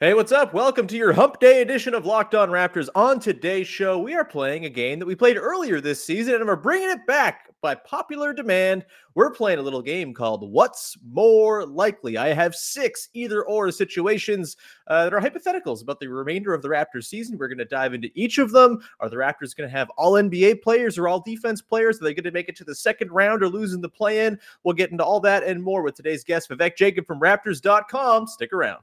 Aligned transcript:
Hey, 0.00 0.14
what's 0.14 0.30
up? 0.30 0.54
Welcome 0.54 0.86
to 0.86 0.96
your 0.96 1.12
Hump 1.12 1.40
Day 1.40 1.60
edition 1.60 1.92
of 1.92 2.06
Locked 2.06 2.32
On 2.36 2.50
Raptors. 2.50 2.88
On 2.94 3.18
today's 3.18 3.66
show, 3.66 3.98
we 3.98 4.14
are 4.14 4.24
playing 4.24 4.64
a 4.64 4.70
game 4.70 5.00
that 5.00 5.06
we 5.06 5.16
played 5.16 5.36
earlier 5.36 5.80
this 5.80 6.04
season, 6.04 6.36
and 6.36 6.46
we're 6.46 6.54
bringing 6.54 6.88
it 6.88 7.04
back 7.08 7.50
by 7.62 7.74
popular 7.74 8.32
demand. 8.32 8.86
We're 9.16 9.32
playing 9.32 9.58
a 9.58 9.62
little 9.62 9.82
game 9.82 10.14
called 10.14 10.52
What's 10.52 10.96
More 11.04 11.66
Likely. 11.66 12.16
I 12.16 12.32
have 12.32 12.54
six 12.54 13.08
either 13.12 13.44
or 13.44 13.72
situations 13.72 14.56
uh, 14.86 15.02
that 15.02 15.14
are 15.14 15.20
hypotheticals 15.20 15.82
about 15.82 15.98
the 15.98 16.06
remainder 16.06 16.54
of 16.54 16.62
the 16.62 16.68
Raptors 16.68 17.06
season. 17.06 17.36
We're 17.36 17.48
going 17.48 17.58
to 17.58 17.64
dive 17.64 17.92
into 17.92 18.10
each 18.14 18.38
of 18.38 18.52
them. 18.52 18.78
Are 19.00 19.08
the 19.08 19.16
Raptors 19.16 19.56
going 19.56 19.68
to 19.68 19.76
have 19.76 19.90
all 19.96 20.12
NBA 20.12 20.62
players 20.62 20.96
or 20.96 21.08
all 21.08 21.18
defense 21.18 21.60
players? 21.60 22.00
Are 22.00 22.04
they 22.04 22.14
going 22.14 22.22
to 22.22 22.30
make 22.30 22.48
it 22.48 22.54
to 22.58 22.64
the 22.64 22.72
second 22.76 23.10
round 23.10 23.42
or 23.42 23.48
lose 23.48 23.72
in 23.74 23.80
the 23.80 23.88
play 23.88 24.26
in? 24.26 24.38
We'll 24.62 24.74
get 24.74 24.92
into 24.92 25.02
all 25.02 25.18
that 25.22 25.42
and 25.42 25.60
more 25.60 25.82
with 25.82 25.96
today's 25.96 26.22
guest, 26.22 26.50
Vivek 26.50 26.76
Jacob 26.76 27.04
from 27.04 27.18
Raptors.com. 27.18 28.28
Stick 28.28 28.52
around. 28.52 28.82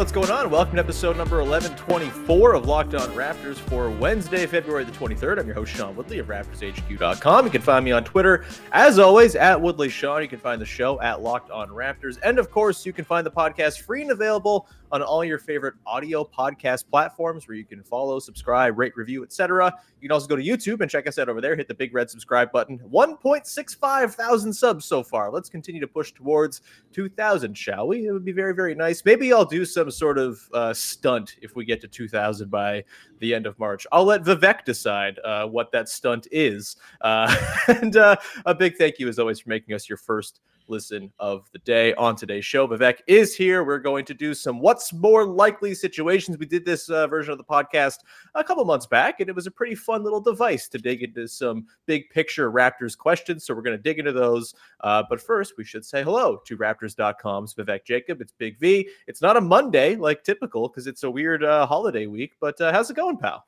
What's 0.00 0.12
going 0.12 0.30
on? 0.30 0.48
Welcome 0.48 0.76
to 0.76 0.80
episode 0.80 1.18
number 1.18 1.44
1124 1.44 2.54
of 2.54 2.64
Locked 2.64 2.94
On 2.94 3.06
Raptors 3.10 3.56
for 3.56 3.90
Wednesday, 3.90 4.46
February 4.46 4.82
the 4.82 4.92
23rd. 4.92 5.38
I'm 5.38 5.44
your 5.44 5.54
host, 5.54 5.76
Sean 5.76 5.94
Woodley 5.94 6.18
of 6.20 6.28
RaptorsHQ.com. 6.28 7.44
You 7.44 7.50
can 7.50 7.60
find 7.60 7.84
me 7.84 7.92
on 7.92 8.02
Twitter, 8.02 8.46
as 8.72 8.98
always, 8.98 9.36
at 9.36 9.60
Woodley 9.60 9.90
Sean. 9.90 10.22
You 10.22 10.28
can 10.28 10.38
find 10.38 10.58
the 10.58 10.64
show 10.64 10.98
at 11.02 11.20
Locked 11.20 11.50
On 11.50 11.68
Raptors. 11.68 12.18
And 12.22 12.38
of 12.38 12.50
course, 12.50 12.86
you 12.86 12.94
can 12.94 13.04
find 13.04 13.26
the 13.26 13.30
podcast 13.30 13.82
free 13.82 14.00
and 14.00 14.10
available 14.10 14.66
on 14.92 15.02
all 15.02 15.24
your 15.24 15.38
favorite 15.38 15.74
audio 15.86 16.24
podcast 16.24 16.84
platforms 16.90 17.46
where 17.46 17.56
you 17.56 17.64
can 17.64 17.82
follow, 17.82 18.18
subscribe, 18.18 18.78
rate, 18.78 18.96
review, 18.96 19.22
etc. 19.22 19.72
You 20.00 20.08
can 20.08 20.12
also 20.12 20.26
go 20.26 20.36
to 20.36 20.42
YouTube 20.42 20.80
and 20.80 20.90
check 20.90 21.06
us 21.06 21.18
out 21.18 21.28
over 21.28 21.40
there. 21.40 21.54
Hit 21.56 21.68
the 21.68 21.74
big 21.74 21.94
red 21.94 22.10
subscribe 22.10 22.52
button. 22.52 22.78
1.65 22.90 24.14
thousand 24.14 24.52
subs 24.52 24.84
so 24.84 25.02
far. 25.02 25.30
Let's 25.30 25.48
continue 25.48 25.80
to 25.80 25.86
push 25.86 26.12
towards 26.12 26.62
2,000, 26.92 27.56
shall 27.56 27.88
we? 27.88 28.06
It 28.06 28.12
would 28.12 28.24
be 28.24 28.32
very, 28.32 28.54
very 28.54 28.74
nice. 28.74 29.04
Maybe 29.04 29.32
I'll 29.32 29.44
do 29.44 29.64
some 29.64 29.90
sort 29.90 30.18
of 30.18 30.40
uh, 30.52 30.74
stunt 30.74 31.36
if 31.42 31.54
we 31.56 31.64
get 31.64 31.80
to 31.82 31.88
2,000 31.88 32.50
by 32.50 32.84
the 33.18 33.34
end 33.34 33.46
of 33.46 33.58
March. 33.58 33.86
I'll 33.92 34.04
let 34.04 34.22
Vivek 34.22 34.64
decide 34.64 35.18
uh, 35.24 35.46
what 35.46 35.72
that 35.72 35.88
stunt 35.88 36.26
is. 36.30 36.76
Uh, 37.00 37.34
and 37.68 37.96
uh, 37.96 38.16
a 38.46 38.54
big 38.54 38.76
thank 38.76 38.98
you, 38.98 39.08
as 39.08 39.18
always, 39.18 39.40
for 39.40 39.48
making 39.48 39.74
us 39.74 39.88
your 39.88 39.98
first 39.98 40.40
listen 40.70 41.12
of 41.18 41.48
the 41.52 41.58
day 41.58 41.92
on 41.94 42.16
today's 42.16 42.44
show. 42.44 42.66
Vivek 42.66 43.00
is 43.06 43.34
here. 43.34 43.64
We're 43.64 43.78
going 43.78 44.04
to 44.06 44.14
do 44.14 44.32
some 44.32 44.60
what's 44.60 44.92
more 44.92 45.26
likely 45.26 45.74
situations. 45.74 46.38
We 46.38 46.46
did 46.46 46.64
this 46.64 46.88
uh, 46.88 47.06
version 47.06 47.32
of 47.32 47.38
the 47.38 47.44
podcast 47.44 47.96
a 48.34 48.44
couple 48.44 48.64
months 48.64 48.86
back, 48.86 49.20
and 49.20 49.28
it 49.28 49.34
was 49.34 49.46
a 49.46 49.50
pretty 49.50 49.74
fun 49.74 50.02
little 50.02 50.20
device 50.20 50.68
to 50.68 50.78
dig 50.78 51.02
into 51.02 51.26
some 51.28 51.66
big 51.86 52.08
picture 52.10 52.50
Raptors 52.50 52.96
questions. 52.96 53.44
So 53.44 53.54
we're 53.54 53.62
going 53.62 53.76
to 53.76 53.82
dig 53.82 53.98
into 53.98 54.12
those. 54.12 54.54
Uh, 54.80 55.02
but 55.08 55.20
first, 55.20 55.54
we 55.58 55.64
should 55.64 55.84
say 55.84 56.02
hello 56.02 56.40
to 56.46 56.56
Raptors.com's 56.56 57.54
Vivek 57.54 57.84
Jacob. 57.84 58.20
It's 58.20 58.32
Big 58.32 58.58
V. 58.58 58.88
It's 59.06 59.20
not 59.20 59.36
a 59.36 59.40
Monday 59.40 59.96
like 59.96 60.24
typical 60.24 60.68
because 60.68 60.86
it's 60.86 61.02
a 61.02 61.10
weird 61.10 61.44
uh, 61.44 61.66
holiday 61.66 62.06
week, 62.06 62.34
but 62.40 62.60
uh, 62.60 62.72
how's 62.72 62.90
it 62.90 62.96
going, 62.96 63.16
pal? 63.16 63.44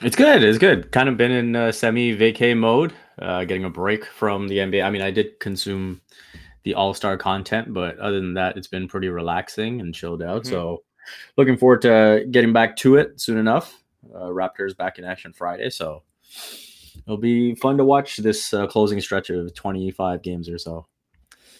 It's 0.00 0.16
good. 0.16 0.42
It's 0.42 0.58
good. 0.58 0.90
Kind 0.92 1.08
of 1.08 1.16
been 1.16 1.30
in 1.30 1.56
uh, 1.56 1.72
semi 1.72 2.16
vacay 2.16 2.56
mode, 2.56 2.92
uh, 3.18 3.44
getting 3.44 3.64
a 3.64 3.70
break 3.70 4.04
from 4.04 4.48
the 4.48 4.58
NBA. 4.58 4.82
I 4.84 4.90
mean, 4.90 5.02
I 5.02 5.10
did 5.10 5.38
consume 5.40 6.00
the 6.64 6.74
All 6.74 6.94
Star 6.94 7.16
content, 7.16 7.72
but 7.72 7.98
other 7.98 8.20
than 8.20 8.34
that, 8.34 8.56
it's 8.56 8.68
been 8.68 8.88
pretty 8.88 9.08
relaxing 9.08 9.80
and 9.80 9.94
chilled 9.94 10.22
out. 10.22 10.44
Mhm. 10.44 10.50
So, 10.50 10.82
looking 11.36 11.56
forward 11.56 11.82
to 11.82 12.26
getting 12.30 12.52
back 12.52 12.76
to 12.78 12.96
it 12.96 13.20
soon 13.20 13.38
enough. 13.38 13.82
Uh, 14.14 14.26
Raptors 14.26 14.76
back 14.76 14.98
in 14.98 15.04
action 15.04 15.32
Friday, 15.32 15.70
so 15.70 16.02
it'll 17.06 17.16
be 17.16 17.54
fun 17.56 17.76
to 17.78 17.84
watch 17.84 18.16
this 18.16 18.52
uh, 18.52 18.66
closing 18.66 19.00
stretch 19.00 19.30
of 19.30 19.54
25 19.54 20.22
games 20.22 20.48
or 20.48 20.58
so. 20.58 20.86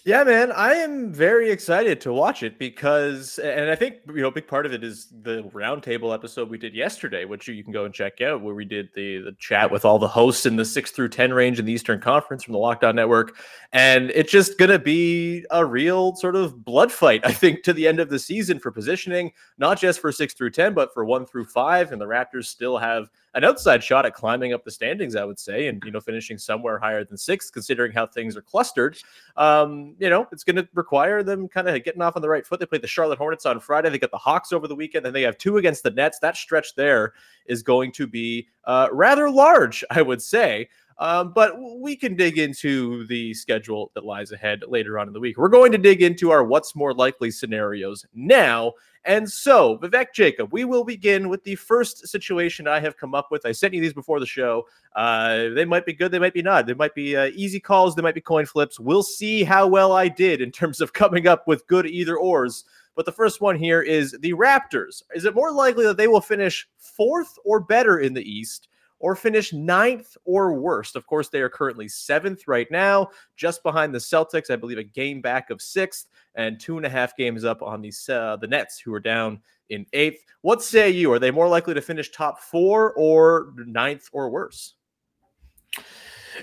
Yeah, 0.04 0.24
man, 0.24 0.50
I 0.50 0.72
am 0.72 1.12
very 1.12 1.48
excited 1.48 2.00
to 2.00 2.12
watch 2.12 2.42
it 2.42 2.58
because, 2.58 3.38
and 3.38 3.70
I 3.70 3.76
think 3.76 3.98
you 4.08 4.22
know, 4.22 4.28
a 4.28 4.32
big 4.32 4.48
part 4.48 4.66
of 4.66 4.72
it 4.72 4.82
is 4.82 5.06
the 5.22 5.44
roundtable 5.54 6.12
episode 6.12 6.50
we 6.50 6.58
did 6.58 6.74
yesterday, 6.74 7.24
which 7.24 7.46
you, 7.46 7.54
you 7.54 7.62
can 7.62 7.72
go 7.72 7.84
and 7.84 7.94
check 7.94 8.20
out, 8.20 8.42
where 8.42 8.56
we 8.56 8.64
did 8.64 8.88
the 8.96 9.18
the 9.18 9.30
chat 9.38 9.70
with 9.70 9.84
all 9.84 10.00
the 10.00 10.08
hosts 10.08 10.44
in 10.44 10.56
the 10.56 10.64
six 10.64 10.90
through 10.90 11.10
ten 11.10 11.32
range 11.32 11.60
in 11.60 11.66
the 11.66 11.72
Eastern 11.72 12.00
Conference 12.00 12.42
from 12.42 12.50
the 12.50 12.58
Locked 12.58 12.82
On 12.82 12.96
Network, 12.96 13.36
and 13.72 14.10
it's 14.10 14.32
just 14.32 14.58
gonna 14.58 14.76
be 14.76 15.44
a 15.52 15.64
real 15.64 16.16
sort 16.16 16.34
of 16.34 16.64
blood 16.64 16.90
fight, 16.90 17.20
I 17.24 17.30
think, 17.32 17.62
to 17.62 17.72
the 17.72 17.86
end 17.86 18.00
of 18.00 18.08
the 18.08 18.18
season 18.18 18.58
for 18.58 18.72
positioning, 18.72 19.30
not 19.56 19.78
just 19.78 20.00
for 20.00 20.10
six 20.10 20.34
through 20.34 20.50
ten, 20.50 20.74
but 20.74 20.92
for 20.92 21.04
one 21.04 21.26
through 21.26 21.44
five, 21.44 21.92
and 21.92 22.00
the 22.00 22.06
Raptors 22.06 22.46
still 22.46 22.76
have 22.76 23.08
an 23.34 23.44
outside 23.44 23.82
shot 23.82 24.04
at 24.04 24.14
climbing 24.14 24.52
up 24.52 24.64
the 24.64 24.70
standings, 24.70 25.16
I 25.16 25.24
would 25.24 25.38
say, 25.38 25.68
and 25.68 25.82
you 25.84 25.90
know, 25.90 26.00
finishing 26.00 26.38
somewhere 26.38 26.78
higher 26.78 27.04
than 27.04 27.16
sixth, 27.16 27.52
considering 27.52 27.92
how 27.92 28.06
things 28.06 28.36
are 28.36 28.42
clustered. 28.42 28.98
Um, 29.36 29.94
you 29.98 30.10
know, 30.10 30.26
it's 30.32 30.44
going 30.44 30.56
to 30.56 30.68
require 30.74 31.22
them 31.22 31.48
kind 31.48 31.68
of 31.68 31.82
getting 31.82 32.02
off 32.02 32.16
on 32.16 32.22
the 32.22 32.28
right 32.28 32.46
foot. 32.46 32.60
They 32.60 32.66
play 32.66 32.78
the 32.78 32.86
Charlotte 32.86 33.18
Hornets 33.18 33.46
on 33.46 33.60
Friday. 33.60 33.88
They 33.90 33.98
got 33.98 34.10
the 34.10 34.18
Hawks 34.18 34.52
over 34.52 34.68
the 34.68 34.74
weekend, 34.74 35.06
and 35.06 35.14
they 35.14 35.22
have 35.22 35.38
two 35.38 35.56
against 35.56 35.82
the 35.82 35.90
Nets. 35.90 36.18
That 36.18 36.36
stretch 36.36 36.74
there 36.74 37.14
is 37.46 37.62
going 37.62 37.92
to 37.92 38.06
be 38.06 38.48
uh, 38.64 38.88
rather 38.92 39.30
large, 39.30 39.82
I 39.90 40.02
would 40.02 40.20
say. 40.20 40.68
Um, 40.98 41.32
but 41.32 41.54
we 41.58 41.96
can 41.96 42.14
dig 42.16 42.38
into 42.38 43.06
the 43.06 43.34
schedule 43.34 43.90
that 43.94 44.04
lies 44.04 44.32
ahead 44.32 44.62
later 44.66 44.98
on 44.98 45.06
in 45.06 45.12
the 45.12 45.20
week. 45.20 45.38
We're 45.38 45.48
going 45.48 45.72
to 45.72 45.78
dig 45.78 46.02
into 46.02 46.30
our 46.30 46.44
what's 46.44 46.76
more 46.76 46.94
likely 46.94 47.30
scenarios 47.30 48.06
now. 48.14 48.74
And 49.04 49.28
so, 49.28 49.78
Vivek 49.78 50.12
Jacob, 50.14 50.52
we 50.52 50.64
will 50.64 50.84
begin 50.84 51.28
with 51.28 51.42
the 51.42 51.56
first 51.56 52.06
situation 52.06 52.68
I 52.68 52.78
have 52.78 52.96
come 52.96 53.16
up 53.16 53.32
with. 53.32 53.44
I 53.44 53.50
sent 53.50 53.74
you 53.74 53.80
these 53.80 53.92
before 53.92 54.20
the 54.20 54.26
show. 54.26 54.66
Uh, 54.94 55.48
they 55.48 55.64
might 55.64 55.84
be 55.84 55.92
good, 55.92 56.12
they 56.12 56.20
might 56.20 56.34
be 56.34 56.42
not. 56.42 56.66
They 56.66 56.74
might 56.74 56.94
be 56.94 57.16
uh, 57.16 57.30
easy 57.34 57.58
calls, 57.58 57.96
they 57.96 58.02
might 58.02 58.14
be 58.14 58.20
coin 58.20 58.46
flips. 58.46 58.78
We'll 58.78 59.02
see 59.02 59.42
how 59.42 59.66
well 59.66 59.92
I 59.92 60.06
did 60.06 60.40
in 60.40 60.52
terms 60.52 60.80
of 60.80 60.92
coming 60.92 61.26
up 61.26 61.48
with 61.48 61.66
good 61.66 61.86
either 61.86 62.16
ors. 62.16 62.64
But 62.94 63.06
the 63.06 63.12
first 63.12 63.40
one 63.40 63.56
here 63.56 63.80
is 63.80 64.12
the 64.20 64.34
Raptors. 64.34 65.02
Is 65.14 65.24
it 65.24 65.34
more 65.34 65.50
likely 65.50 65.84
that 65.84 65.96
they 65.96 66.08
will 66.08 66.20
finish 66.20 66.68
fourth 66.78 67.38
or 67.44 67.58
better 67.58 67.98
in 67.98 68.14
the 68.14 68.22
East? 68.22 68.68
Or 69.02 69.16
finish 69.16 69.52
ninth 69.52 70.16
or 70.24 70.54
worst. 70.54 70.96
Of 70.96 71.06
course, 71.06 71.28
they 71.28 71.40
are 71.40 71.48
currently 71.48 71.88
seventh 71.88 72.46
right 72.46 72.70
now, 72.70 73.08
just 73.36 73.62
behind 73.64 73.92
the 73.92 73.98
Celtics. 73.98 74.48
I 74.48 74.56
believe 74.56 74.78
a 74.78 74.84
game 74.84 75.20
back 75.20 75.50
of 75.50 75.60
sixth 75.60 76.06
and 76.36 76.58
two 76.58 76.76
and 76.78 76.86
a 76.86 76.88
half 76.88 77.14
games 77.16 77.44
up 77.44 77.62
on 77.62 77.82
the 77.82 77.92
uh, 78.08 78.36
the 78.36 78.46
Nets, 78.46 78.78
who 78.78 78.94
are 78.94 79.00
down 79.00 79.40
in 79.68 79.84
eighth. 79.92 80.24
What 80.40 80.62
say 80.62 80.88
you? 80.88 81.12
Are 81.12 81.18
they 81.18 81.32
more 81.32 81.48
likely 81.48 81.74
to 81.74 81.82
finish 81.82 82.10
top 82.12 82.40
four 82.40 82.94
or 82.94 83.52
ninth 83.66 84.08
or 84.12 84.30
worse? 84.30 84.74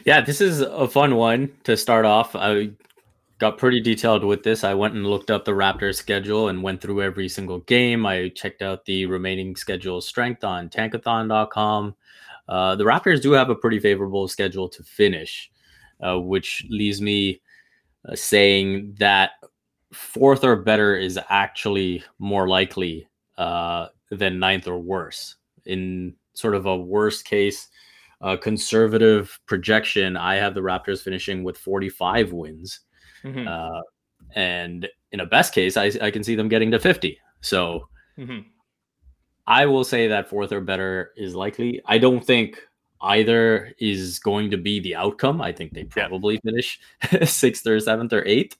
Yeah, 0.05 0.21
this 0.21 0.41
is 0.41 0.61
a 0.61 0.87
fun 0.87 1.15
one 1.15 1.51
to 1.63 1.77
start 1.77 2.05
off. 2.05 2.35
I 2.35 2.71
got 3.39 3.57
pretty 3.57 3.79
detailed 3.79 4.25
with 4.25 4.43
this. 4.43 4.65
I 4.65 4.73
went 4.73 4.95
and 4.95 5.07
looked 5.07 5.31
up 5.31 5.45
the 5.45 5.51
Raptors 5.51 5.95
schedule 5.95 6.49
and 6.49 6.61
went 6.61 6.81
through 6.81 7.01
every 7.01 7.29
single 7.29 7.59
game. 7.59 8.05
I 8.05 8.29
checked 8.29 8.61
out 8.61 8.83
the 8.83 9.05
remaining 9.05 9.55
schedule 9.55 10.01
strength 10.01 10.43
on 10.43 10.69
tankathon.com. 10.69 11.95
Uh, 12.49 12.75
the 12.75 12.83
Raptors 12.83 13.21
do 13.21 13.31
have 13.31 13.49
a 13.49 13.55
pretty 13.55 13.79
favorable 13.79 14.27
schedule 14.27 14.67
to 14.67 14.83
finish, 14.83 15.51
uh, 16.05 16.19
which 16.19 16.65
leaves 16.69 16.99
me 16.99 17.41
uh, 18.09 18.15
saying 18.15 18.95
that 18.99 19.31
fourth 19.93 20.43
or 20.43 20.55
better 20.55 20.95
is 20.95 21.19
actually 21.29 22.03
more 22.17 22.47
likely 22.47 23.07
uh, 23.37 23.87
than 24.09 24.39
ninth 24.39 24.67
or 24.67 24.79
worse. 24.79 25.35
In 25.65 26.15
sort 26.33 26.55
of 26.55 26.65
a 26.65 26.75
worst 26.75 27.25
case, 27.25 27.67
uh, 28.21 28.35
conservative 28.35 29.39
projection, 29.45 30.17
I 30.17 30.35
have 30.35 30.55
the 30.55 30.61
Raptors 30.61 31.01
finishing 31.01 31.43
with 31.43 31.57
45 31.57 32.33
wins. 32.33 32.81
Mhm. 33.23 33.47
Uh, 33.47 33.81
and 34.35 34.87
in 35.11 35.19
a 35.19 35.25
best 35.25 35.53
case, 35.53 35.77
I, 35.77 35.91
I 36.01 36.11
can 36.11 36.23
see 36.23 36.35
them 36.35 36.49
getting 36.49 36.71
to 36.71 36.79
50. 36.79 37.19
So 37.41 37.87
Mhm. 38.17 38.45
I 39.49 39.65
will 39.65 39.83
say 39.83 40.07
that 40.07 40.29
fourth 40.29 40.51
or 40.51 40.61
better 40.61 41.11
is 41.17 41.33
likely. 41.33 41.81
I 41.87 41.97
don't 41.97 42.23
think 42.23 42.61
either 43.01 43.73
is 43.79 44.19
going 44.19 44.51
to 44.51 44.57
be 44.57 44.79
the 44.79 44.95
outcome. 44.95 45.41
I 45.41 45.51
think 45.51 45.73
they 45.73 45.85
probably 45.85 46.37
finish 46.37 46.79
sixth 47.23 47.65
or 47.65 47.79
seventh 47.79 48.13
or 48.13 48.23
eighth. 48.27 48.57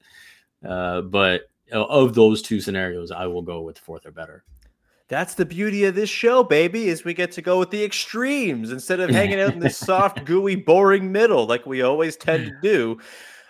Uh, 0.68 1.02
but 1.02 1.44
uh, 1.72 1.86
of 1.86 2.16
those 2.16 2.42
two 2.42 2.60
scenarios, 2.60 3.12
I 3.12 3.28
will 3.28 3.44
go 3.44 3.62
with 3.62 3.78
fourth 3.78 4.08
or 4.08 4.12
better. 4.12 4.44
That's 5.10 5.36
the 5.36 5.46
beauty 5.46 5.86
of 5.86 5.94
this 5.94 6.10
show, 6.10 6.44
baby, 6.44 6.88
is 6.88 7.04
we 7.04 7.14
get 7.14 7.32
to 7.34 7.42
go 7.42 7.60
with 7.60 7.70
the 7.70 7.84
extremes 7.84 8.72
instead 8.72 9.00
of 9.00 9.12
hanging 9.12 9.40
out 9.40 9.54
in 9.54 9.60
this 9.60 9.78
soft, 9.88 10.26
gooey, 10.26 10.56
boring 10.56 11.12
middle 11.12 11.46
like 11.46 11.68
we 11.68 11.84
always 11.84 12.18
tend 12.18 12.48
to 12.48 12.58
do. 12.64 13.00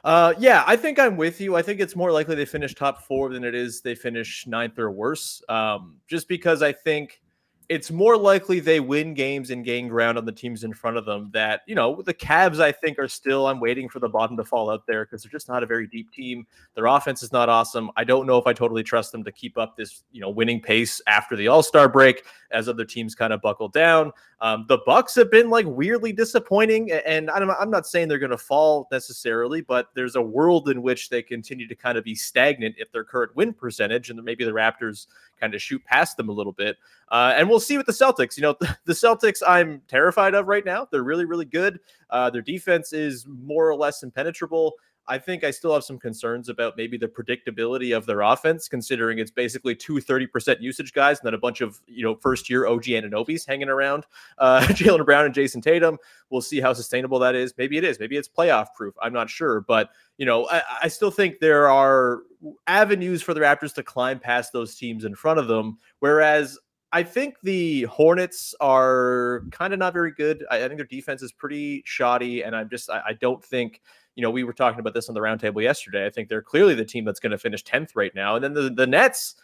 Uh, 0.03 0.33
yeah, 0.39 0.63
I 0.67 0.75
think 0.75 0.99
I'm 0.99 1.15
with 1.15 1.39
you. 1.39 1.55
I 1.55 1.61
think 1.61 1.79
it's 1.79 1.95
more 1.95 2.11
likely 2.11 2.35
they 2.35 2.45
finish 2.45 2.75
top 2.75 3.03
four 3.03 3.29
than 3.29 3.45
it 3.45 3.55
is 3.55 3.81
they 3.81 3.95
finish 3.95 4.45
ninth 4.47 4.77
or 4.77 4.91
worse. 4.91 5.41
Um, 5.47 5.97
just 6.07 6.27
because 6.27 6.61
I 6.61 6.73
think 6.73 7.21
it's 7.69 7.91
more 7.91 8.17
likely 8.17 8.59
they 8.59 8.79
win 8.79 9.13
games 9.13 9.51
and 9.51 9.63
gain 9.63 9.87
ground 9.87 10.17
on 10.17 10.25
the 10.25 10.31
teams 10.31 10.63
in 10.63 10.73
front 10.73 10.97
of 10.97 11.05
them. 11.05 11.29
That 11.33 11.61
you 11.67 11.75
know, 11.75 12.01
the 12.01 12.13
Cavs, 12.13 12.59
I 12.59 12.71
think, 12.71 12.97
are 12.97 13.07
still. 13.07 13.45
I'm 13.45 13.59
waiting 13.59 13.87
for 13.87 13.99
the 13.99 14.09
bottom 14.09 14.35
to 14.37 14.43
fall 14.43 14.71
out 14.71 14.87
there 14.87 15.05
because 15.05 15.21
they're 15.21 15.31
just 15.31 15.47
not 15.47 15.61
a 15.61 15.67
very 15.67 15.85
deep 15.85 16.11
team. 16.11 16.47
Their 16.73 16.87
offense 16.87 17.21
is 17.21 17.31
not 17.31 17.47
awesome. 17.47 17.91
I 17.95 18.03
don't 18.03 18.25
know 18.25 18.39
if 18.39 18.47
I 18.47 18.53
totally 18.53 18.83
trust 18.83 19.11
them 19.11 19.23
to 19.23 19.31
keep 19.31 19.57
up 19.57 19.77
this 19.77 20.03
you 20.11 20.19
know 20.19 20.31
winning 20.31 20.59
pace 20.59 20.99
after 21.05 21.35
the 21.35 21.47
All 21.47 21.61
Star 21.61 21.87
break 21.87 22.25
as 22.51 22.67
other 22.67 22.85
teams 22.85 23.13
kind 23.13 23.31
of 23.31 23.41
buckle 23.41 23.69
down. 23.69 24.11
Um, 24.41 24.65
the 24.67 24.79
Bucks 24.85 25.15
have 25.15 25.29
been 25.29 25.49
like 25.49 25.65
weirdly 25.65 26.13
disappointing, 26.13 26.91
and 26.91 27.29
I'm, 27.29 27.51
I'm 27.51 27.69
not 27.69 27.85
saying 27.85 28.07
they're 28.07 28.17
going 28.17 28.31
to 28.31 28.37
fall 28.37 28.87
necessarily, 28.91 29.61
but 29.61 29.89
there's 29.95 30.15
a 30.15 30.21
world 30.21 30.69
in 30.69 30.81
which 30.81 31.09
they 31.09 31.21
continue 31.21 31.67
to 31.67 31.75
kind 31.75 31.97
of 31.97 32.05
be 32.05 32.15
stagnant 32.15 32.75
if 32.77 32.91
their 32.91 33.03
current 33.03 33.35
win 33.35 33.53
percentage, 33.53 34.09
and 34.09 34.23
maybe 34.23 34.45
the 34.45 34.51
Raptors 34.51 35.07
kind 35.39 35.53
of 35.53 35.61
shoot 35.61 35.83
past 35.83 36.15
them 36.17 36.29
a 36.29 36.31
little 36.31 36.53
bit. 36.53 36.77
Uh, 37.09 37.33
and 37.35 37.49
we'll 37.49 37.58
see 37.59 37.77
with 37.77 37.85
the 37.85 37.91
Celtics. 37.91 38.37
You 38.37 38.43
know, 38.43 38.55
the 38.85 38.93
Celtics 38.93 39.41
I'm 39.47 39.81
terrified 39.87 40.33
of 40.33 40.47
right 40.47 40.65
now. 40.65 40.87
They're 40.91 41.03
really, 41.03 41.25
really 41.25 41.45
good. 41.45 41.79
Uh, 42.09 42.29
their 42.29 42.41
defense 42.41 42.93
is 42.93 43.25
more 43.27 43.69
or 43.69 43.75
less 43.75 44.03
impenetrable. 44.03 44.75
I 45.09 45.17
think 45.17 45.43
I 45.43 45.49
still 45.49 45.73
have 45.73 45.83
some 45.83 45.97
concerns 45.97 46.49
about 46.49 46.77
maybe 46.77 46.95
the 46.95 47.07
predictability 47.07 47.97
of 47.97 48.05
their 48.05 48.21
offense, 48.21 48.67
considering 48.69 49.17
it's 49.17 49.31
basically 49.31 49.75
two 49.75 49.95
30% 49.95 50.61
usage 50.61 50.93
guys 50.93 51.19
and 51.19 51.25
then 51.25 51.33
a 51.33 51.39
bunch 51.39 51.61
of, 51.61 51.81
you 51.87 52.03
know, 52.03 52.15
first 52.15 52.47
year 52.47 52.67
OG 52.67 52.83
Anunobys 52.83 53.45
hanging 53.45 53.69
around. 53.69 54.05
Uh, 54.37 54.61
Jaylen 54.69 55.03
Brown 55.03 55.25
and 55.25 55.33
Jayson 55.33 55.61
Tatum. 55.61 55.97
We'll 56.29 56.41
see 56.41 56.61
how 56.61 56.73
sustainable 56.73 57.17
that 57.19 57.33
is. 57.33 57.55
Maybe 57.57 57.77
it 57.77 57.83
is. 57.83 57.99
Maybe 57.99 58.17
it's 58.17 58.29
playoff 58.29 58.67
proof. 58.75 58.93
I'm 59.01 59.11
not 59.11 59.31
sure. 59.31 59.61
But, 59.61 59.89
you 60.17 60.27
know, 60.27 60.47
I, 60.47 60.61
I 60.83 60.87
still 60.87 61.11
think 61.11 61.39
there 61.39 61.69
are 61.69 62.19
avenues 62.67 63.23
for 63.23 63.33
the 63.33 63.39
Raptors 63.39 63.73
to 63.75 63.83
climb 63.83 64.19
past 64.19 64.53
those 64.53 64.75
teams 64.75 65.05
in 65.05 65.15
front 65.15 65.39
of 65.39 65.47
them. 65.47 65.79
Whereas 65.99 66.59
I 66.91 67.03
think 67.03 67.35
the 67.43 67.83
Hornets 67.83 68.55
are 68.59 69.43
kind 69.51 69.73
of 69.73 69.79
not 69.79 69.93
very 69.93 70.11
good. 70.11 70.45
I, 70.49 70.63
I 70.63 70.67
think 70.67 70.77
their 70.77 70.87
defense 70.87 71.21
is 71.21 71.31
pretty 71.31 71.83
shoddy, 71.85 72.43
and 72.43 72.55
I'm 72.55 72.69
just 72.69 72.89
I, 72.89 73.01
I 73.07 73.13
don't 73.13 73.43
think 73.43 73.81
you 74.15 74.23
know 74.23 74.31
we 74.31 74.43
were 74.43 74.53
talking 74.53 74.79
about 74.79 74.93
this 74.93 75.07
on 75.07 75.15
the 75.15 75.21
roundtable 75.21 75.61
yesterday. 75.61 76.05
I 76.05 76.09
think 76.09 76.29
they're 76.29 76.41
clearly 76.41 76.73
the 76.73 76.85
team 76.85 77.05
that's 77.05 77.19
going 77.19 77.31
to 77.31 77.37
finish 77.37 77.63
tenth 77.63 77.95
right 77.95 78.13
now, 78.15 78.35
and 78.35 78.43
then 78.43 78.53
the 78.53 78.69
the 78.69 78.87
Nets. 78.87 79.35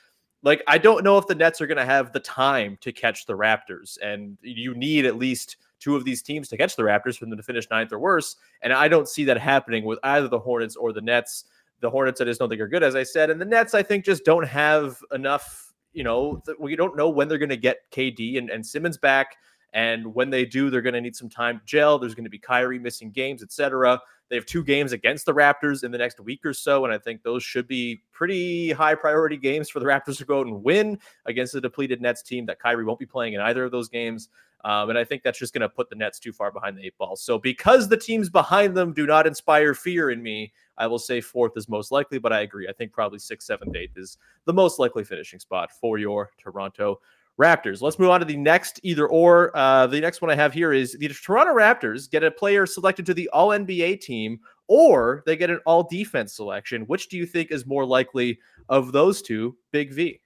Like 0.41 0.61
I 0.67 0.77
don't 0.77 1.03
know 1.03 1.17
if 1.17 1.25
the 1.27 1.35
Nets 1.35 1.59
are 1.61 1.67
going 1.67 1.77
to 1.77 1.85
have 1.85 2.11
the 2.13 2.19
time 2.19 2.77
to 2.81 2.91
catch 2.91 3.25
the 3.25 3.33
Raptors, 3.33 3.97
and 4.01 4.37
you 4.41 4.75
need 4.75 5.05
at 5.05 5.17
least 5.17 5.57
two 5.79 5.95
of 5.95 6.05
these 6.05 6.21
teams 6.21 6.47
to 6.49 6.57
catch 6.57 6.75
the 6.75 6.83
Raptors 6.83 7.17
for 7.17 7.25
them 7.25 7.37
to 7.37 7.43
finish 7.43 7.67
ninth 7.69 7.91
or 7.91 7.99
worse. 7.99 8.37
And 8.61 8.71
I 8.73 8.87
don't 8.87 9.07
see 9.07 9.23
that 9.25 9.37
happening 9.37 9.85
with 9.85 9.99
either 10.03 10.27
the 10.27 10.39
Hornets 10.39 10.75
or 10.75 10.93
the 10.93 11.01
Nets. 11.01 11.45
The 11.81 11.89
Hornets, 11.89 12.21
I 12.21 12.25
just 12.25 12.39
don't 12.39 12.49
think 12.49 12.61
are 12.61 12.67
good, 12.67 12.83
as 12.83 12.95
I 12.95 13.03
said, 13.03 13.29
and 13.29 13.39
the 13.39 13.45
Nets, 13.45 13.73
I 13.73 13.83
think, 13.83 14.05
just 14.05 14.23
don't 14.23 14.47
have 14.47 14.97
enough 15.11 15.64
you 15.95 16.03
know, 16.03 16.43
we 16.59 16.75
don't 16.75 16.97
know 16.97 17.09
when 17.09 17.27
they're 17.27 17.37
going 17.37 17.49
to 17.49 17.57
get 17.57 17.89
KD 17.91 18.37
and, 18.37 18.49
and 18.49 18.65
Simmons 18.65 18.97
back. 18.97 19.37
And 19.73 20.13
when 20.13 20.29
they 20.29 20.45
do, 20.45 20.69
they're 20.69 20.81
going 20.81 20.93
to 20.93 21.01
need 21.01 21.15
some 21.15 21.29
time 21.29 21.59
to 21.59 21.65
gel. 21.65 21.97
There's 21.99 22.15
going 22.15 22.25
to 22.25 22.29
be 22.29 22.37
Kyrie 22.37 22.79
missing 22.79 23.11
games, 23.11 23.41
etc. 23.41 23.99
They 24.29 24.35
have 24.35 24.45
two 24.45 24.63
games 24.63 24.91
against 24.91 25.25
the 25.25 25.33
Raptors 25.33 25.83
in 25.83 25.91
the 25.91 25.97
next 25.97 26.19
week 26.19 26.45
or 26.45 26.53
so. 26.53 26.85
And 26.85 26.93
I 26.93 26.97
think 26.97 27.23
those 27.23 27.43
should 27.43 27.67
be 27.67 28.01
pretty 28.11 28.71
high 28.71 28.95
priority 28.95 29.37
games 29.37 29.69
for 29.69 29.79
the 29.79 29.85
Raptors 29.85 30.17
to 30.17 30.25
go 30.25 30.39
out 30.39 30.47
and 30.47 30.63
win 30.63 30.97
against 31.25 31.53
the 31.53 31.61
depleted 31.61 32.01
Nets 32.01 32.23
team 32.23 32.45
that 32.47 32.59
Kyrie 32.59 32.85
won't 32.85 32.99
be 32.99 33.05
playing 33.05 33.33
in 33.33 33.41
either 33.41 33.65
of 33.65 33.71
those 33.71 33.89
games. 33.89 34.29
Um, 34.65 34.89
and 34.89 34.97
I 34.97 35.03
think 35.03 35.21
that's 35.21 35.37
just 35.37 35.53
going 35.53 35.61
to 35.61 35.69
put 35.69 35.91
the 35.91 35.95
Nets 35.95 36.17
too 36.17 36.33
far 36.33 36.51
behind 36.51 36.75
the 36.75 36.83
eight 36.83 36.97
ball. 36.97 37.15
So 37.15 37.37
because 37.37 37.87
the 37.87 37.95
teams 37.95 38.31
behind 38.31 38.75
them 38.75 38.93
do 38.93 39.05
not 39.05 39.27
inspire 39.27 39.75
fear 39.75 40.09
in 40.09 40.23
me, 40.23 40.51
I 40.79 40.87
will 40.87 40.97
say 40.97 41.21
fourth 41.21 41.51
is 41.55 41.69
most 41.69 41.91
likely, 41.91 42.17
but 42.17 42.33
I 42.33 42.41
agree. 42.41 42.67
I 42.67 42.73
think 42.73 42.91
probably 42.91 43.19
sixth, 43.19 43.45
seventh, 43.45 43.75
eighth 43.75 43.95
is 43.95 44.17
the 44.45 44.53
most 44.53 44.79
likely 44.79 45.03
finishing 45.03 45.39
spot 45.39 45.71
for 45.71 45.99
your 45.99 46.31
Toronto 46.39 46.99
Raptors. 47.39 47.83
Let's 47.83 47.99
move 47.99 48.09
on 48.09 48.21
to 48.21 48.25
the 48.25 48.37
next 48.37 48.79
either 48.81 49.07
or. 49.07 49.55
Uh, 49.55 49.85
the 49.85 50.01
next 50.01 50.23
one 50.23 50.31
I 50.31 50.35
have 50.35 50.51
here 50.51 50.73
is 50.73 50.93
the 50.93 51.09
Toronto 51.09 51.53
Raptors 51.53 52.09
get 52.09 52.23
a 52.23 52.31
player 52.31 52.65
selected 52.65 53.05
to 53.05 53.13
the 53.13 53.29
All 53.29 53.49
NBA 53.49 54.01
team, 54.01 54.39
or 54.67 55.21
they 55.27 55.37
get 55.37 55.51
an 55.51 55.59
All 55.67 55.83
Defense 55.83 56.33
selection. 56.33 56.83
Which 56.83 57.09
do 57.09 57.17
you 57.17 57.27
think 57.27 57.51
is 57.51 57.67
more 57.67 57.85
likely 57.85 58.39
of 58.69 58.93
those 58.93 59.21
two? 59.21 59.55
Big 59.71 59.93
V. 59.93 60.19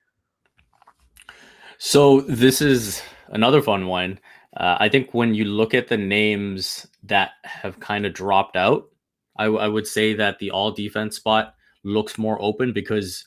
So 1.81 2.19
this 2.21 2.61
is 2.61 3.01
another 3.29 3.61
fun 3.61 3.87
one. 3.87 4.19
Uh, 4.55 4.75
I 4.81 4.89
think 4.89 5.13
when 5.13 5.33
you 5.33 5.45
look 5.45 5.73
at 5.73 5.87
the 5.87 5.95
names 5.95 6.85
that 7.03 7.31
have 7.43 7.79
kind 7.79 8.05
of 8.05 8.13
dropped 8.13 8.57
out, 8.57 8.89
I, 9.37 9.45
I 9.45 9.67
would 9.69 9.87
say 9.87 10.13
that 10.15 10.39
the 10.39 10.51
all 10.51 10.71
defense 10.71 11.15
spot 11.15 11.55
looks 11.83 12.17
more 12.17 12.39
open 12.41 12.73
because, 12.73 13.23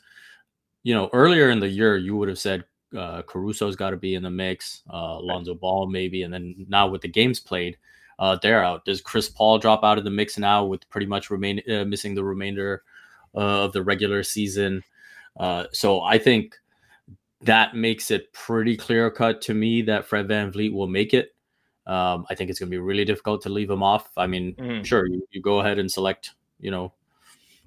you 0.83 0.95
know, 0.95 1.09
earlier 1.15 1.49
in 1.49 1.61
the 1.61 1.69
year 1.69 1.97
you 1.97 2.15
would 2.17 2.29
have 2.29 2.39
said 2.39 2.65
uh, 2.95 3.23
Caruso's 3.23 3.75
got 3.75 3.91
to 3.91 3.97
be 3.97 4.17
in 4.17 4.23
the 4.23 4.31
mix, 4.31 4.83
uh, 4.93 5.17
Alonzo 5.19 5.55
Ball 5.55 5.89
maybe, 5.89 6.23
and 6.23 6.35
then 6.35 6.67
now 6.69 6.87
with 6.87 7.01
the 7.01 7.09
games 7.09 7.41
played, 7.41 7.79
uh, 8.19 8.37
they're 8.43 8.63
out. 8.63 8.85
Does 8.85 9.01
Chris 9.01 9.31
Paul 9.31 9.61
drop 9.61 9.83
out 9.83 9.97
of 9.97 10.05
the 10.05 10.11
mix 10.11 10.37
now 10.37 10.63
with 10.67 10.89
pretty 10.91 11.07
much 11.07 11.31
remain 11.31 11.63
uh, 11.71 11.87
missing 11.87 12.15
the 12.15 12.23
remainder 12.23 12.83
uh, 13.35 13.65
of 13.65 13.73
the 13.73 13.83
regular 13.83 14.23
season? 14.23 14.85
Uh, 15.41 15.65
so 15.73 16.03
I 16.03 16.19
think 16.19 16.59
that 17.45 17.75
makes 17.75 18.11
it 18.11 18.33
pretty 18.33 18.77
clear 18.77 19.11
cut 19.11 19.41
to 19.43 19.55
me 19.55 19.83
that 19.83 20.05
Fred 20.07 20.29
VanVleet 20.29 20.73
will 20.73 20.87
make 20.89 21.13
it. 21.15 21.35
Um, 21.87 22.25
I 22.31 22.35
think 22.37 22.49
it's 22.51 22.61
going 22.61 22.69
to 22.69 22.75
be 22.75 22.79
really 22.79 23.05
difficult 23.05 23.43
to 23.43 23.49
leave 23.49 23.69
him 23.71 23.83
off. 23.83 24.09
I 24.17 24.27
mean, 24.29 24.55
Mhm. 24.55 24.85
sure, 24.85 25.07
you, 25.07 25.27
you 25.33 25.43
go 25.43 25.59
ahead 25.61 25.79
and 25.79 25.91
select, 25.91 26.35
you 26.61 26.71
know, 26.71 26.93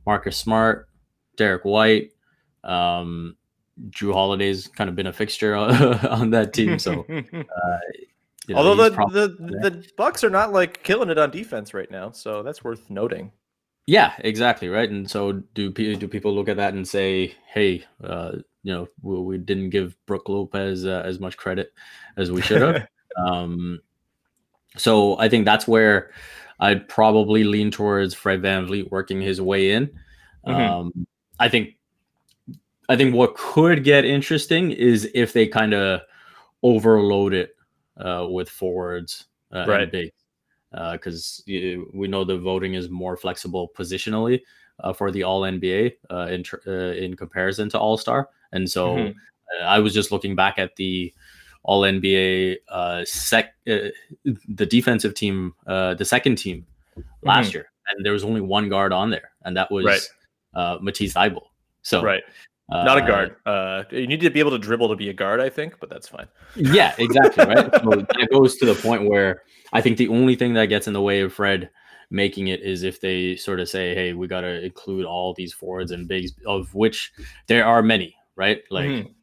Marcus 0.06 0.38
Smart, 0.38 0.88
Derek 1.36 1.66
White. 1.66 2.12
Um, 2.64 3.36
Jrue 3.90 4.14
Holiday's 4.14 4.68
kind 4.70 4.90
of 4.90 4.96
been 4.96 5.08
a 5.08 5.14
fixture 5.14 5.54
on 6.10 6.30
that 6.30 6.54
team. 6.54 6.80
So, 6.80 7.02
uh, 7.10 7.78
you 8.48 8.54
know, 8.54 8.56
Although 8.56 8.90
the, 8.90 8.96
probably- 8.96 9.22
the 9.22 9.28
the 9.70 9.86
Bucks 9.98 10.24
are 10.24 10.30
not 10.30 10.54
like 10.54 10.82
killing 10.84 11.10
it 11.10 11.18
on 11.18 11.32
defense 11.32 11.74
right 11.74 11.90
now, 11.92 12.12
so 12.12 12.42
that's 12.44 12.64
worth 12.64 12.90
noting. 12.90 13.32
Yeah, 13.88 14.14
exactly, 14.20 14.70
right. 14.70 14.90
And 14.90 15.10
so, 15.10 15.34
do 15.54 15.70
do 15.72 16.08
people 16.08 16.34
look 16.34 16.48
at 16.48 16.58
that 16.58 16.74
and 16.74 16.88
say, 16.88 17.36
"Hey, 17.54 17.84
uh, 18.04 18.38
you 18.66 18.74
know, 18.74 18.88
we, 19.04 19.22
we 19.22 19.38
didn't 19.38 19.70
give 19.70 19.96
Brook 20.08 20.28
Lopez 20.28 20.86
uh, 20.86 21.04
as 21.06 21.20
much 21.20 21.38
credit 21.38 21.72
as 22.18 22.32
we 22.32 22.42
should 22.42 22.64
have"? 22.64 22.88
um, 23.18 23.80
so 24.76 25.18
I 25.20 25.30
think 25.30 25.46
that's 25.46 25.68
where 25.68 26.12
I'd 26.60 26.90
probably 26.90 27.44
lean 27.44 27.70
towards 27.70 28.16
Fred 28.16 28.42
VanVleet 28.42 28.90
working 28.90 29.22
his 29.22 29.40
way 29.40 29.72
in. 29.72 29.92
Mhm. 30.48 30.70
Um, 30.70 31.08
I 31.40 31.48
think, 31.48 31.76
I 32.90 32.96
think 32.96 33.14
what 33.14 33.36
could 33.36 33.84
get 33.84 34.04
interesting 34.04 34.72
is 34.72 35.10
if 35.14 35.32
they 35.32 35.48
kind 35.48 35.76
of 35.76 36.02
overload 36.64 37.34
it 37.36 37.56
uh, 37.98 38.26
with 38.30 38.50
forwards 38.50 39.26
uh, 39.54 39.66
Right. 39.68 39.82
and 39.82 39.92
big 39.92 40.12
because 40.92 41.44
we 41.46 42.08
know 42.08 42.24
the 42.26 42.38
voting 42.38 42.74
is 42.74 42.90
more 42.90 43.16
flexible 43.16 43.72
positionally 43.78 44.42
uh, 44.80 44.94
for 44.94 45.12
the 45.12 45.24
All 45.24 45.42
NBA 45.42 45.94
uh, 46.12 46.28
in 46.32 46.44
tr- 46.44 46.58
uh, 46.68 46.94
in 46.94 47.16
comparison 47.16 47.70
to 47.70 47.80
All 47.80 47.98
Star, 47.98 48.30
and 48.52 48.70
so 48.70 48.96
Mhm. 48.96 49.16
uh, 49.60 49.64
I 49.64 49.80
was 49.80 49.94
just 49.94 50.12
looking 50.12 50.36
back 50.36 50.58
at 50.60 50.76
the 50.76 51.14
All 51.64 51.82
NBA 51.82 52.58
uh, 52.70 53.04
sec 53.06 53.56
uh, 53.68 53.90
the 54.48 54.66
defensive 54.66 55.14
team, 55.16 55.54
uh, 55.68 55.94
the 55.96 56.06
second 56.06 56.36
team 56.38 56.66
last 57.24 57.54
year, 57.54 57.72
and 57.90 58.06
there 58.06 58.14
was 58.14 58.24
only 58.24 58.42
one 58.42 58.70
guard 58.70 58.94
on 58.94 59.10
there, 59.10 59.32
and 59.44 59.56
that 59.58 59.72
was 59.72 59.86
Mm-hmm. 59.86 59.92
Right. 60.58 60.62
uh, 60.62 60.78
Matisse 60.82 61.14
Thybulle. 61.14 61.48
So 61.82 62.02
right, 62.04 62.24
not 62.70 62.98
a 62.98 63.04
uh, 63.04 63.08
guard. 63.08 63.36
Uh, 63.46 63.84
you 63.92 64.08
need 64.08 64.22
to 64.22 64.30
be 64.30 64.40
able 64.40 64.52
to 64.52 64.58
dribble 64.60 64.90
to 64.90 64.96
be 64.96 65.10
a 65.10 65.14
guard, 65.14 65.40
I 65.40 65.50
think, 65.50 65.80
but 65.80 65.90
that's 65.90 66.08
fine. 66.08 66.28
Yeah, 66.56 66.94
exactly. 66.98 67.46
Right. 67.46 67.70
so 67.84 67.90
that 67.90 68.28
goes 68.32 68.58
to 68.58 68.66
the 68.66 68.76
point 68.76 69.08
where 69.10 69.44
I 69.74 69.82
think 69.82 69.98
the 69.98 70.08
only 70.08 70.36
thing 70.36 70.54
that 70.54 70.66
gets 70.68 70.88
in 70.88 70.94
the 70.94 71.02
way 71.02 71.22
of 71.22 71.34
Fred 71.34 71.70
making 72.10 72.48
it 72.48 72.62
is 72.62 72.84
if 72.84 73.02
they 73.02 73.36
sort 73.36 73.60
of 73.60 73.70
say, 73.70 73.96
"Hey, 73.96 74.14
we 74.14 74.28
got 74.28 74.42
to 74.42 74.64
include 74.64 75.06
all 75.06 75.34
these 75.34 75.54
forwards 75.54 75.92
and 75.92 76.08
bigs, 76.08 76.34
of 76.46 76.74
which 76.74 77.12
there 77.48 77.66
are 77.66 77.82
many." 77.82 78.16
Right. 78.36 78.64
Like, 78.70 78.90
Mhm. 78.90 79.14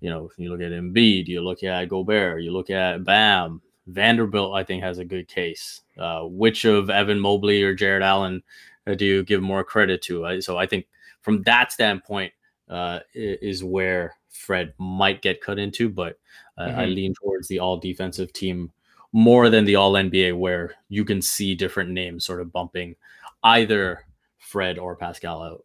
you 0.00 0.10
know, 0.10 0.30
you 0.38 0.50
look 0.50 0.60
at 0.60 0.72
Embiid, 0.72 1.26
you 1.26 1.42
look 1.42 1.62
at 1.62 1.88
Gobert, 1.88 2.42
you 2.42 2.52
look 2.52 2.70
at 2.70 3.04
Bam, 3.04 3.60
Vanderbilt, 3.86 4.54
I 4.54 4.64
think, 4.64 4.82
has 4.82 4.98
a 4.98 5.04
good 5.04 5.28
case. 5.28 5.82
Uh, 5.98 6.22
which 6.22 6.64
of 6.64 6.90
Evan 6.90 7.20
Mobley 7.20 7.62
or 7.62 7.74
Jarrett 7.74 8.02
Allen 8.02 8.42
uh, 8.86 8.94
do 8.94 9.04
you 9.04 9.22
give 9.24 9.42
more 9.42 9.64
credit 9.64 10.02
to? 10.02 10.40
So 10.40 10.56
I 10.56 10.66
think 10.66 10.86
from 11.22 11.42
that 11.42 11.72
standpoint 11.72 12.32
uh, 12.68 13.00
is 13.14 13.62
where 13.62 14.14
Fred 14.30 14.74
might 14.78 15.22
get 15.22 15.40
cut 15.40 15.58
into, 15.58 15.88
but 15.88 16.18
mm-hmm. 16.58 16.78
I 16.78 16.86
lean 16.86 17.14
towards 17.14 17.48
the 17.48 17.60
all 17.60 17.76
defensive 17.78 18.32
team 18.32 18.72
more 19.16 19.48
than 19.48 19.64
the 19.64 19.76
all 19.76 19.94
NBA, 19.94 20.38
where 20.38 20.74
you 20.90 21.02
can 21.02 21.22
see 21.22 21.54
different 21.54 21.88
names 21.88 22.26
sort 22.26 22.42
of 22.42 22.52
bumping 22.52 22.96
either 23.42 24.04
Fred 24.36 24.78
or 24.78 24.94
Pascal 24.94 25.42
out. 25.42 25.64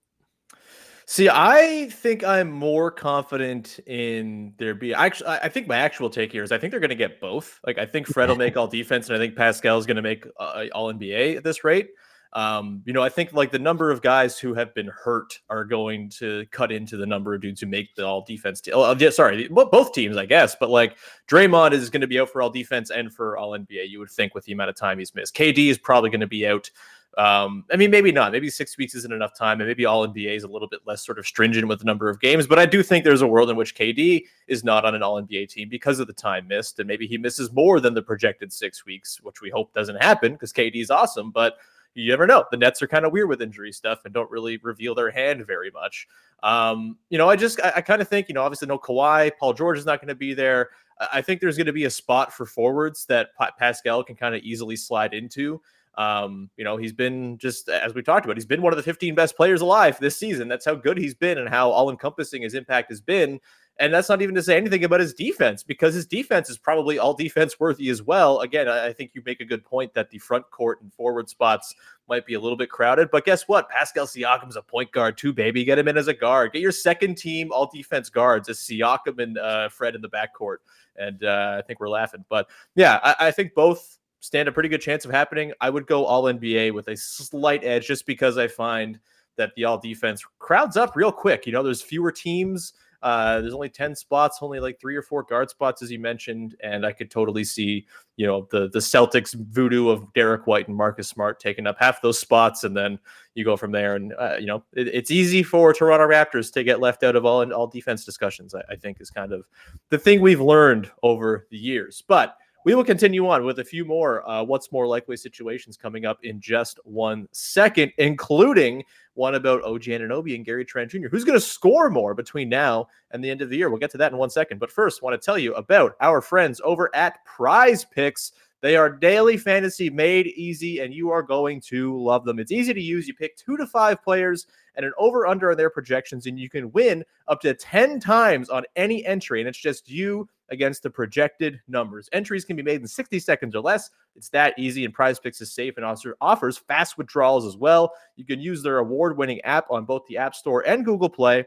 See, 1.05 1.27
I 1.27 1.89
think 1.91 2.23
I'm 2.23 2.49
more 2.49 2.89
confident 2.89 3.79
in 3.85 4.53
there 4.57 4.73
be 4.73 4.93
actually. 4.93 5.31
I 5.31 5.49
think 5.49 5.67
my 5.67 5.75
actual 5.75 6.09
take 6.09 6.31
here 6.31 6.43
is 6.43 6.53
I 6.53 6.57
think 6.57 6.71
they're 6.71 6.79
going 6.79 6.91
to 6.91 6.95
get 6.95 7.19
both. 7.19 7.59
Like 7.67 7.77
I 7.77 7.85
think 7.85 8.07
Fred 8.07 8.29
will 8.29 8.35
make 8.37 8.55
all 8.55 8.67
defense, 8.67 9.09
and 9.09 9.17
I 9.17 9.19
think 9.19 9.35
Pascal 9.35 9.77
is 9.77 9.85
going 9.85 9.97
to 9.97 10.01
make 10.01 10.25
uh, 10.39 10.67
all 10.73 10.93
NBA 10.93 11.35
at 11.35 11.43
this 11.43 11.65
rate. 11.65 11.89
Um, 12.33 12.81
you 12.85 12.93
know, 12.93 13.01
I 13.01 13.09
think 13.09 13.33
like 13.33 13.51
the 13.51 13.59
number 13.59 13.91
of 13.91 14.01
guys 14.01 14.39
who 14.39 14.53
have 14.53 14.73
been 14.73 14.87
hurt 14.87 15.39
are 15.49 15.65
going 15.65 16.09
to 16.11 16.45
cut 16.51 16.71
into 16.71 16.95
the 16.95 17.05
number 17.05 17.33
of 17.33 17.41
dudes 17.41 17.59
who 17.59 17.67
make 17.67 17.93
the 17.95 18.05
all 18.05 18.21
defense. 18.21 18.61
Te- 18.61 18.71
oh, 18.71 18.95
yeah, 18.97 19.09
sorry, 19.09 19.47
both 19.49 19.93
teams, 19.93 20.15
I 20.15 20.25
guess. 20.25 20.55
But 20.55 20.69
like 20.69 20.97
Draymond 21.27 21.73
is 21.73 21.89
going 21.89 22.01
to 22.01 22.07
be 22.07 22.19
out 22.19 22.29
for 22.29 22.41
all 22.41 22.49
defense 22.49 22.89
and 22.89 23.13
for 23.13 23.37
all 23.37 23.51
NBA. 23.51 23.89
You 23.89 23.99
would 23.99 24.09
think 24.09 24.33
with 24.33 24.45
the 24.45 24.53
amount 24.53 24.69
of 24.69 24.75
time 24.75 24.99
he's 24.99 25.13
missed. 25.13 25.35
KD 25.35 25.67
is 25.67 25.77
probably 25.77 26.09
going 26.09 26.21
to 26.21 26.27
be 26.27 26.47
out 26.47 26.69
um, 27.17 27.65
I 27.71 27.75
mean, 27.75 27.91
maybe 27.91 28.11
not. 28.11 28.31
Maybe 28.31 28.49
six 28.49 28.77
weeks 28.77 28.95
isn't 28.95 29.11
enough 29.11 29.35
time, 29.37 29.59
and 29.59 29.67
maybe 29.67 29.85
all 29.85 30.07
NBA 30.07 30.35
is 30.35 30.43
a 30.43 30.47
little 30.47 30.67
bit 30.67 30.81
less 30.85 31.05
sort 31.05 31.19
of 31.19 31.27
stringent 31.27 31.67
with 31.67 31.79
the 31.79 31.85
number 31.85 32.09
of 32.09 32.21
games. 32.21 32.47
But 32.47 32.59
I 32.59 32.65
do 32.65 32.81
think 32.81 33.03
there's 33.03 33.21
a 33.21 33.27
world 33.27 33.49
in 33.49 33.57
which 33.57 33.75
KD 33.75 34.23
is 34.47 34.63
not 34.63 34.85
on 34.85 34.95
an 34.95 35.03
all 35.03 35.21
NBA 35.21 35.49
team 35.49 35.67
because 35.67 35.99
of 35.99 36.07
the 36.07 36.13
time 36.13 36.47
missed, 36.47 36.79
and 36.79 36.87
maybe 36.87 37.07
he 37.07 37.17
misses 37.17 37.51
more 37.51 37.79
than 37.79 37.93
the 37.93 38.01
projected 38.01 38.53
six 38.53 38.85
weeks, 38.85 39.19
which 39.21 39.41
we 39.41 39.49
hope 39.49 39.73
doesn't 39.73 40.01
happen 40.01 40.33
because 40.33 40.53
KD 40.53 40.75
is 40.81 40.89
awesome. 40.89 41.31
But 41.31 41.57
you 41.93 42.09
never 42.09 42.27
know. 42.27 42.45
The 42.51 42.57
Nets 42.57 42.81
are 42.81 42.87
kind 42.87 43.05
of 43.05 43.11
weird 43.11 43.29
with 43.29 43.41
injury 43.41 43.71
stuff 43.71 44.05
and 44.05 44.13
don't 44.13 44.31
really 44.31 44.57
reveal 44.57 44.95
their 44.95 45.11
hand 45.11 45.45
very 45.45 45.71
much. 45.71 46.07
Um, 46.43 46.97
you 47.09 47.17
know, 47.17 47.29
I 47.29 47.35
just 47.35 47.61
I, 47.61 47.73
I 47.77 47.81
kind 47.81 48.01
of 48.01 48.07
think, 48.07 48.29
you 48.29 48.35
know, 48.35 48.43
obviously 48.43 48.67
no 48.67 48.79
Kawhi, 48.79 49.31
Paul 49.39 49.53
George 49.53 49.77
is 49.77 49.85
not 49.85 49.99
going 49.99 50.09
to 50.09 50.15
be 50.15 50.33
there. 50.33 50.69
I 51.11 51.21
think 51.21 51.41
there's 51.41 51.57
going 51.57 51.67
to 51.67 51.73
be 51.73 51.85
a 51.85 51.89
spot 51.89 52.31
for 52.31 52.45
forwards 52.45 53.05
that 53.07 53.29
Pascal 53.57 54.03
can 54.03 54.15
kind 54.15 54.35
of 54.35 54.41
easily 54.41 54.75
slide 54.75 55.13
into. 55.13 55.61
Um, 55.95 56.49
you 56.57 56.63
know, 56.63 56.77
he's 56.77 56.93
been 56.93 57.37
just 57.37 57.69
as 57.69 57.93
we 57.93 58.01
talked 58.01 58.25
about, 58.25 58.37
he's 58.37 58.45
been 58.45 58.61
one 58.61 58.71
of 58.71 58.77
the 58.77 58.83
15 58.83 59.13
best 59.15 59.35
players 59.35 59.61
alive 59.61 59.97
this 59.99 60.17
season. 60.17 60.47
That's 60.47 60.65
how 60.65 60.75
good 60.75 60.97
he's 60.97 61.15
been 61.15 61.37
and 61.37 61.49
how 61.49 61.69
all 61.71 61.89
encompassing 61.89 62.43
his 62.43 62.53
impact 62.53 62.91
has 62.91 63.01
been. 63.01 63.39
And 63.79 63.91
that's 63.91 64.09
not 64.09 64.21
even 64.21 64.35
to 64.35 64.43
say 64.43 64.57
anything 64.57 64.83
about 64.83 64.99
his 64.99 65.13
defense 65.13 65.63
because 65.63 65.95
his 65.95 66.05
defense 66.05 66.49
is 66.49 66.57
probably 66.57 66.99
all 66.99 67.13
defense 67.13 67.59
worthy 67.59 67.89
as 67.89 68.03
well. 68.03 68.41
Again, 68.41 68.67
I 68.67 68.93
think 68.93 69.11
you 69.15 69.23
make 69.25 69.39
a 69.39 69.45
good 69.45 69.65
point 69.65 69.93
that 69.95 70.11
the 70.11 70.19
front 70.19 70.49
court 70.51 70.81
and 70.81 70.93
forward 70.93 71.29
spots 71.29 71.73
might 72.07 72.25
be 72.25 72.35
a 72.35 72.39
little 72.39 72.57
bit 72.57 72.69
crowded. 72.69 73.09
But 73.09 73.25
guess 73.25 73.47
what? 73.47 73.69
Pascal 73.69 74.05
Siakam's 74.05 74.55
a 74.55 74.61
point 74.61 74.91
guard 74.91 75.17
too, 75.17 75.33
baby. 75.33 75.63
Get 75.63 75.79
him 75.79 75.87
in 75.87 75.97
as 75.97 76.07
a 76.07 76.13
guard. 76.13 76.53
Get 76.53 76.61
your 76.61 76.71
second 76.71 77.15
team 77.15 77.51
all 77.51 77.71
defense 77.73 78.09
guards 78.09 78.49
as 78.49 78.59
Siakam 78.59 79.17
and 79.17 79.37
uh, 79.37 79.69
Fred 79.69 79.95
in 79.95 80.01
the 80.01 80.09
backcourt. 80.09 80.57
And 80.97 81.23
uh, 81.23 81.55
I 81.57 81.61
think 81.65 81.79
we're 81.79 81.89
laughing. 81.89 82.23
But 82.29 82.49
yeah, 82.75 82.99
I, 83.01 83.27
I 83.27 83.31
think 83.31 83.55
both 83.55 83.97
stand 84.19 84.47
a 84.47 84.51
pretty 84.51 84.69
good 84.69 84.81
chance 84.81 85.05
of 85.05 85.11
happening. 85.11 85.53
I 85.59 85.69
would 85.69 85.87
go 85.87 86.05
all 86.05 86.23
NBA 86.23 86.73
with 86.73 86.87
a 86.87 86.95
slight 86.95 87.63
edge 87.63 87.87
just 87.87 88.05
because 88.05 88.37
I 88.37 88.47
find 88.47 88.99
that 89.37 89.55
the 89.55 89.65
all 89.65 89.77
defense 89.77 90.23
crowds 90.39 90.77
up 90.77 90.95
real 90.95 91.11
quick. 91.11 91.45
You 91.45 91.51
know, 91.51 91.63
there's 91.63 91.81
fewer 91.81 92.11
teams. 92.11 92.73
Uh, 93.01 93.41
there's 93.41 93.53
only 93.53 93.69
10 93.69 93.95
spots, 93.95 94.39
only 94.41 94.59
like 94.59 94.79
three 94.79 94.95
or 94.95 95.01
four 95.01 95.23
guard 95.23 95.49
spots, 95.49 95.81
as 95.81 95.91
you 95.91 95.99
mentioned. 95.99 96.55
And 96.61 96.85
I 96.85 96.91
could 96.91 97.09
totally 97.09 97.43
see, 97.43 97.87
you 98.15 98.27
know, 98.27 98.47
the 98.51 98.69
the 98.69 98.79
Celtics 98.79 99.33
voodoo 99.33 99.89
of 99.89 100.11
Derek 100.13 100.47
White 100.47 100.67
and 100.67 100.77
Marcus 100.77 101.07
Smart 101.07 101.39
taking 101.39 101.67
up 101.67 101.77
half 101.79 102.01
those 102.01 102.19
spots. 102.19 102.63
And 102.63 102.75
then 102.75 102.99
you 103.33 103.43
go 103.43 103.57
from 103.57 103.71
there. 103.71 103.95
And, 103.95 104.13
uh, 104.19 104.35
you 104.39 104.45
know, 104.45 104.63
it, 104.73 104.87
it's 104.87 105.11
easy 105.11 105.43
for 105.43 105.73
Toronto 105.73 106.07
Raptors 106.07 106.51
to 106.53 106.63
get 106.63 106.79
left 106.79 107.03
out 107.03 107.15
of 107.15 107.25
all, 107.25 107.51
all 107.53 107.67
defense 107.67 108.05
discussions, 108.05 108.53
I, 108.53 108.61
I 108.69 108.75
think 108.75 109.01
is 109.01 109.09
kind 109.09 109.31
of 109.31 109.45
the 109.89 109.97
thing 109.97 110.21
we've 110.21 110.41
learned 110.41 110.91
over 111.01 111.47
the 111.49 111.57
years. 111.57 112.03
But 112.07 112.37
we 112.63 112.75
will 112.75 112.83
continue 112.83 113.27
on 113.27 113.43
with 113.43 113.59
a 113.59 113.63
few 113.63 113.85
more 113.85 114.27
uh, 114.29 114.43
what's 114.43 114.71
more 114.71 114.87
likely 114.87 115.17
situations 115.17 115.77
coming 115.77 116.05
up 116.05 116.19
in 116.23 116.39
just 116.39 116.79
one 116.83 117.27
second, 117.31 117.91
including 117.97 118.83
one 119.13 119.35
about 119.35 119.63
OG 119.63 119.83
Anunoby 119.83 120.35
and 120.35 120.45
Gary 120.45 120.63
Trent 120.63 120.91
Jr. 120.91 121.07
Who's 121.09 121.23
going 121.23 121.37
to 121.37 121.45
score 121.45 121.89
more 121.89 122.13
between 122.13 122.49
now 122.49 122.87
and 123.11 123.23
the 123.23 123.29
end 123.29 123.41
of 123.41 123.49
the 123.49 123.57
year? 123.57 123.69
We'll 123.69 123.79
get 123.79 123.91
to 123.91 123.97
that 123.97 124.11
in 124.11 124.17
one 124.17 124.29
second. 124.29 124.59
But 124.59 124.71
first, 124.71 125.01
want 125.01 125.19
to 125.19 125.25
tell 125.25 125.37
you 125.37 125.53
about 125.55 125.95
our 126.01 126.21
friends 126.21 126.61
over 126.63 126.93
at 126.95 127.19
PrizePicks. 127.25 128.31
They 128.61 128.75
are 128.75 128.91
daily 128.91 129.37
fantasy 129.37 129.89
made 129.89 130.27
easy, 130.27 130.79
and 130.79 130.93
you 130.93 131.09
are 131.09 131.23
going 131.23 131.61
to 131.61 131.99
love 131.99 132.25
them. 132.25 132.37
It's 132.37 132.51
easy 132.51 132.75
to 132.75 132.81
use. 132.81 133.07
You 133.07 133.15
pick 133.15 133.35
two 133.35 133.57
to 133.57 133.65
five 133.65 134.03
players 134.03 134.45
and 134.75 134.85
an 134.85 134.93
over 134.99 135.25
under 135.25 135.51
on 135.51 135.57
their 135.57 135.71
projections, 135.71 136.27
and 136.27 136.39
you 136.39 136.47
can 136.47 136.71
win 136.71 137.03
up 137.27 137.41
to 137.41 137.55
10 137.55 137.99
times 137.99 138.49
on 138.49 138.63
any 138.75 139.03
entry. 139.03 139.41
And 139.41 139.49
it's 139.49 139.57
just 139.57 139.89
you 139.89 140.29
against 140.51 140.83
the 140.83 140.89
projected 140.89 141.59
numbers. 141.67 142.09
Entries 142.13 142.45
can 142.45 142.55
be 142.55 142.61
made 142.63 142.81
in 142.81 142.87
60 142.87 143.19
seconds 143.19 143.55
or 143.55 143.61
less. 143.61 143.89
It's 144.15 144.29
that 144.29 144.53
easy, 144.59 144.85
and 144.85 144.95
PrizePicks 144.95 145.41
is 145.41 145.53
safe 145.53 145.77
and 145.77 145.85
also 145.85 146.13
offers 146.21 146.57
fast 146.57 146.97
withdrawals 146.97 147.45
as 147.45 147.57
well. 147.57 147.93
You 148.17 148.25
can 148.25 148.39
use 148.39 148.61
their 148.61 148.77
award 148.77 149.17
winning 149.17 149.41
app 149.41 149.65
on 149.71 149.85
both 149.85 150.05
the 150.07 150.17
App 150.17 150.35
Store 150.35 150.61
and 150.67 150.85
Google 150.85 151.09
Play. 151.09 151.45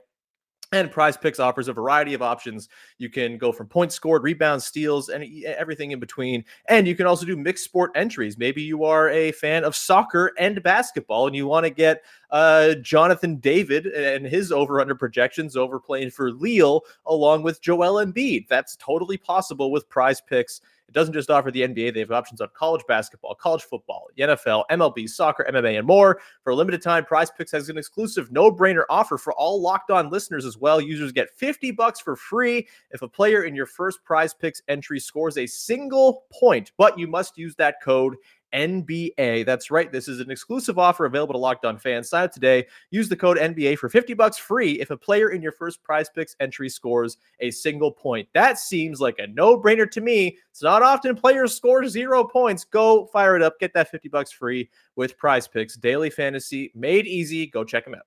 And 0.75 0.91
PrizePicks 0.91 1.39
offers 1.39 1.69
a 1.69 1.73
variety 1.73 2.15
of 2.15 2.23
options. 2.23 2.69
You 2.99 3.09
can 3.09 3.39
go 3.39 3.53
from 3.53 3.69
points 3.69 3.95
scored, 3.95 4.25
rebounds, 4.25 4.67
steals, 4.67 5.09
and 5.09 5.25
everything 5.45 5.93
in 5.93 6.01
between. 6.01 6.45
And 6.69 6.89
you 6.89 6.97
can 6.97 7.07
also 7.07 7.25
do 7.25 7.37
mixed 7.37 7.63
sport 7.63 7.93
entries. 7.95 8.37
Maybe 8.37 8.61
you 8.61 8.83
are 8.83 9.09
a 9.09 9.31
fan 9.31 9.63
of 9.63 9.77
soccer 9.77 10.33
and 10.37 10.61
basketball, 10.65 11.29
and 11.29 11.37
you 11.37 11.47
want 11.47 11.63
to 11.63 11.71
get 11.71 12.03
uh, 12.33 12.75
Jonathan 12.83 13.37
David 13.37 13.87
and 13.87 14.27
his 14.27 14.51
over 14.51 14.81
under 14.81 14.97
projections 14.97 15.57
over 15.57 15.79
playing 15.79 16.11
for 16.11 16.33
Lille 16.33 16.83
along 17.07 17.45
with 17.45 17.63
Joel 17.63 18.05
Embiid. 18.05 18.49
That's 18.49 18.75
totally 18.75 19.17
possible 19.17 19.71
with 19.71 19.89
PrizePicks 19.89 20.61
it 20.89 20.93
doesn't 20.93 21.15
just 21.15 21.31
offer 21.31 21.51
the 21.51 21.63
NBA, 21.63 21.95
they 21.95 22.01
have 22.01 22.13
options 22.13 22.41
on 22.41 22.49
college 22.55 22.83
basketball, 22.87 23.35
college 23.35 23.63
football, 23.63 24.09
NFL, 24.19 24.65
MLB, 24.71 25.09
soccer, 25.09 25.47
MMA, 25.51 25.79
and 25.79 25.87
more. 25.87 26.21
For 26.43 26.51
a 26.51 26.55
limited 26.55 26.83
time, 26.83 27.05
PrizePicks 27.05 27.53
has 27.53 27.69
an 27.69 27.79
exclusive 27.79 28.31
no-brainer 28.31 28.85
offer 28.91 29.17
for 29.17 29.33
all 29.33 29.61
locked 29.61 29.91
on 29.91 30.11
listeners 30.11 30.45
as 30.45 30.59
well. 30.59 30.81
Users 30.81 31.13
get 31.13 31.31
50 31.31 31.71
bucks 31.73 32.01
for 32.01 32.17
free 32.17 32.69
if 32.91 33.03
a 33.03 33.09
player 33.09 33.45
in 33.45 33.55
your 33.55 33.67
first 33.67 34.01
PrizePicks 34.09 34.61
entry 34.69 35.01
scores 35.01 35.39
a 35.39 35.47
single 35.47 36.25
point, 36.31 36.73
but 36.77 36.99
you 36.99 37.07
must 37.07 37.39
use 37.39 37.55
that 37.57 37.83
code 37.83 38.17
NBA. 38.55 39.45
That's 39.45 39.71
right. 39.71 39.91
This 39.91 40.09
is 40.09 40.21
an 40.21 40.31
exclusive 40.31 40.79
offer 40.79 41.07
available 41.07 41.35
to 41.35 41.39
Locked 41.39 41.65
On 41.65 41.77
fans. 41.79 42.09
Sign 42.09 42.25
up 42.25 42.33
today. 42.33 42.67
Use 42.91 43.09
the 43.09 43.17
code 43.17 43.37
NBA 43.37 43.79
for 43.79 43.89
50 43.89 44.15
bucks 44.15 44.39
free 44.39 44.81
if 44.81 44.91
a 44.91 44.97
player 44.97 45.31
in 45.31 45.43
your 45.43 45.53
first 45.53 45.83
prize 45.83 46.09
picks 46.09 46.37
entry 46.41 46.69
scores 46.69 47.19
a 47.41 47.51
single 47.51 47.91
point. 47.91 48.29
That 48.33 48.59
seems 48.59 49.01
like 49.01 49.19
a 49.19 49.27
no-brainer 49.27 49.91
to 49.91 50.01
me. 50.01 50.39
It's 50.51 50.63
not 50.63 50.83
often 50.83 51.17
players 51.17 51.55
score 51.55 51.87
zero 51.89 52.25
points. 52.25 52.65
Go 52.65 53.07
fire 53.07 53.37
it 53.37 53.43
up. 53.43 53.59
Get 53.59 53.75
that 53.75 53.91
50 53.91 54.09
bucks 54.09 54.31
free 54.31 54.71
with 54.97 55.19
prize 55.19 55.49
picks. 55.49 55.77
Daily 55.77 56.11
fantasy 56.11 56.71
made 56.75 57.07
easy. 57.07 57.47
Go 57.47 57.65
check 57.65 57.85
them 57.85 57.95
out. 57.95 58.07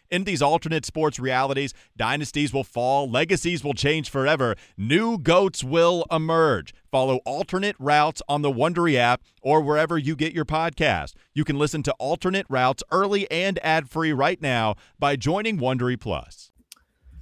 In 0.11 0.25
these 0.25 0.41
alternate 0.41 0.85
sports 0.85 1.19
realities, 1.19 1.73
dynasties 1.95 2.51
will 2.51 2.65
fall, 2.65 3.09
legacies 3.09 3.63
will 3.63 3.73
change 3.73 4.09
forever, 4.09 4.57
new 4.77 5.17
goats 5.17 5.63
will 5.63 6.05
emerge. 6.11 6.73
Follow 6.91 7.21
alternate 7.25 7.77
routes 7.79 8.21
on 8.27 8.41
the 8.41 8.51
Wondery 8.51 8.95
app 8.95 9.21
or 9.41 9.61
wherever 9.61 9.97
you 9.97 10.17
get 10.17 10.33
your 10.33 10.43
podcast. 10.43 11.13
You 11.33 11.45
can 11.45 11.57
listen 11.57 11.81
to 11.83 11.93
alternate 11.93 12.45
routes 12.49 12.83
early 12.91 13.29
and 13.31 13.57
ad-free 13.63 14.11
right 14.11 14.41
now 14.41 14.75
by 14.99 15.15
joining 15.15 15.57
Wondery 15.57 15.97
Plus. 15.97 16.51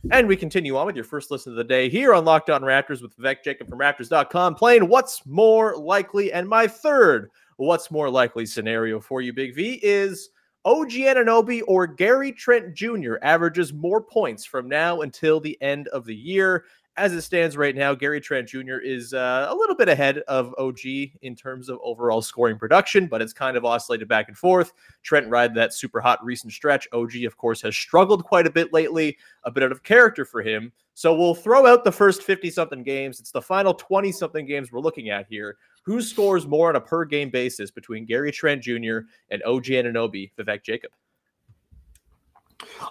And 0.10 0.28
we 0.28 0.36
continue 0.36 0.76
on 0.76 0.88
with 0.88 0.96
your 0.96 1.06
first 1.06 1.30
listen 1.30 1.54
of 1.54 1.58
the 1.58 1.64
day 1.64 1.90
here 1.90 2.16
on 2.16 2.26
Locked 2.26 2.50
On 2.50 2.64
Raptors 2.64 3.04
with 3.04 3.16
Vivek 3.18 3.44
Jacob 3.44 3.70
from 3.70 3.78
Raptors.com 3.78 4.56
playing 4.56 4.88
What's 4.88 5.24
More 5.28 5.78
Likely 5.78 6.34
and 6.34 6.50
my 6.50 6.66
third 6.66 7.30
what's 7.58 7.92
more 7.92 8.10
likely 8.10 8.46
scenario 8.46 9.00
for 9.00 9.22
you, 9.22 9.34
Big 9.34 9.54
V, 9.54 9.80
is 9.84 10.30
OG 10.66 10.92
Anunoby 10.92 11.62
or 11.68 11.88
Gary 11.88 12.34
Trent 12.34 12.74
Jr. 12.74 13.16
averages 13.22 13.72
more 13.72 14.02
points 14.02 14.44
from 14.44 14.68
now 14.68 15.02
until 15.02 15.40
the 15.40 15.58
end 15.62 15.88
of 15.90 16.06
the 16.06 16.16
year. 16.16 16.66
As 16.98 17.14
it 17.14 17.22
stands 17.22 17.56
right 17.56 17.76
now, 17.76 17.96
Gary 17.96 18.20
Trent 18.20 18.50
Jr. 18.50 18.80
is 18.84 19.14
uh, 19.14 19.48
a 19.50 19.56
little 19.56 19.76
bit 19.76 19.88
ahead 19.88 20.18
of 20.28 20.54
OG 20.58 20.80
in 21.22 21.34
terms 21.34 21.70
of 21.70 21.80
overall 21.82 22.22
scoring 22.22 22.58
production, 22.58 23.08
but 23.08 23.22
it's 23.22 23.32
kind 23.32 23.56
of 23.56 23.64
oscillated 23.64 24.10
back 24.10 24.28
and 24.28 24.38
forth. 24.38 24.74
Trent 25.02 25.30
ride 25.30 25.56
that 25.56 25.74
super 25.74 26.02
hot 26.02 26.22
recent 26.26 26.52
stretch. 26.52 26.90
OG, 26.92 27.24
of 27.26 27.38
course, 27.38 27.62
has 27.62 27.78
struggled 27.78 28.26
quite 28.26 28.46
a 28.46 28.52
bit 28.52 28.74
lately, 28.74 29.18
a 29.46 29.52
bit 29.52 29.64
out 29.64 29.72
of 29.72 29.84
character 29.84 30.26
for 30.26 30.42
him. 30.42 30.74
So 30.94 31.16
we'll 31.16 31.36
throw 31.36 31.66
out 31.66 31.86
the 31.86 31.92
first 31.94 32.24
50 32.24 32.52
something 32.52 32.84
games. 32.84 33.22
It's 33.22 33.32
the 33.32 33.42
final 33.42 33.74
20 33.74 34.12
something 34.12 34.46
games 34.46 34.70
we're 34.70 34.82
looking 34.82 35.10
at 35.10 35.26
here. 35.30 35.56
Who 35.84 36.02
scores 36.02 36.46
more 36.46 36.70
on 36.70 36.76
a 36.76 36.82
per 36.82 37.06
game 37.06 37.30
basis 37.30 37.72
between 37.72 38.06
Gary 38.06 38.32
Trent 38.32 38.62
Jr. 38.62 39.00
and 39.30 39.42
OG 39.44 39.66
Anunoby, 39.66 40.32
Vivek 40.38 40.64
Jacob? 40.64 40.92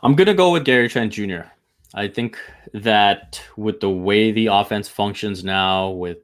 I'm 0.02 0.14
going 0.14 0.26
to 0.26 0.35
go 0.35 0.52
with 0.52 0.64
Gary 0.64 0.88
Trent 0.88 1.12
Jr. 1.12 1.42
I 1.95 2.09
think 2.09 2.38
that 2.75 3.40
with 3.57 3.80
the 3.80 3.90
way 3.90 4.30
the 4.30 4.47
offense 4.47 4.88
functions 4.88 5.42
now, 5.42 5.90
with 5.90 6.18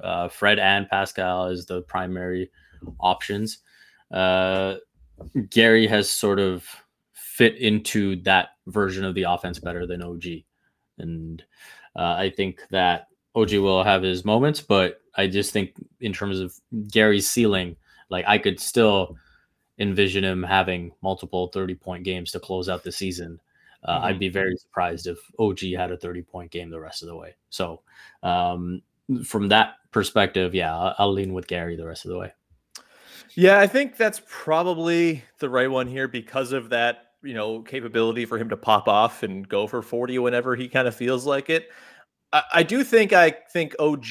uh, 0.00 0.28
Fred 0.28 0.58
and 0.58 0.88
Pascal 0.88 1.46
as 1.46 1.66
the 1.66 1.82
primary 1.82 2.50
options, 3.00 3.58
uh, 4.12 4.74
Gary 5.50 5.86
has 5.86 6.08
sort 6.08 6.38
of 6.38 6.64
fit 7.14 7.56
into 7.56 8.16
that 8.22 8.50
version 8.66 9.04
of 9.04 9.14
the 9.14 9.24
offense 9.24 9.58
better 9.58 9.86
than 9.86 10.02
OG. 10.02 10.24
And 10.98 11.42
uh, 11.96 12.14
I 12.18 12.30
think 12.30 12.60
that 12.70 13.08
OG 13.34 13.54
will 13.54 13.82
have 13.82 14.02
his 14.02 14.24
moments, 14.24 14.60
but 14.60 15.00
I 15.18 15.26
just 15.26 15.52
think 15.52 15.74
in 16.00 16.14
terms 16.14 16.40
of 16.40 16.54
Gary's 16.90 17.28
ceiling, 17.28 17.76
like 18.08 18.24
I 18.26 18.38
could 18.38 18.58
still 18.58 19.16
envision 19.78 20.24
him 20.24 20.42
having 20.42 20.92
multiple 21.02 21.48
30 21.48 21.74
point 21.74 22.04
games 22.04 22.32
to 22.32 22.40
close 22.40 22.68
out 22.68 22.82
the 22.82 22.92
season 22.92 23.40
uh, 23.84 23.96
mm-hmm. 23.96 24.06
I'd 24.06 24.18
be 24.18 24.28
very 24.28 24.56
surprised 24.56 25.06
if 25.06 25.18
OG 25.38 25.60
had 25.76 25.92
a 25.92 25.96
30 25.96 26.22
point 26.22 26.50
game 26.50 26.70
the 26.70 26.80
rest 26.80 27.02
of 27.02 27.08
the 27.08 27.16
way. 27.16 27.36
So, 27.50 27.82
um, 28.22 28.82
from 29.24 29.48
that 29.48 29.74
perspective, 29.90 30.54
yeah, 30.54 30.76
I'll, 30.76 30.94
I'll 30.98 31.12
lean 31.12 31.32
with 31.32 31.46
Gary 31.46 31.76
the 31.76 31.86
rest 31.86 32.04
of 32.04 32.10
the 32.10 32.18
way. 32.18 32.32
Yeah, 33.34 33.60
I 33.60 33.66
think 33.66 33.96
that's 33.96 34.20
probably 34.28 35.22
the 35.38 35.48
right 35.48 35.70
one 35.70 35.86
here 35.86 36.08
because 36.08 36.52
of 36.52 36.70
that, 36.70 37.12
you 37.22 37.34
know, 37.34 37.60
capability 37.60 38.24
for 38.24 38.36
him 38.36 38.48
to 38.48 38.56
pop 38.56 38.88
off 38.88 39.22
and 39.22 39.48
go 39.48 39.66
for 39.66 39.80
40 39.80 40.18
whenever 40.18 40.56
he 40.56 40.68
kind 40.68 40.88
of 40.88 40.94
feels 40.94 41.24
like 41.24 41.48
it. 41.48 41.68
I, 42.30 42.62
do 42.62 42.84
think 42.84 43.14
I 43.14 43.30
think 43.30 43.74
OG 43.78 44.04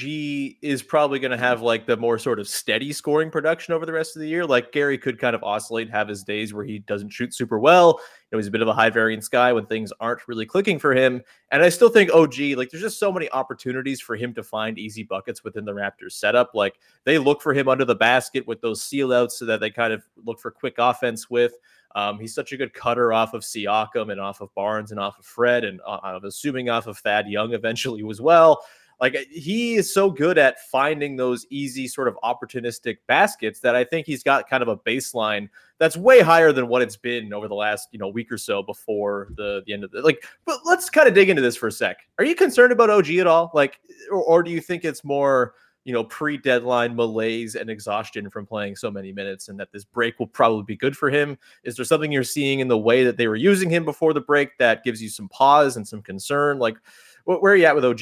is 0.64 0.82
probably 0.82 1.20
going 1.20 1.32
to 1.32 1.38
have 1.38 1.62
like 1.62 1.86
the 1.86 1.96
more 1.96 2.18
sort 2.18 2.40
of 2.40 2.48
steady 2.48 2.92
scoring 2.92 3.30
production 3.30 3.76
over 3.76 3.86
the 3.86 3.94
rest 3.94 4.16
of 4.16 4.22
the 4.22 4.28
year. 4.28 4.44
Like 4.44 4.72
Gary 4.72 4.98
could 4.98 5.20
kind 5.20 5.36
of 5.36 5.44
oscillate, 5.44 5.88
have 5.92 6.08
his 6.08 6.24
days 6.24 6.52
where 6.52 6.66
he 6.66 6.80
doesn't 6.80 7.10
shoot 7.10 7.36
super 7.36 7.60
well. 7.60 8.00
You 8.32 8.36
know, 8.36 8.40
he's 8.40 8.48
a 8.48 8.52
bit 8.52 8.64
of 8.64 8.68
a 8.68 8.74
high 8.74 8.90
variance 8.90 9.28
guy 9.28 9.54
when 9.54 9.68
things 9.68 9.94
aren't 10.00 10.28
really 10.28 10.48
clicking 10.48 10.80
for 10.80 10.96
him. 10.96 11.22
And 11.52 11.62
I 11.62 11.70
still 11.70 11.90
think 11.90 12.12
OG, 12.12 12.40
like, 12.58 12.72
there's 12.72 12.84
just 12.84 13.00
so 13.00 13.12
many 13.12 13.30
opportunities 13.30 14.02
for 14.02 14.16
him 14.16 14.34
to 14.34 14.44
find 14.44 14.80
easy 14.80 15.04
buckets 15.04 15.44
within 15.44 15.64
the 15.64 15.72
Raptors 15.72 16.14
setup. 16.14 16.56
Like, 16.56 16.80
they 17.04 17.20
look 17.20 17.42
for 17.42 17.54
him 17.54 17.70
under 17.70 17.86
the 17.86 17.96
basket 17.96 18.46
with 18.48 18.60
those 18.62 18.82
seal 18.82 19.14
outs 19.14 19.38
so 19.38 19.46
that 19.46 19.60
they 19.60 19.70
kind 19.70 19.94
of 19.94 20.04
look 20.26 20.40
for 20.40 20.50
quick 20.50 20.76
offense 20.80 21.30
with. 21.30 21.54
Um, 21.98 22.20
he's 22.20 22.36
such 22.36 22.52
a 22.52 22.58
good 22.58 22.76
cutter 22.76 23.12
off 23.12 23.34
of 23.34 23.42
Siakam 23.42 24.12
and 24.12 24.22
off 24.22 24.40
of 24.40 24.54
Barnes 24.54 24.92
and 24.92 25.00
off 25.00 25.18
of 25.18 25.26
Fred, 25.26 25.64
and 25.64 25.82
uh, 25.84 25.98
I'm 26.04 26.24
assuming 26.26 26.70
off 26.70 26.86
of 26.86 27.00
Thad 27.00 27.28
Young 27.28 27.56
eventually 27.56 28.08
as 28.08 28.22
well. 28.22 28.64
Like 29.02 29.16
uh, 29.16 29.22
he 29.32 29.74
is 29.74 29.92
so 29.92 30.12
good 30.12 30.38
at 30.38 30.60
finding 30.70 31.16
those 31.16 31.48
easy 31.50 31.88
sort 31.88 32.08
of 32.08 32.16
opportunistic 32.24 32.98
baskets 33.08 33.62
that 33.62 33.76
I 33.76 33.84
think 33.84 34.06
he's 34.06 34.22
got 34.22 34.48
kind 34.48 34.62
of 34.62 34.70
a 34.70 34.78
baseline 34.78 35.50
that's 35.80 35.98
way 35.98 36.22
higher 36.22 36.52
than 36.52 36.68
what 36.68 36.84
it's 36.84 36.98
been 36.98 37.34
over 37.34 37.48
the 37.48 37.56
last 37.56 37.88
you 37.92 37.98
know 37.98 38.10
week 38.10 38.32
or 38.32 38.38
so 38.38 38.62
before 38.62 39.30
the 39.36 39.64
the 39.66 39.74
end 39.74 39.84
of 39.84 39.90
the 39.90 40.02
like. 40.02 40.24
But 40.46 40.60
let's 40.66 40.92
kind 40.92 41.08
of 41.08 41.16
dig 41.16 41.30
into 41.30 41.42
this 41.42 41.56
for 41.56 41.66
a 41.66 41.72
sec. 41.72 41.98
Are 42.20 42.26
you 42.26 42.36
concerned 42.36 42.72
about 42.72 42.92
OG 42.92 43.10
at 43.16 43.26
all? 43.26 43.50
Like, 43.56 43.80
or, 44.12 44.22
or 44.22 44.44
do 44.44 44.52
you 44.52 44.62
think 44.62 44.86
it's 44.86 45.04
more 45.04 45.56
you 45.88 45.94
know, 45.94 46.04
pre-deadline 46.04 46.94
malaise 46.94 47.56
and 47.56 47.70
exhaustion 47.70 48.30
from 48.30 48.46
playing 48.46 48.76
so 48.76 48.92
many 48.92 49.14
minutes, 49.14 49.48
and 49.48 49.58
that 49.58 49.72
this 49.72 49.86
break 49.86 50.20
will 50.20 50.28
probably 50.28 50.64
be 50.64 50.76
good 50.76 50.98
for 50.98 51.10
him. 51.10 51.38
Is 51.64 51.78
there 51.78 51.86
something 51.86 52.12
you're 52.12 52.26
seeing 52.26 52.60
in 52.60 52.68
the 52.68 52.78
way 52.78 53.06
that 53.06 53.16
they 53.16 53.30
were 53.30 53.38
using 53.38 53.70
him 53.70 53.86
before 53.86 54.12
the 54.12 54.20
break 54.20 54.58
that 54.58 54.84
gives 54.84 55.02
you 55.02 55.08
some 55.08 55.30
pause 55.30 55.78
and 55.78 55.88
some 55.88 56.02
concern? 56.02 56.60
Like, 56.60 56.76
where 57.24 57.54
are 57.54 57.56
you 57.56 57.64
at 57.64 57.74
with 57.74 57.86
OG? 57.86 58.02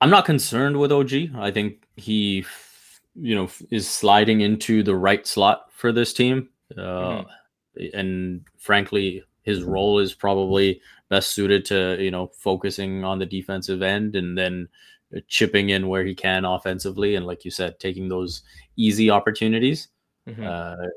I'm 0.00 0.10
not 0.10 0.24
concerned 0.24 0.78
with 0.78 0.92
OG. 0.92 1.34
I 1.36 1.50
think 1.50 1.84
he, 1.96 2.46
you 3.16 3.34
know, 3.34 3.50
is 3.72 3.88
sliding 3.88 4.42
into 4.42 4.84
the 4.84 4.94
right 4.94 5.26
slot 5.26 5.64
for 5.72 5.90
this 5.90 6.12
team, 6.12 6.48
uh, 6.78 7.24
mm-hmm. 7.24 7.98
and 7.98 8.44
frankly, 8.56 9.24
his 9.42 9.62
role 9.62 9.98
is 9.98 10.14
probably 10.14 10.80
best 11.08 11.32
suited 11.32 11.64
to 11.66 11.96
you 12.00 12.10
know 12.10 12.28
focusing 12.34 13.04
on 13.04 13.18
the 13.18 13.26
defensive 13.26 13.82
end 13.82 14.16
and 14.16 14.36
then 14.36 14.68
chipping 15.28 15.70
in 15.70 15.88
where 15.88 16.04
he 16.04 16.14
can 16.14 16.44
offensively, 16.44 17.14
and 17.14 17.26
like 17.26 17.44
you 17.44 17.50
said, 17.50 17.78
taking 17.78 18.08
those 18.08 18.42
easy 18.76 19.10
opportunities. 19.10 19.88
Mm-hmm. 20.28 20.44
Uh, 20.46 20.88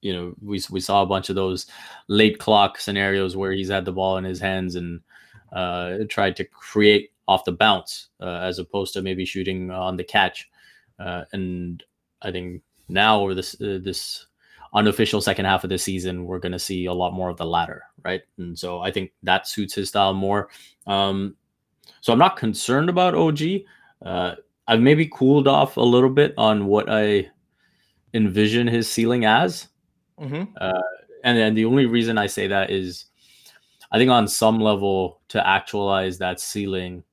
you 0.00 0.12
know, 0.12 0.34
we 0.42 0.60
we 0.70 0.80
saw 0.80 1.02
a 1.02 1.06
bunch 1.06 1.28
of 1.28 1.36
those 1.36 1.66
late 2.08 2.38
clock 2.38 2.78
scenarios 2.78 3.36
where 3.36 3.52
he's 3.52 3.70
had 3.70 3.84
the 3.84 3.92
ball 3.92 4.16
in 4.16 4.24
his 4.24 4.40
hands 4.40 4.74
and 4.74 5.00
uh, 5.52 5.98
tried 6.08 6.36
to 6.36 6.44
create 6.44 7.12
off 7.28 7.44
the 7.44 7.52
bounce 7.52 8.08
uh, 8.20 8.40
as 8.42 8.58
opposed 8.58 8.92
to 8.94 9.02
maybe 9.02 9.24
shooting 9.24 9.70
on 9.70 9.96
the 9.96 10.04
catch. 10.04 10.50
Uh, 10.98 11.24
and 11.32 11.84
I 12.20 12.32
think 12.32 12.62
now 12.88 13.20
over 13.20 13.34
this 13.34 13.54
uh, 13.60 13.78
this 13.82 14.26
unofficial 14.74 15.20
second 15.20 15.44
half 15.44 15.64
of 15.64 15.70
the 15.70 15.78
season, 15.78 16.24
we're 16.24 16.38
going 16.38 16.52
to 16.52 16.58
see 16.58 16.86
a 16.86 16.92
lot 16.92 17.12
more 17.12 17.28
of 17.28 17.36
the 17.36 17.46
latter, 17.46 17.82
right? 18.04 18.22
And 18.38 18.58
so 18.58 18.80
I 18.80 18.90
think 18.90 19.12
that 19.22 19.46
suits 19.46 19.74
his 19.74 19.88
style 19.88 20.14
more. 20.14 20.48
Um, 20.86 21.36
so 22.00 22.12
I'm 22.12 22.18
not 22.18 22.36
concerned 22.36 22.88
about 22.88 23.14
OG. 23.14 23.40
Uh, 24.04 24.34
I've 24.66 24.80
maybe 24.80 25.06
cooled 25.12 25.46
off 25.46 25.76
a 25.76 25.80
little 25.80 26.10
bit 26.10 26.34
on 26.38 26.66
what 26.66 26.86
I 26.88 27.28
envision 28.14 28.66
his 28.66 28.88
ceiling 28.88 29.24
as. 29.24 29.68
Mm-hmm. 30.20 30.52
Uh, 30.60 30.82
and 31.24 31.38
then 31.38 31.54
the 31.54 31.64
only 31.64 31.86
reason 31.86 32.18
I 32.18 32.26
say 32.26 32.46
that 32.48 32.70
is 32.70 33.06
I 33.90 33.98
think 33.98 34.10
on 34.10 34.26
some 34.26 34.58
level 34.58 35.20
to 35.28 35.46
actualize 35.46 36.18
that 36.18 36.40
ceiling, 36.40 37.04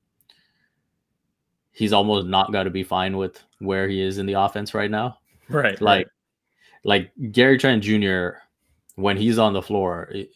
he's 1.72 1.92
almost 1.92 2.26
not 2.26 2.52
got 2.52 2.64
to 2.64 2.70
be 2.70 2.82
fine 2.82 3.16
with 3.16 3.42
where 3.58 3.88
he 3.88 4.00
is 4.00 4.18
in 4.18 4.26
the 4.26 4.34
offense 4.34 4.74
right 4.74 4.90
now. 4.90 5.18
Right. 5.48 5.80
Like, 5.80 6.06
right. 6.06 6.06
Like 6.84 7.12
Gary 7.32 7.58
Trent 7.58 7.82
Jr. 7.82 8.38
when 8.96 9.16
he's 9.16 9.38
on 9.38 9.52
the 9.52 9.62
floor, 9.62 10.08
it, 10.12 10.30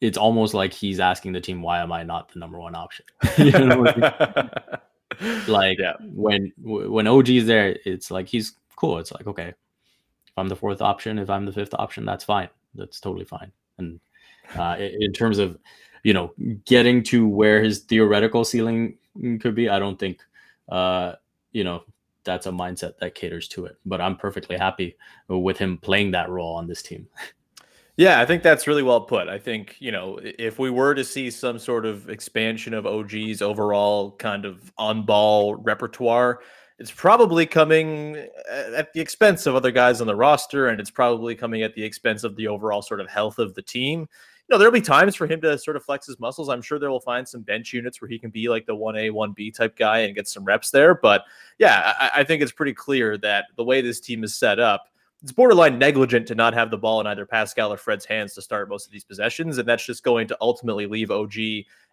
it's 0.00 0.18
almost 0.18 0.54
like 0.54 0.72
he's 0.72 1.00
asking 1.00 1.32
the 1.32 1.40
team, 1.40 1.62
"Why 1.62 1.80
am 1.80 1.92
I 1.92 2.02
not 2.02 2.32
the 2.32 2.38
number 2.38 2.58
one 2.58 2.74
option?" 2.74 3.04
you 3.38 3.50
know, 3.52 3.82
like 5.48 5.78
yeah. 5.78 5.94
when 6.00 6.52
when 6.58 7.06
OG's 7.06 7.46
there, 7.46 7.76
it's 7.84 8.10
like 8.10 8.28
he's 8.28 8.54
cool. 8.76 8.98
It's 8.98 9.12
like 9.12 9.26
okay, 9.26 9.48
if 9.48 10.38
I'm 10.38 10.48
the 10.48 10.56
fourth 10.56 10.80
option, 10.80 11.18
if 11.18 11.28
I'm 11.28 11.44
the 11.44 11.52
fifth 11.52 11.74
option, 11.74 12.04
that's 12.04 12.24
fine. 12.24 12.48
That's 12.74 13.00
totally 13.00 13.24
fine. 13.24 13.52
And 13.78 14.00
uh, 14.56 14.76
in 14.78 15.12
terms 15.12 15.38
of 15.38 15.58
you 16.02 16.14
know 16.14 16.32
getting 16.64 17.02
to 17.04 17.28
where 17.28 17.62
his 17.62 17.80
theoretical 17.80 18.44
ceiling 18.44 18.96
could 19.40 19.54
be, 19.54 19.68
I 19.68 19.78
don't 19.78 19.98
think 19.98 20.20
uh, 20.70 21.14
you 21.52 21.64
know 21.64 21.84
that's 22.24 22.46
a 22.46 22.50
mindset 22.50 22.98
that 22.98 23.14
caters 23.14 23.48
to 23.48 23.66
it. 23.66 23.76
But 23.86 24.00
I'm 24.00 24.16
perfectly 24.16 24.56
happy 24.56 24.96
with 25.28 25.58
him 25.58 25.78
playing 25.78 26.10
that 26.12 26.30
role 26.30 26.54
on 26.54 26.66
this 26.66 26.82
team. 26.82 27.08
Yeah, 27.96 28.18
I 28.18 28.24
think 28.24 28.42
that's 28.42 28.66
really 28.66 28.82
well 28.82 29.02
put. 29.02 29.28
I 29.28 29.38
think, 29.38 29.76
you 29.78 29.92
know, 29.92 30.18
if 30.22 30.58
we 30.58 30.70
were 30.70 30.94
to 30.94 31.04
see 31.04 31.30
some 31.30 31.58
sort 31.58 31.84
of 31.84 32.08
expansion 32.08 32.72
of 32.72 32.86
OG's 32.86 33.42
overall 33.42 34.12
kind 34.12 34.46
of 34.46 34.72
on 34.78 35.04
ball 35.04 35.56
repertoire, 35.56 36.40
it's 36.78 36.90
probably 36.90 37.44
coming 37.44 38.16
uh, 38.50 38.72
at 38.74 38.90
the 38.94 39.00
expense 39.00 39.44
of 39.44 39.54
other 39.54 39.70
guys 39.70 40.00
on 40.00 40.06
the 40.06 40.16
roster, 40.16 40.68
and 40.68 40.80
it's 40.80 40.90
probably 40.90 41.34
coming 41.34 41.62
at 41.62 41.74
the 41.74 41.84
expense 41.84 42.24
of 42.24 42.36
the 42.36 42.48
overall 42.48 42.80
sort 42.80 43.02
of 43.02 43.10
health 43.10 43.38
of 43.38 43.54
the 43.54 43.60
team. 43.60 44.08
Know, 44.50 44.58
there'll 44.58 44.72
be 44.72 44.80
times 44.80 45.14
for 45.14 45.28
him 45.28 45.40
to 45.42 45.56
sort 45.56 45.76
of 45.76 45.84
flex 45.84 46.06
his 46.06 46.18
muscles. 46.18 46.48
I'm 46.48 46.60
sure 46.60 46.80
there 46.80 46.90
will 46.90 46.98
find 46.98 47.26
some 47.26 47.42
bench 47.42 47.72
units 47.72 48.02
where 48.02 48.08
he 48.08 48.18
can 48.18 48.30
be 48.30 48.48
like 48.48 48.66
the 48.66 48.74
1A, 48.74 49.12
1B 49.12 49.54
type 49.54 49.76
guy 49.76 50.00
and 50.00 50.14
get 50.14 50.26
some 50.26 50.44
reps 50.44 50.70
there. 50.72 50.92
But 50.92 51.22
yeah, 51.58 51.94
I, 52.00 52.10
I 52.16 52.24
think 52.24 52.42
it's 52.42 52.50
pretty 52.50 52.74
clear 52.74 53.16
that 53.18 53.46
the 53.56 53.62
way 53.62 53.80
this 53.80 54.00
team 54.00 54.24
is 54.24 54.34
set 54.34 54.58
up, 54.58 54.88
it's 55.22 55.30
borderline 55.30 55.78
negligent 55.78 56.26
to 56.28 56.34
not 56.34 56.52
have 56.54 56.72
the 56.72 56.78
ball 56.78 57.00
in 57.00 57.06
either 57.06 57.26
Pascal 57.26 57.72
or 57.72 57.76
Fred's 57.76 58.04
hands 58.04 58.34
to 58.34 58.42
start 58.42 58.68
most 58.68 58.86
of 58.86 58.92
these 58.92 59.04
possessions. 59.04 59.58
And 59.58 59.68
that's 59.68 59.86
just 59.86 60.02
going 60.02 60.26
to 60.28 60.36
ultimately 60.40 60.86
leave 60.86 61.12
OG 61.12 61.34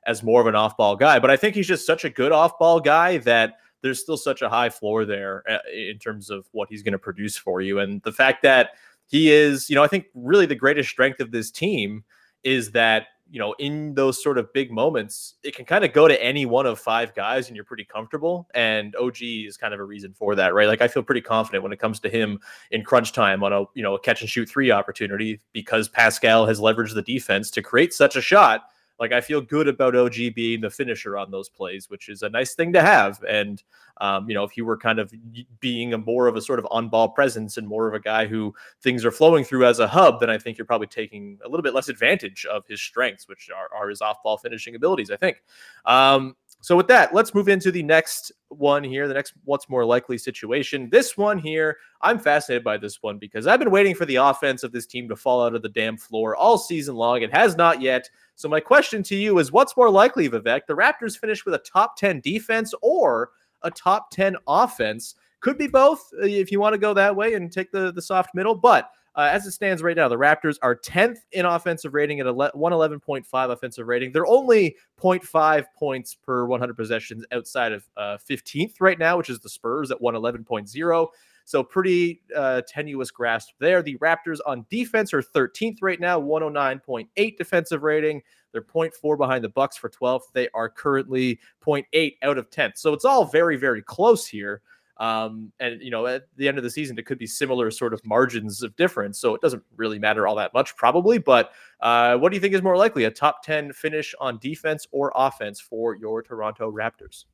as 0.07 0.23
more 0.23 0.41
of 0.41 0.47
an 0.47 0.55
off 0.55 0.75
ball 0.77 0.95
guy. 0.95 1.19
But 1.19 1.29
I 1.29 1.37
think 1.37 1.53
he's 1.53 1.67
just 1.67 1.85
such 1.85 2.05
a 2.05 2.09
good 2.09 2.31
off 2.31 2.57
ball 2.57 2.79
guy 2.79 3.17
that 3.19 3.59
there's 3.81 4.01
still 4.01 4.17
such 4.17 4.41
a 4.41 4.49
high 4.49 4.69
floor 4.69 5.05
there 5.05 5.43
uh, 5.47 5.59
in 5.71 5.99
terms 5.99 6.31
of 6.31 6.47
what 6.53 6.69
he's 6.69 6.81
going 6.81 6.93
to 6.93 6.97
produce 6.97 7.37
for 7.37 7.61
you. 7.61 7.79
And 7.79 8.01
the 8.01 8.11
fact 8.11 8.41
that 8.41 8.71
he 9.05 9.31
is, 9.31 9.69
you 9.69 9.75
know, 9.75 9.83
I 9.83 9.87
think 9.87 10.05
really 10.15 10.47
the 10.47 10.55
greatest 10.55 10.89
strength 10.89 11.19
of 11.19 11.29
this 11.29 11.51
team 11.51 12.03
is 12.43 12.71
that 12.71 13.07
you 13.29 13.39
know, 13.39 13.53
in 13.59 13.93
those 13.93 14.21
sort 14.21 14.37
of 14.37 14.51
big 14.53 14.71
moments, 14.71 15.35
it 15.43 15.55
can 15.55 15.65
kind 15.65 15.83
of 15.83 15.93
go 15.93 16.07
to 16.07 16.23
any 16.23 16.45
one 16.45 16.65
of 16.65 16.79
five 16.79 17.13
guys 17.13 17.47
and 17.47 17.55
you're 17.55 17.65
pretty 17.65 17.83
comfortable. 17.83 18.47
And 18.53 18.95
OG 18.95 19.17
is 19.21 19.57
kind 19.57 19.73
of 19.73 19.79
a 19.79 19.83
reason 19.83 20.13
for 20.13 20.35
that, 20.35 20.53
right? 20.53 20.67
Like 20.67 20.81
I 20.81 20.87
feel 20.87 21.03
pretty 21.03 21.21
confident 21.21 21.63
when 21.63 21.73
it 21.73 21.79
comes 21.79 21.99
to 22.01 22.09
him 22.09 22.39
in 22.71 22.83
crunch 22.83 23.11
time 23.11 23.43
on 23.43 23.53
a, 23.53 23.65
you 23.73 23.83
know, 23.83 23.95
a 23.95 23.99
catch 23.99 24.21
and 24.21 24.29
shoot 24.29 24.47
three 24.47 24.71
opportunity 24.71 25.41
because 25.51 25.89
Pascal 25.89 26.45
has 26.45 26.59
leveraged 26.59 26.93
the 26.93 27.01
defense 27.01 27.51
to 27.51 27.61
create 27.61 27.93
such 27.93 28.15
a 28.15 28.21
shot 28.21 28.69
like 28.99 29.11
I 29.11 29.21
feel 29.21 29.41
good 29.41 29.67
about 29.67 29.95
OG 29.95 30.15
being 30.35 30.61
the 30.61 30.69
finisher 30.69 31.17
on 31.17 31.31
those 31.31 31.49
plays, 31.49 31.89
which 31.89 32.09
is 32.09 32.23
a 32.23 32.29
nice 32.29 32.55
thing 32.55 32.73
to 32.73 32.81
have. 32.81 33.23
And 33.27 33.61
um, 33.99 34.29
you 34.29 34.35
know, 34.35 34.43
if 34.43 34.51
he 34.51 34.61
were 34.61 34.77
kind 34.77 34.99
of 34.99 35.13
being 35.59 35.93
a 35.93 35.97
more 35.97 36.27
of 36.27 36.35
a 36.35 36.41
sort 36.41 36.59
of 36.59 36.67
on-ball 36.71 37.09
presence 37.09 37.57
and 37.57 37.67
more 37.67 37.87
of 37.87 37.93
a 37.93 37.99
guy 37.99 38.25
who 38.25 38.53
things 38.81 39.03
are 39.05 39.11
flowing 39.11 39.43
through 39.43 39.65
as 39.65 39.79
a 39.79 39.87
hub, 39.87 40.19
then 40.19 40.29
I 40.29 40.37
think 40.37 40.57
you're 40.57 40.65
probably 40.65 40.87
taking 40.87 41.39
a 41.43 41.49
little 41.49 41.63
bit 41.63 41.73
less 41.73 41.89
advantage 41.89 42.45
of 42.45 42.65
his 42.67 42.81
strengths, 42.81 43.27
which 43.27 43.49
are, 43.49 43.75
are 43.75 43.89
his 43.89 44.01
off-ball 44.01 44.37
finishing 44.37 44.75
abilities. 44.75 45.11
I 45.11 45.17
think. 45.17 45.43
Um, 45.85 46.35
so 46.61 46.75
with 46.75 46.87
that, 46.87 47.13
let's 47.13 47.35
move 47.35 47.49
into 47.49 47.71
the 47.71 47.83
next 47.83 48.31
one 48.49 48.83
here, 48.83 49.07
the 49.07 49.13
next 49.13 49.33
what's 49.45 49.69
more 49.69 49.85
likely 49.85 50.17
situation. 50.17 50.89
This 50.89 51.15
one 51.15 51.37
here, 51.37 51.77
I'm 52.01 52.17
fascinated 52.17 52.63
by 52.63 52.77
this 52.77 53.01
one 53.01 53.19
because 53.19 53.45
I've 53.45 53.59
been 53.59 53.71
waiting 53.71 53.93
for 53.93 54.05
the 54.05 54.15
offense 54.15 54.63
of 54.63 54.71
this 54.71 54.87
team 54.87 55.07
to 55.09 55.15
fall 55.15 55.45
out 55.45 55.53
of 55.53 55.61
the 55.61 55.69
damn 55.69 55.97
floor 55.97 56.35
all 56.35 56.57
season 56.57 56.95
long. 56.95 57.21
It 57.21 57.33
has 57.33 57.55
not 57.55 57.81
yet. 57.81 58.09
So 58.35 58.49
my 58.49 58.59
question 58.59 59.03
to 59.03 59.15
you 59.15 59.37
is 59.37 59.51
what's 59.51 59.77
more 59.77 59.89
likely, 59.89 60.27
Vivek? 60.29 60.61
The 60.67 60.75
Raptors 60.75 61.17
finish 61.17 61.45
with 61.45 61.53
a 61.53 61.59
top 61.59 61.95
10 61.95 62.21
defense 62.21 62.73
or 62.81 63.31
a 63.61 63.71
top 63.71 64.09
10 64.11 64.35
offense? 64.47 65.15
Could 65.39 65.59
be 65.59 65.67
both 65.67 66.09
uh, 66.19 66.25
if 66.25 66.51
you 66.51 66.59
want 66.59 66.73
to 66.73 66.79
go 66.79 66.93
that 66.95 67.15
way 67.15 67.35
and 67.35 67.51
take 67.51 67.71
the, 67.71 67.91
the 67.91 68.01
soft 68.01 68.33
middle, 68.33 68.55
but 68.55 68.89
uh, 69.17 69.29
as 69.31 69.47
it 69.47 69.51
stands 69.51 69.81
right 69.81 69.97
now, 69.97 70.07
the 70.07 70.15
Raptors 70.15 70.57
are 70.61 70.75
10th 70.75 71.17
in 71.31 71.43
offensive 71.43 71.95
rating 71.95 72.19
at 72.19 72.27
a 72.27 72.33
111.5 72.33 73.25
offensive 73.51 73.87
rating. 73.87 74.11
They're 74.11 74.27
only 74.27 74.75
0.5 75.01 75.65
points 75.75 76.13
per 76.13 76.45
100 76.45 76.75
possessions 76.75 77.25
outside 77.31 77.71
of 77.71 77.83
uh, 77.97 78.17
15th 78.29 78.75
right 78.79 78.99
now, 78.99 79.17
which 79.17 79.31
is 79.31 79.39
the 79.39 79.49
Spurs 79.49 79.89
at 79.89 79.99
111.0. 79.99 81.07
So 81.45 81.63
pretty 81.63 82.21
uh, 82.35 82.61
tenuous 82.67 83.09
grasp 83.09 83.53
there. 83.59 83.81
The 83.81 83.97
Raptors 83.97 84.37
on 84.45 84.67
defense 84.69 85.13
are 85.13 85.23
13th 85.23 85.77
right 85.81 85.99
now, 85.99 86.21
109.8 86.21 87.37
defensive 87.37 87.81
rating. 87.81 88.21
They're 88.51 88.61
0.4 88.61 89.17
behind 89.17 89.43
the 89.43 89.49
Bucks 89.49 89.77
for 89.77 89.89
12th. 89.89 90.31
They 90.33 90.47
are 90.53 90.69
currently 90.69 91.39
0.8 91.65 92.17
out 92.21 92.37
of 92.37 92.51
10th. 92.51 92.77
So 92.77 92.93
it's 92.93 93.05
all 93.05 93.25
very, 93.25 93.57
very 93.57 93.81
close 93.81 94.27
here. 94.27 94.61
Um, 94.99 95.51
and 95.59 95.81
you 95.81 95.91
know, 95.91 96.07
at 96.07 96.27
the 96.37 96.47
end 96.47 96.57
of 96.57 96.63
the 96.63 96.69
season, 96.69 96.97
it 96.97 97.05
could 97.05 97.19
be 97.19 97.27
similar 97.27 97.69
sort 97.71 97.93
of 97.93 98.05
margins 98.05 98.63
of 98.63 98.75
difference. 98.75 99.19
So 99.19 99.35
it 99.35 99.41
doesn't 99.41 99.63
really 99.75 99.99
matter 99.99 100.27
all 100.27 100.35
that 100.35 100.53
much, 100.53 100.75
probably. 100.75 101.17
But 101.17 101.51
uh, 101.81 102.17
what 102.17 102.29
do 102.29 102.35
you 102.35 102.41
think 102.41 102.53
is 102.53 102.61
more 102.61 102.77
likely, 102.77 103.03
a 103.03 103.11
top 103.11 103.43
10 103.43 103.73
finish 103.73 104.15
on 104.19 104.39
defense 104.39 104.87
or 104.91 105.11
offense 105.15 105.59
for 105.59 105.95
your 105.95 106.21
Toronto 106.21 106.71
Raptors? 106.71 107.25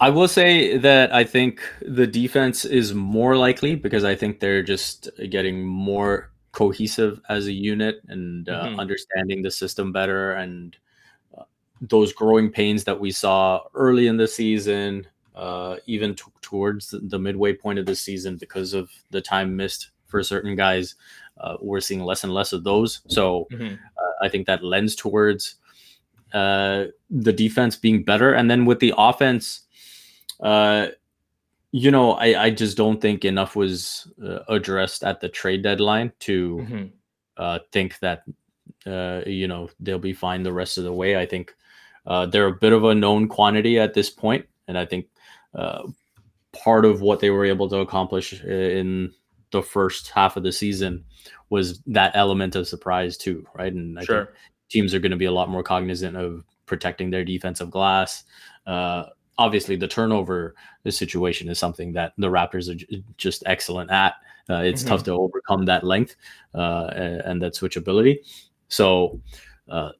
I 0.00 0.10
will 0.10 0.28
say 0.28 0.78
that 0.78 1.14
I 1.14 1.24
think 1.24 1.62
the 1.80 2.06
defense 2.06 2.64
is 2.64 2.92
more 2.92 3.36
likely 3.36 3.76
because 3.76 4.04
I 4.04 4.16
think 4.16 4.40
they're 4.40 4.62
just 4.62 5.08
getting 5.30 5.64
more 5.64 6.32
cohesive 6.50 7.20
as 7.28 7.46
a 7.46 7.52
unit 7.52 8.02
and 8.08 8.48
uh, 8.48 8.64
mm-hmm. 8.64 8.80
understanding 8.80 9.42
the 9.42 9.50
system 9.50 9.92
better 9.92 10.32
and 10.32 10.76
uh, 11.38 11.44
those 11.80 12.12
growing 12.12 12.50
pains 12.50 12.84
that 12.84 12.98
we 12.98 13.10
saw 13.10 13.60
early 13.74 14.06
in 14.06 14.16
the 14.16 14.28
season 14.28 15.06
uh, 15.34 15.76
even 15.86 16.14
t- 16.14 16.24
towards 16.40 16.94
the 17.02 17.18
midway 17.18 17.52
point 17.52 17.78
of 17.78 17.86
the 17.86 17.96
season 17.96 18.36
because 18.36 18.74
of 18.74 18.90
the 19.10 19.20
time 19.20 19.56
missed 19.56 19.90
for 20.06 20.22
certain 20.22 20.54
guys. 20.54 20.94
Uh, 21.40 21.56
we're 21.60 21.80
seeing 21.80 22.00
less 22.00 22.22
and 22.22 22.32
less 22.32 22.52
of 22.52 22.64
those. 22.64 23.00
So 23.08 23.48
mm-hmm. 23.50 23.74
uh, 23.74 24.24
I 24.26 24.28
think 24.28 24.46
that 24.46 24.62
lends 24.62 24.94
towards 24.94 25.56
uh, 26.34 26.84
the 27.10 27.32
defense 27.32 27.76
being 27.76 28.04
better. 28.04 28.34
And 28.34 28.50
then 28.50 28.66
with 28.66 28.78
the 28.78 28.92
offense, 28.96 29.62
uh, 30.40 30.88
you 31.72 31.90
know, 31.90 32.12
I, 32.12 32.44
I 32.44 32.50
just 32.50 32.76
don't 32.76 33.00
think 33.00 33.24
enough 33.24 33.56
was 33.56 34.06
uh, 34.22 34.40
addressed 34.48 35.02
at 35.02 35.20
the 35.20 35.30
trade 35.30 35.62
deadline 35.62 36.12
to 36.20 36.58
mm-hmm. 36.58 37.56
think 37.72 37.98
that, 38.00 38.24
you 39.26 39.48
know, 39.48 39.70
they'll 39.80 39.98
be 39.98 40.12
fine 40.12 40.42
the 40.42 40.52
rest 40.52 40.76
of 40.76 40.84
the 40.84 40.92
way. 40.92 41.16
I 41.16 41.24
think 41.24 41.54
they're 42.04 42.48
a 42.48 42.52
bit 42.52 42.74
of 42.74 42.84
a 42.84 42.94
known 42.94 43.28
quantity 43.28 43.78
at 43.78 43.94
this 43.94 44.10
point, 44.10 44.46
and 44.68 44.76
I 44.76 44.84
think 44.84 45.06
uh, 45.54 45.82
part 46.52 46.84
of 46.84 47.00
what 47.00 47.20
they 47.20 47.30
were 47.30 47.44
able 47.44 47.68
to 47.68 47.78
accomplish 47.78 48.42
in 48.42 49.12
the 49.50 49.62
first 49.62 50.10
half 50.10 50.36
of 50.36 50.42
the 50.42 50.52
season 50.52 51.04
was 51.50 51.80
that 51.86 52.12
element 52.14 52.56
of 52.56 52.66
surprise 52.66 53.16
too, 53.16 53.46
right? 53.54 53.72
And 53.72 53.98
I 53.98 54.04
sure. 54.04 54.24
think 54.24 54.36
teams 54.70 54.94
are 54.94 54.98
going 54.98 55.10
to 55.10 55.16
be 55.16 55.26
a 55.26 55.32
lot 55.32 55.50
more 55.50 55.62
cognizant 55.62 56.16
of 56.16 56.44
protecting 56.66 57.10
their 57.10 57.24
defensive 57.24 57.70
glass. 57.70 58.24
Uh, 58.66 59.04
obviously, 59.38 59.76
the 59.76 59.88
turnover 59.88 60.54
situation 60.88 61.48
is 61.48 61.58
something 61.58 61.92
that 61.92 62.14
the 62.16 62.28
Raptors 62.28 62.70
are 62.70 62.74
j- 62.74 63.04
just 63.18 63.42
excellent 63.46 63.90
at. 63.90 64.14
Uh, 64.48 64.62
it's 64.62 64.82
mm-hmm. 64.82 64.88
tough 64.88 65.04
to 65.04 65.12
overcome 65.12 65.66
that 65.66 65.84
length 65.84 66.16
uh, 66.54 66.90
and 66.94 67.40
that 67.42 67.54
switchability. 67.54 68.18
So 68.68 69.20
uh, 69.68 69.90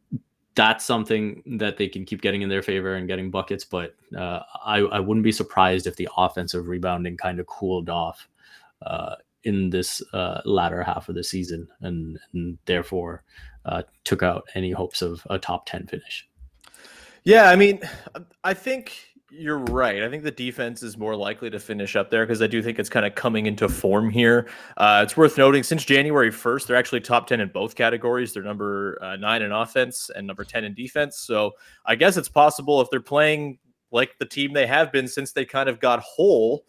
that's 0.55 0.85
something 0.85 1.43
that 1.59 1.77
they 1.77 1.89
can 1.89 2.05
keep 2.05 2.21
getting 2.21 2.43
in 2.43 2.49
their 2.49 2.63
favor 2.63 2.95
and 2.95 3.09
getting 3.09 3.31
buckets. 3.31 3.65
But 3.65 3.95
uh, 4.17 4.41
I, 4.65 4.79
I 4.79 5.01
wouldn't 5.01 5.25
be 5.25 5.33
surprised 5.33 5.87
if 5.87 5.97
the 5.97 6.09
offensive 6.17 6.69
rebounding 6.69 7.17
kind 7.17 7.41
of 7.41 7.47
cooled 7.47 7.89
off 7.89 8.29
uh, 8.83 9.17
in 9.45 9.71
this 9.71 10.03
uh, 10.13 10.41
latter 10.45 10.83
half 10.83 11.09
of 11.09 11.15
the 11.15 11.25
season 11.25 11.69
and, 11.81 12.19
and 12.33 12.59
therefore 12.67 13.23
uh, 13.65 13.83
took 14.05 14.23
out 14.23 14.45
any 14.55 14.71
hopes 14.71 15.03
of 15.03 15.27
a 15.31 15.39
top 15.39 15.67
10 15.67 15.87
finish. 15.87 16.29
Yeah, 17.25 17.51
I 17.51 17.57
mean, 17.57 17.81
I 18.43 18.53
think 18.53 19.12
you're 19.35 19.59
right. 19.59 20.03
I 20.03 20.11
think 20.11 20.25
the 20.25 20.31
defense 20.31 20.83
is 20.83 20.99
more 20.99 21.17
likely 21.17 21.49
to 21.49 21.59
finish 21.59 21.97
up 21.97 22.11
there 22.11 22.27
because 22.27 22.43
I 22.43 22.47
do 22.47 22.63
think 22.63 22.79
it's 22.79 22.91
kind 22.91 23.07
of 23.07 23.15
coming 23.15 23.47
into 23.47 23.67
form 23.67 24.11
here. 24.11 24.47
Uh, 24.77 25.01
it's 25.03 25.17
worth 25.17 25.39
noting 25.39 25.63
since 25.63 25.85
January 25.85 26.31
1st, 26.31 26.67
they're 26.67 26.77
actually 26.77 27.01
top 27.01 27.27
10 27.27 27.41
in 27.41 27.49
both 27.49 27.75
categories. 27.75 28.35
They're 28.35 28.43
number 28.43 28.99
uh, 29.01 29.17
nine 29.17 29.41
in 29.41 29.51
offense 29.51 30.11
and 30.15 30.27
number 30.27 30.45
10 30.45 30.65
in 30.65 30.75
defense. 30.75 31.19
So 31.19 31.53
I 31.87 31.95
guess 31.95 32.19
it's 32.19 32.29
possible 32.29 32.83
if 32.83 32.91
they're 32.91 33.01
playing 33.01 33.59
like 33.91 34.19
the 34.19 34.27
team 34.27 34.53
they 34.53 34.67
have 34.67 34.93
been 34.93 35.09
since 35.09 35.33
they 35.33 35.47
kind 35.47 35.69
of 35.69 35.81
got 35.81 36.01
whole 36.01 36.67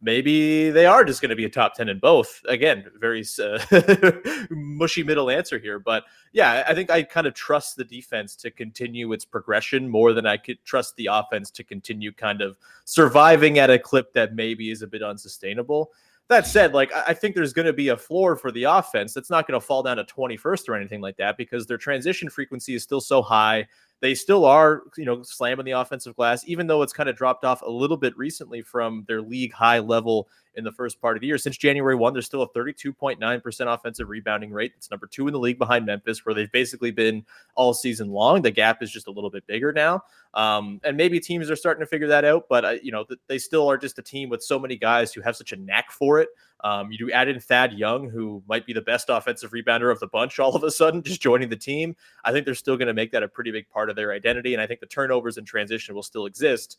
maybe 0.00 0.70
they 0.70 0.86
are 0.86 1.04
just 1.04 1.20
going 1.20 1.30
to 1.30 1.36
be 1.36 1.44
a 1.44 1.50
top 1.50 1.74
10 1.74 1.88
in 1.88 1.98
both. 1.98 2.40
Again, 2.48 2.84
very 2.98 3.24
uh, 3.42 3.58
mushy 4.50 5.02
middle 5.02 5.30
answer 5.30 5.58
here. 5.58 5.78
But 5.78 6.04
yeah, 6.32 6.64
I 6.68 6.74
think 6.74 6.90
I 6.90 7.02
kind 7.02 7.26
of 7.26 7.34
trust 7.34 7.76
the 7.76 7.84
defense 7.84 8.36
to 8.36 8.50
continue 8.50 9.12
its 9.12 9.24
progression 9.24 9.88
more 9.88 10.12
than 10.12 10.26
I 10.26 10.36
could 10.36 10.62
trust 10.64 10.96
the 10.96 11.08
offense 11.10 11.50
to 11.52 11.64
continue 11.64 12.12
kind 12.12 12.42
of 12.42 12.56
surviving 12.84 13.58
at 13.58 13.70
a 13.70 13.78
clip 13.78 14.12
that 14.12 14.34
maybe 14.34 14.70
is 14.70 14.82
a 14.82 14.86
bit 14.86 15.02
unsustainable. 15.02 15.92
That 16.28 16.46
said, 16.46 16.74
like 16.74 16.92
I 16.92 17.14
think 17.14 17.36
there's 17.36 17.52
going 17.52 17.66
to 17.66 17.72
be 17.72 17.88
a 17.88 17.96
floor 17.96 18.34
for 18.34 18.50
the 18.50 18.64
offense 18.64 19.14
that's 19.14 19.30
not 19.30 19.46
going 19.46 19.58
to 19.58 19.64
fall 19.64 19.84
down 19.84 19.96
to 19.98 20.04
21st 20.04 20.68
or 20.68 20.74
anything 20.74 21.00
like 21.00 21.16
that 21.18 21.36
because 21.36 21.66
their 21.66 21.78
transition 21.78 22.28
frequency 22.28 22.74
is 22.74 22.82
still 22.82 23.00
so 23.00 23.22
high 23.22 23.66
they 24.00 24.14
still 24.14 24.44
are, 24.44 24.82
you 24.96 25.04
know, 25.04 25.22
slamming 25.22 25.64
the 25.64 25.72
offensive 25.72 26.14
glass, 26.16 26.44
even 26.46 26.66
though 26.66 26.82
it's 26.82 26.92
kind 26.92 27.08
of 27.08 27.16
dropped 27.16 27.44
off 27.44 27.62
a 27.62 27.70
little 27.70 27.96
bit 27.96 28.16
recently 28.16 28.60
from 28.60 29.04
their 29.08 29.22
league 29.22 29.52
high 29.52 29.78
level 29.78 30.28
in 30.54 30.64
the 30.64 30.72
first 30.72 31.00
part 31.00 31.16
of 31.16 31.20
the 31.20 31.26
year. 31.26 31.38
Since 31.38 31.56
January 31.56 31.94
1, 31.94 32.12
there's 32.12 32.26
still 32.26 32.42
a 32.42 32.48
32.9% 32.50 33.74
offensive 33.74 34.08
rebounding 34.08 34.50
rate. 34.50 34.72
It's 34.76 34.90
number 34.90 35.06
two 35.06 35.26
in 35.28 35.32
the 35.32 35.38
league 35.38 35.58
behind 35.58 35.86
Memphis, 35.86 36.24
where 36.24 36.34
they've 36.34 36.50
basically 36.52 36.90
been 36.90 37.24
all 37.54 37.72
season 37.72 38.10
long. 38.10 38.42
The 38.42 38.50
gap 38.50 38.82
is 38.82 38.90
just 38.90 39.06
a 39.06 39.10
little 39.10 39.30
bit 39.30 39.46
bigger 39.46 39.72
now. 39.72 40.02
Um, 40.34 40.80
and 40.84 40.96
maybe 40.96 41.18
teams 41.18 41.50
are 41.50 41.56
starting 41.56 41.80
to 41.80 41.86
figure 41.86 42.08
that 42.08 42.24
out, 42.24 42.46
but, 42.48 42.64
uh, 42.64 42.74
you 42.82 42.92
know, 42.92 43.04
th- 43.04 43.20
they 43.28 43.38
still 43.38 43.68
are 43.70 43.78
just 43.78 43.98
a 43.98 44.02
team 44.02 44.28
with 44.28 44.42
so 44.42 44.58
many 44.58 44.76
guys 44.76 45.12
who 45.12 45.22
have 45.22 45.36
such 45.36 45.52
a 45.52 45.56
knack 45.56 45.90
for 45.90 46.20
it. 46.20 46.28
Um, 46.64 46.90
you 46.90 46.98
do 46.98 47.10
add 47.10 47.28
in 47.28 47.38
Thad 47.38 47.74
Young, 47.74 48.08
who 48.08 48.42
might 48.48 48.66
be 48.66 48.72
the 48.72 48.80
best 48.80 49.08
offensive 49.08 49.50
rebounder 49.50 49.92
of 49.92 50.00
the 50.00 50.06
bunch 50.06 50.38
all 50.38 50.54
of 50.54 50.64
a 50.64 50.70
sudden, 50.70 51.02
just 51.04 51.20
joining 51.20 51.48
the 51.48 51.56
team. 51.56 51.94
I 52.24 52.32
think 52.32 52.44
they're 52.44 52.54
still 52.54 52.76
going 52.76 52.88
to 52.88 52.94
make 52.94 53.12
that 53.12 53.22
a 53.22 53.28
pretty 53.28 53.50
big 53.50 53.68
part 53.68 53.90
of 53.90 53.96
their 53.96 54.12
identity. 54.12 54.54
And 54.54 54.62
I 54.62 54.66
think 54.66 54.80
the 54.80 54.86
turnovers 54.86 55.36
and 55.36 55.46
transition 55.46 55.94
will 55.94 56.02
still 56.02 56.26
exist. 56.26 56.78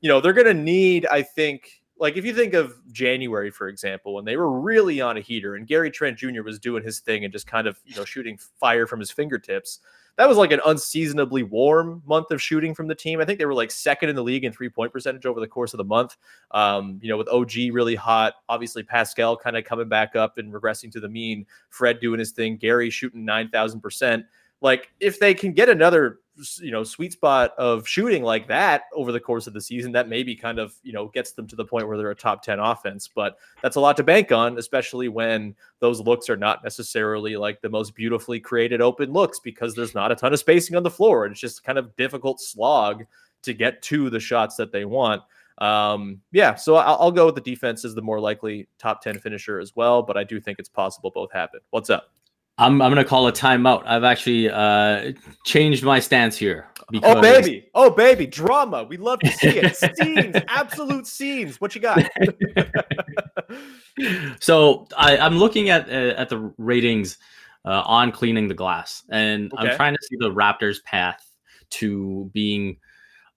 You 0.00 0.08
know, 0.08 0.20
they're 0.20 0.32
going 0.32 0.46
to 0.46 0.54
need, 0.54 1.06
I 1.06 1.22
think, 1.22 1.82
like 1.98 2.16
if 2.16 2.24
you 2.24 2.34
think 2.34 2.54
of 2.54 2.74
January, 2.92 3.50
for 3.50 3.68
example, 3.68 4.14
when 4.14 4.24
they 4.24 4.36
were 4.36 4.60
really 4.60 5.00
on 5.00 5.16
a 5.16 5.20
heater 5.20 5.54
and 5.54 5.66
Gary 5.66 5.90
Trent 5.90 6.18
Jr. 6.18 6.42
was 6.42 6.58
doing 6.58 6.82
his 6.82 7.00
thing 7.00 7.24
and 7.24 7.32
just 7.32 7.46
kind 7.46 7.66
of, 7.66 7.78
you 7.84 7.96
know, 7.96 8.04
shooting 8.04 8.38
fire 8.58 8.86
from 8.86 9.00
his 9.00 9.10
fingertips 9.10 9.80
that 10.16 10.28
was 10.28 10.38
like 10.38 10.50
an 10.50 10.60
unseasonably 10.64 11.42
warm 11.42 12.02
month 12.06 12.30
of 12.30 12.40
shooting 12.40 12.74
from 12.74 12.88
the 12.88 12.94
team. 12.94 13.20
I 13.20 13.24
think 13.24 13.38
they 13.38 13.44
were 13.44 13.54
like 13.54 13.70
second 13.70 14.08
in 14.08 14.16
the 14.16 14.22
league 14.22 14.44
in 14.44 14.52
three 14.52 14.70
point 14.70 14.92
percentage 14.92 15.26
over 15.26 15.40
the 15.40 15.46
course 15.46 15.74
of 15.74 15.78
the 15.78 15.84
month. 15.84 16.16
Um, 16.52 16.98
you 17.02 17.08
know, 17.08 17.18
with 17.18 17.28
OG 17.28 17.52
really 17.72 17.94
hot, 17.94 18.34
obviously 18.48 18.82
Pascal 18.82 19.36
kind 19.36 19.56
of 19.56 19.64
coming 19.64 19.88
back 19.88 20.16
up 20.16 20.38
and 20.38 20.52
regressing 20.52 20.90
to 20.92 21.00
the 21.00 21.08
mean, 21.08 21.46
Fred 21.68 22.00
doing 22.00 22.18
his 22.18 22.32
thing, 22.32 22.56
Gary 22.56 22.88
shooting 22.88 23.26
9,000%. 23.26 24.24
Like 24.60 24.90
if 25.00 25.18
they 25.18 25.34
can 25.34 25.52
get 25.52 25.68
another 25.68 26.20
you 26.60 26.70
know 26.70 26.84
sweet 26.84 27.12
spot 27.12 27.52
of 27.56 27.88
shooting 27.88 28.22
like 28.22 28.46
that 28.48 28.82
over 28.92 29.10
the 29.10 29.20
course 29.20 29.46
of 29.46 29.54
the 29.54 29.60
season 29.60 29.92
that 29.92 30.08
maybe 30.08 30.34
kind 30.34 30.58
of 30.58 30.74
you 30.82 30.92
know 30.92 31.08
gets 31.08 31.32
them 31.32 31.46
to 31.46 31.56
the 31.56 31.64
point 31.64 31.88
where 31.88 31.96
they're 31.96 32.10
a 32.10 32.14
top 32.14 32.42
10 32.42 32.58
offense. 32.58 33.08
But 33.08 33.38
that's 33.62 33.76
a 33.76 33.80
lot 33.80 33.96
to 33.98 34.02
bank 34.02 34.32
on 34.32 34.58
especially 34.58 35.08
when 35.08 35.54
those 35.80 36.00
looks 36.00 36.28
are 36.28 36.36
not 36.36 36.62
necessarily 36.62 37.36
like 37.36 37.60
the 37.60 37.70
most 37.70 37.94
beautifully 37.94 38.40
created 38.40 38.80
open 38.80 39.12
looks 39.12 39.38
because 39.40 39.74
there's 39.74 39.94
not 39.94 40.12
a 40.12 40.16
ton 40.16 40.32
of 40.32 40.38
spacing 40.38 40.76
on 40.76 40.82
the 40.82 40.90
floor. 40.90 41.24
And 41.24 41.32
it's 41.32 41.40
just 41.40 41.64
kind 41.64 41.78
of 41.78 41.94
difficult 41.96 42.40
slog 42.40 43.04
to 43.42 43.54
get 43.54 43.82
to 43.82 44.10
the 44.10 44.20
shots 44.20 44.56
that 44.56 44.72
they 44.72 44.84
want. 44.84 45.22
Um 45.58 46.20
yeah 46.32 46.54
so 46.54 46.76
I'll, 46.76 46.98
I'll 47.00 47.12
go 47.12 47.26
with 47.26 47.34
the 47.34 47.40
defense 47.40 47.84
as 47.84 47.94
the 47.94 48.02
more 48.02 48.20
likely 48.20 48.68
top 48.78 49.00
10 49.00 49.20
finisher 49.20 49.58
as 49.58 49.74
well 49.74 50.02
but 50.02 50.14
i 50.18 50.22
do 50.22 50.38
think 50.38 50.58
it's 50.58 50.68
possible 50.68 51.10
both 51.10 51.32
happen. 51.32 51.60
What's 51.70 51.88
up 51.88 52.10
I'm 52.58 52.80
I'm 52.80 52.90
gonna 52.90 53.04
call 53.04 53.26
a 53.28 53.32
timeout. 53.32 53.82
I've 53.86 54.04
actually 54.04 54.48
uh, 54.50 55.12
changed 55.44 55.84
my 55.84 56.00
stance 56.00 56.36
here. 56.36 56.68
Oh 57.02 57.20
baby, 57.20 57.68
oh 57.74 57.90
baby, 57.90 58.26
drama. 58.26 58.84
We 58.84 58.96
love 58.96 59.18
to 59.20 59.30
see 59.32 59.58
it. 59.58 59.76
scenes, 59.76 60.36
absolute 60.48 61.06
scenes. 61.06 61.60
What 61.60 61.74
you 61.74 61.80
got? 61.80 62.08
so 64.40 64.86
I, 64.96 65.18
I'm 65.18 65.38
looking 65.38 65.68
at 65.70 65.88
uh, 65.88 66.14
at 66.16 66.28
the 66.28 66.52
ratings 66.58 67.18
uh, 67.64 67.82
on 67.84 68.12
cleaning 68.12 68.48
the 68.48 68.54
glass, 68.54 69.02
and 69.10 69.52
Okay. 69.52 69.68
I'm 69.70 69.76
trying 69.76 69.94
to 69.94 70.00
see 70.02 70.16
the 70.18 70.30
Raptors' 70.30 70.82
path 70.82 71.28
to 71.70 72.30
being 72.32 72.76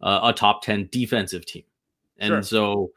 uh, 0.01 0.19
a 0.23 0.34
top 0.34 0.62
ten 0.63 0.88
defensive 0.91 1.45
team. 1.45 1.63
And 2.19 2.29
Sure. 2.29 2.43
so 2.43 2.91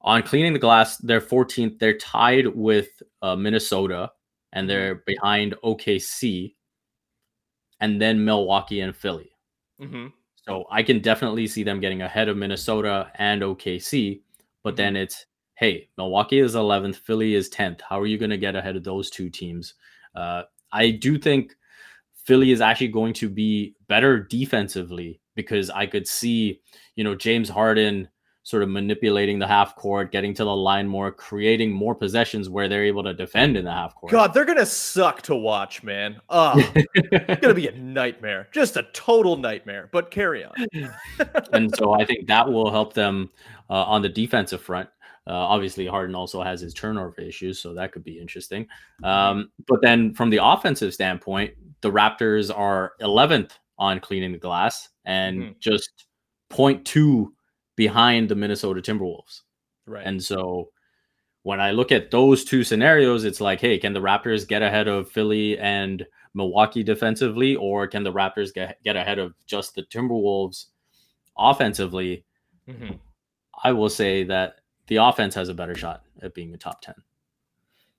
on 0.00 0.22
cleaning 0.22 0.52
the 0.52 0.58
glass, 0.58 0.96
they're 0.98 1.20
14th. 1.20 1.78
They're 1.78 1.98
tied 1.98 2.46
with 2.46 3.02
uh, 3.22 3.36
Minnesota, 3.36 4.12
and 4.56 4.68
they're 4.70 4.96
behind 5.06 5.54
OKC, 5.64 6.56
and 7.80 8.00
then 8.00 8.24
Milwaukee 8.24 8.80
and 8.80 8.96
Philly. 8.96 9.30
hmm 9.78 10.08
So 10.46 10.64
I 10.70 10.82
can 10.82 11.00
definitely 11.00 11.46
see 11.46 11.62
them 11.62 11.80
getting 11.80 12.02
ahead 12.02 12.28
of 12.28 12.36
Minnesota 12.36 13.10
and 13.16 13.42
OKC. 13.42 14.22
But 14.62 14.76
Mm-hmm. 14.76 14.76
then 14.76 14.96
it's, 14.96 15.26
hey, 15.54 15.88
Milwaukee 15.98 16.40
is 16.40 16.54
11th, 16.54 16.96
Philly 16.96 17.34
is 17.34 17.48
10th. 17.50 17.80
How 17.80 18.00
are 18.00 18.06
you 18.06 18.18
going 18.18 18.30
to 18.30 18.38
get 18.38 18.56
ahead 18.56 18.76
of 18.76 18.84
those 18.84 19.10
two 19.10 19.30
teams? 19.30 19.74
Uh, 20.14 20.42
I 20.72 20.90
do 20.90 21.18
think 21.18 21.54
Philly 22.24 22.52
is 22.52 22.60
actually 22.60 22.88
going 22.88 23.14
to 23.14 23.28
be 23.28 23.76
better 23.88 24.20
defensively 24.20 25.20
because 25.34 25.70
I 25.70 25.86
could 25.86 26.08
see, 26.08 26.60
you 26.96 27.04
know, 27.04 27.14
James 27.14 27.48
Harden 27.48 28.08
sort 28.46 28.62
of 28.62 28.68
manipulating 28.68 29.40
the 29.40 29.46
half 29.46 29.74
court, 29.74 30.12
getting 30.12 30.32
to 30.32 30.44
the 30.44 30.54
line 30.54 30.86
more, 30.86 31.10
creating 31.10 31.72
more 31.72 31.96
possessions 31.96 32.48
where 32.48 32.68
they're 32.68 32.84
able 32.84 33.02
to 33.02 33.12
defend 33.12 33.56
in 33.56 33.64
the 33.64 33.72
half 33.72 33.92
court. 33.96 34.12
God, 34.12 34.32
they're 34.32 34.44
gonna 34.44 34.64
suck 34.64 35.20
to 35.22 35.34
watch, 35.34 35.82
man. 35.82 36.20
Oh, 36.28 36.52
it's 36.94 37.40
gonna 37.40 37.54
be 37.54 37.66
a 37.66 37.72
nightmare, 37.76 38.46
just 38.52 38.76
a 38.76 38.84
total 38.92 39.36
nightmare. 39.36 39.88
But 39.90 40.12
carry 40.12 40.44
on. 40.44 40.54
and 41.52 41.74
so 41.76 41.94
I 41.94 42.04
think 42.04 42.28
that 42.28 42.48
will 42.48 42.70
help 42.70 42.94
them 42.94 43.30
uh, 43.68 43.82
on 43.82 44.00
the 44.00 44.08
defensive 44.08 44.62
front. 44.62 44.88
Uh, 45.26 45.32
obviously, 45.32 45.84
Harden 45.84 46.14
also 46.14 46.40
has 46.40 46.60
his 46.60 46.72
turnover 46.72 47.20
issues, 47.20 47.58
so 47.58 47.74
that 47.74 47.90
could 47.90 48.04
be 48.04 48.16
interesting. 48.16 48.68
Um, 49.02 49.50
but 49.66 49.82
then, 49.82 50.14
from 50.14 50.30
the 50.30 50.38
offensive 50.40 50.94
standpoint, 50.94 51.54
the 51.80 51.90
Raptors 51.90 52.56
are 52.56 52.92
11th 53.00 53.58
on 53.76 53.98
cleaning 53.98 54.30
the 54.30 54.38
glass 54.38 54.88
and 55.04 55.40
Mhm. 55.40 55.58
just 55.58 56.06
0.2 56.52 57.32
behind 57.76 58.28
the 58.28 58.34
Minnesota 58.34 58.80
Timberwolves. 58.80 59.42
Right. 59.86 60.06
And 60.06 60.22
so, 60.22 60.70
when 61.42 61.60
I 61.60 61.70
look 61.70 61.92
at 61.92 62.10
those 62.10 62.44
two 62.44 62.64
scenarios, 62.64 63.24
it's 63.24 63.40
like, 63.40 63.60
hey, 63.60 63.78
can 63.78 63.92
the 63.92 64.00
Raptors 64.00 64.48
get 64.48 64.62
ahead 64.62 64.88
of 64.88 65.08
Philly 65.08 65.56
and 65.58 66.04
Milwaukee 66.34 66.82
defensively, 66.82 67.54
or 67.54 67.86
can 67.86 68.02
the 68.02 68.12
Raptors 68.12 68.52
get, 68.52 68.82
get 68.82 68.96
ahead 68.96 69.20
of 69.20 69.32
just 69.46 69.76
the 69.76 69.84
Timberwolves 69.84 70.66
offensively? 71.38 72.24
Mhm. 72.68 72.98
I 73.62 73.70
will 73.72 73.88
say 73.88 74.24
that 74.24 74.60
the 74.88 74.96
offense 74.96 75.34
has 75.36 75.48
a 75.48 75.54
better 75.54 75.76
shot 75.76 76.02
at 76.20 76.34
being 76.34 76.52
a 76.52 76.58
top 76.58 76.80
10. 76.80 76.94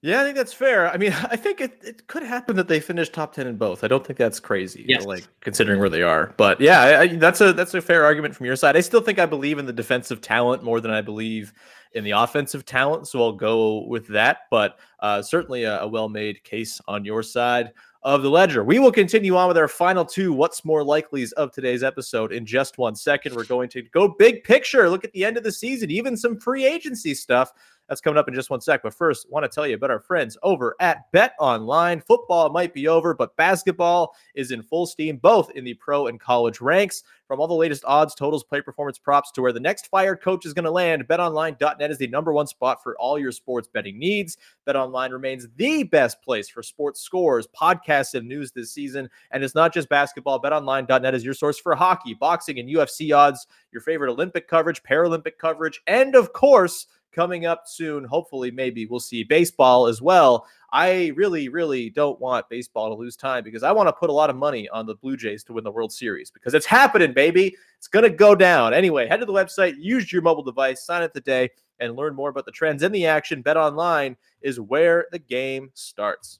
Yeah, 0.08 0.22
I 0.22 0.24
think 0.24 0.38
that's 0.38 0.54
fair. 0.54 0.90
I 0.90 0.96
mean, 0.96 1.12
I 1.30 1.36
think 1.36 1.60
it, 1.60 1.80
it 1.84 2.08
could 2.08 2.24
happen 2.24 2.56
that 2.56 2.70
they 2.70 2.80
finish 2.80 3.10
top 3.10 3.34
ten 3.34 3.46
in 3.46 3.58
both. 3.58 3.84
I 3.84 3.88
don't 3.88 4.06
think 4.06 4.18
that's 4.18 4.40
crazy, 4.40 4.86
Yes. 4.88 5.06
like 5.06 5.28
considering 5.42 5.80
where 5.80 5.90
they 5.90 6.02
are. 6.02 6.34
But 6.38 6.62
yeah, 6.62 6.82
I, 6.82 7.00
I, 7.02 7.08
that's 7.18 7.42
a 7.42 7.52
that's 7.52 7.74
a 7.74 7.82
fair 7.82 8.06
argument 8.06 8.34
from 8.34 8.46
your 8.46 8.56
side. 8.56 8.78
I 8.78 8.82
still 8.82 9.02
think 9.02 9.20
I 9.20 9.26
believe 9.26 9.60
in 9.60 9.66
the 9.66 9.74
defensive 9.74 10.22
talent 10.22 10.64
more 10.64 10.80
than 10.80 10.92
I 10.92 11.02
believe 11.02 11.54
in 11.94 12.04
the 12.06 12.12
offensive 12.12 12.66
talent, 12.66 13.08
so 13.08 13.22
I'll 13.22 13.34
go 13.34 13.86
with 13.88 14.08
that. 14.08 14.42
But 14.50 14.80
uh, 15.02 15.22
certainly 15.22 15.64
a, 15.64 15.82
a 15.82 15.88
well-made 15.88 16.44
case 16.44 16.80
on 16.88 17.04
your 17.04 17.22
side 17.24 17.72
of 18.04 18.22
the 18.22 18.30
ledger. 18.30 18.64
We 18.64 18.80
will 18.80 18.92
continue 18.92 19.36
on 19.36 19.50
with 19.50 19.58
our 19.58 19.68
final 19.68 20.06
two 20.06 20.32
what's 20.32 20.64
more 20.64 20.84
likely's 20.84 21.34
of 21.34 21.52
today's 21.52 21.84
episode 21.84 22.32
in 22.32 22.46
just 22.46 22.78
one 22.78 22.96
second. 22.96 23.36
We're 23.36 23.44
going 23.44 23.68
to 23.70 23.82
go 23.82 24.08
big 24.08 24.44
picture, 24.46 24.90
look 24.90 25.04
at 25.04 25.12
the 25.12 25.26
end 25.26 25.36
of 25.36 25.44
the 25.44 25.52
season, 25.52 25.92
even 25.92 26.16
some 26.16 26.40
free 26.40 26.66
agency 26.66 27.14
stuff. 27.14 27.52
That's 27.88 28.02
coming 28.02 28.18
up 28.18 28.28
in 28.28 28.34
just 28.34 28.50
one 28.50 28.62
sec. 28.62 28.84
But 28.84 28.94
first, 28.94 29.30
want 29.30 29.44
to 29.44 29.50
tell 29.50 29.66
you 29.66 29.76
about 29.76 29.92
our 29.92 30.00
friends 30.00 30.38
over 30.44 30.76
at 30.80 31.12
BetOnline. 31.14 32.04
Football 32.04 32.50
might 32.50 32.74
be 32.74 32.88
over, 32.88 33.14
but 33.14 33.36
basketball 33.38 34.16
is 34.36 34.52
in 34.52 34.62
full 34.62 34.86
steam, 34.86 35.18
both 35.18 35.52
in 35.52 35.64
the 35.64 35.74
pro 35.76 36.08
and 36.08 36.20
college 36.20 36.62
ranks. 36.62 37.04
From 37.28 37.42
all 37.42 37.48
the 37.48 37.54
latest 37.54 37.84
odds, 37.86 38.16
totals, 38.16 38.46
play 38.46 38.62
performance 38.62 38.98
props 38.98 39.32
to 39.34 39.42
where 39.42 39.52
the 39.52 39.60
next 39.60 39.88
fired 39.88 40.22
coach 40.22 40.46
is 40.46 40.54
going 40.54 40.64
to 40.64 40.72
land, 40.72 41.08
betonline.net 41.10 41.92
is 41.92 41.98
the 41.98 42.08
number 42.08 42.32
one 42.32 42.48
spot 42.48 42.82
for 42.82 42.98
all 42.98 43.20
your 43.20 43.34
sports 43.34 43.68
betting 43.68 44.00
needs. 44.00 44.38
BetOnline 44.66 45.12
remains 45.12 45.46
the 45.58 45.84
best 45.84 46.22
place 46.22 46.48
for 46.48 46.64
sports 46.64 47.02
scores, 47.02 47.46
podcasts, 47.48 48.14
and 48.14 48.28
news 48.28 48.52
this 48.54 48.72
season. 48.72 49.10
And 49.32 49.44
it's 49.44 49.56
not 49.56 49.74
just 49.74 49.90
basketball. 49.90 50.42
BetOnline.net 50.42 51.16
is 51.16 51.26
your 51.26 51.34
source 51.34 51.60
for 51.60 51.76
hockey, 51.76 52.14
boxing, 52.14 52.60
and 52.60 52.70
UFC 52.70 53.16
odds, 53.16 53.46
your 53.74 53.82
favorite 53.82 54.12
Olympic 54.12 54.48
coverage, 54.48 54.82
Paralympic 54.84 55.38
coverage, 55.38 55.82
and 55.86 56.16
of 56.16 56.32
course, 56.32 56.88
coming 57.12 57.46
up 57.46 57.64
soon, 57.66 58.04
hopefully, 58.04 58.52
maybe 58.52 58.86
we'll 58.86 59.00
see 59.00 59.24
baseball 59.24 59.88
as 59.88 60.02
well. 60.02 60.46
I 60.72 61.14
really, 61.16 61.50
really 61.50 61.90
don't 61.90 62.20
want 62.20 62.50
baseball 62.50 62.90
to 62.90 62.96
lose 62.96 63.16
time 63.16 63.44
because 63.44 63.64
I 63.64 63.72
want 63.72 63.88
to 63.88 63.94
put 63.94 64.10
a 64.10 64.14
lot 64.14 64.30
of 64.30 64.36
money 64.36 64.68
on 64.70 64.86
the 64.86 64.96
Blue 64.96 65.16
Jays 65.16 65.44
to 65.46 65.54
win 65.54 65.64
the 65.64 65.72
World 65.72 65.94
Series 65.94 66.30
because 66.30 66.54
it's 66.54 66.66
happening, 66.66 67.14
baby. 67.14 67.56
It's 67.78 67.88
going 67.88 68.04
to 68.04 68.10
go 68.10 68.36
down. 68.36 68.74
Anyway, 68.74 69.08
head 69.08 69.20
to 69.22 69.26
the 69.26 69.34
website, 69.34 69.76
use 69.78 70.12
your 70.12 70.22
mobile 70.22 70.44
device, 70.44 70.86
sign 70.86 71.04
up 71.04 71.14
today, 71.14 71.50
and 71.80 71.96
learn 71.96 72.16
more 72.16 72.30
about 72.30 72.46
the 72.46 72.52
trends 72.52 72.84
in 72.84 72.92
the 72.92 73.06
action. 73.06 73.44
BetOnline 73.44 74.16
is 74.42 74.60
where 74.60 75.06
the 75.12 75.20
game 75.20 75.72
starts. 75.74 76.40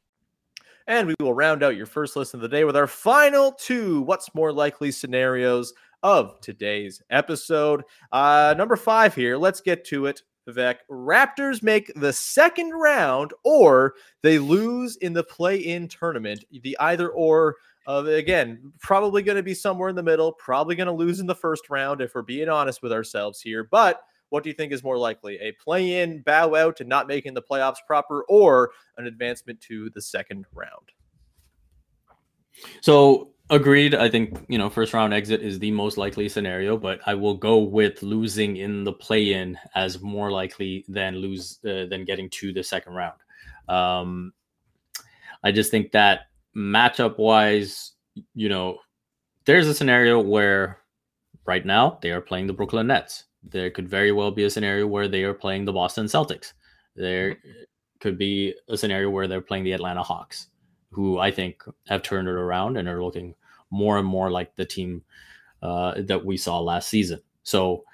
And 0.87 1.07
we 1.07 1.15
will 1.19 1.33
round 1.33 1.63
out 1.63 1.75
your 1.75 1.85
first 1.85 2.15
listen 2.15 2.39
of 2.39 2.41
the 2.41 2.49
day 2.49 2.63
with 2.63 2.75
our 2.75 2.87
final 2.87 3.51
two 3.53 4.01
what's 4.01 4.33
more 4.33 4.51
likely 4.51 4.91
scenarios 4.91 5.73
of 6.03 6.39
today's 6.41 7.01
episode. 7.09 7.83
Uh, 8.11 8.55
number 8.57 8.75
five 8.75 9.13
here, 9.13 9.37
let's 9.37 9.61
get 9.61 9.85
to 9.85 10.07
it. 10.07 10.23
Vivek, 10.49 10.77
Raptors 10.89 11.61
make 11.61 11.93
the 11.95 12.11
second 12.11 12.71
round 12.71 13.31
or 13.43 13.93
they 14.23 14.39
lose 14.39 14.97
in 14.97 15.13
the 15.13 15.23
play 15.23 15.57
in 15.57 15.87
tournament. 15.87 16.43
The 16.63 16.75
either 16.79 17.09
or, 17.09 17.57
uh, 17.87 18.03
again, 18.05 18.73
probably 18.79 19.21
going 19.21 19.35
to 19.35 19.43
be 19.43 19.53
somewhere 19.53 19.89
in 19.89 19.95
the 19.95 20.01
middle, 20.01 20.31
probably 20.33 20.75
going 20.75 20.87
to 20.87 20.93
lose 20.93 21.19
in 21.19 21.27
the 21.27 21.35
first 21.35 21.69
round 21.69 22.01
if 22.01 22.15
we're 22.15 22.23
being 22.23 22.49
honest 22.49 22.81
with 22.81 22.91
ourselves 22.91 23.39
here. 23.39 23.67
But 23.69 24.01
what 24.31 24.43
do 24.43 24.49
you 24.49 24.55
think 24.55 24.71
is 24.71 24.83
more 24.83 24.97
likely? 24.97 25.37
A 25.39 25.51
play 25.51 26.01
in, 26.01 26.21
bow 26.21 26.55
out, 26.55 26.79
and 26.79 26.87
not 26.87 27.07
making 27.07 27.33
the 27.33 27.41
playoffs 27.41 27.85
proper, 27.85 28.23
or 28.29 28.71
an 28.97 29.05
advancement 29.05 29.59
to 29.61 29.89
the 29.89 30.01
second 30.01 30.45
round? 30.53 30.89
So 32.79 33.33
agreed. 33.49 33.93
I 33.93 34.09
think 34.09 34.45
you 34.47 34.57
know 34.57 34.69
first 34.69 34.93
round 34.93 35.13
exit 35.13 35.41
is 35.41 35.59
the 35.59 35.71
most 35.71 35.97
likely 35.97 36.29
scenario, 36.29 36.77
but 36.77 37.01
I 37.05 37.13
will 37.13 37.35
go 37.35 37.57
with 37.57 38.01
losing 38.01 38.55
in 38.55 38.85
the 38.85 38.93
play 38.93 39.33
in 39.33 39.57
as 39.75 40.01
more 40.01 40.31
likely 40.31 40.85
than 40.87 41.17
lose 41.17 41.59
uh, 41.65 41.85
than 41.89 42.05
getting 42.05 42.29
to 42.31 42.53
the 42.53 42.63
second 42.63 42.93
round. 42.93 43.19
Um, 43.67 44.31
I 45.43 45.51
just 45.51 45.71
think 45.71 45.91
that 45.91 46.27
matchup 46.55 47.17
wise, 47.17 47.91
you 48.33 48.47
know, 48.47 48.77
there's 49.43 49.67
a 49.67 49.75
scenario 49.75 50.21
where 50.21 50.77
right 51.45 51.65
now 51.65 51.99
they 52.01 52.11
are 52.11 52.21
playing 52.21 52.47
the 52.47 52.53
Brooklyn 52.53 52.87
Nets. 52.87 53.25
There 53.43 53.71
could 53.71 53.89
very 53.89 54.11
well 54.11 54.31
be 54.31 54.43
a 54.43 54.49
scenario 54.49 54.87
where 54.87 55.07
they 55.07 55.23
are 55.23 55.33
playing 55.33 55.65
the 55.65 55.73
Boston 55.73 56.05
Celtics. 56.05 56.53
There 56.95 57.37
could 57.99 58.17
be 58.17 58.53
a 58.69 58.77
scenario 58.77 59.09
where 59.09 59.27
they're 59.27 59.41
playing 59.41 59.63
the 59.63 59.73
Atlanta 59.73 60.03
Hawks. 60.03 60.47
who 60.91 61.17
I 61.19 61.31
think 61.31 61.63
have 61.87 62.03
turned 62.03 62.27
it 62.27 62.31
around 62.31 62.77
and 62.77 62.87
are 62.87 63.03
looking 63.03 63.35
more 63.69 63.97
and 63.97 64.07
more 64.07 64.29
like 64.29 64.55
the 64.55 64.65
team 64.65 65.03
uh, 65.61 65.93
that 65.97 66.25
we 66.25 66.37
saw 66.37 66.59
last 66.59 66.89
season. 66.89 67.21
So 67.43 67.85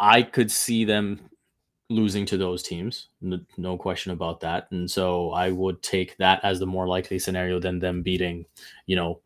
I 0.00 0.22
could 0.22 0.50
see 0.50 0.84
them 0.84 1.20
losing 1.90 2.26
to 2.26 2.36
those 2.36 2.62
teams, 2.62 3.08
no 3.56 3.78
question 3.78 4.12
about 4.12 4.40
that. 4.40 4.68
And 4.70 4.90
so 4.90 5.30
I 5.30 5.50
would 5.50 5.82
take 5.82 6.16
that 6.18 6.44
as 6.44 6.58
the 6.58 6.66
more 6.66 6.86
likely 6.86 7.18
scenario 7.18 7.58
than 7.60 7.78
them 7.78 8.02
beating, 8.02 8.44
you 8.86 8.94
know, 8.94 9.20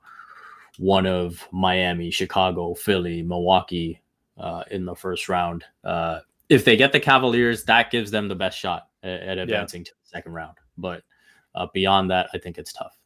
one 0.78 1.06
of 1.06 1.48
Miami, 1.50 2.10
Chicago, 2.10 2.74
Philly, 2.74 3.22
Milwaukee 3.22 4.00
uh, 4.38 4.64
in 4.70 4.84
the 4.84 4.94
first 4.94 5.28
round. 5.28 5.64
Uh, 5.84 6.20
if 6.48 6.64
they 6.64 6.76
get 6.76 6.92
the 6.92 7.00
Cavaliers, 7.00 7.64
that 7.64 7.90
gives 7.90 8.10
them 8.10 8.28
the 8.28 8.34
best 8.34 8.58
shot 8.58 8.88
at, 9.02 9.20
at 9.20 9.38
advancing 9.38 9.82
yeah. 9.82 9.86
to 9.86 9.92
the 9.92 10.08
second 10.08 10.32
round. 10.32 10.56
But 10.76 11.02
uh, 11.54 11.66
beyond 11.72 12.10
that, 12.10 12.28
I 12.34 12.38
think 12.38 12.58
it's 12.58 12.72
tough. 12.72 12.96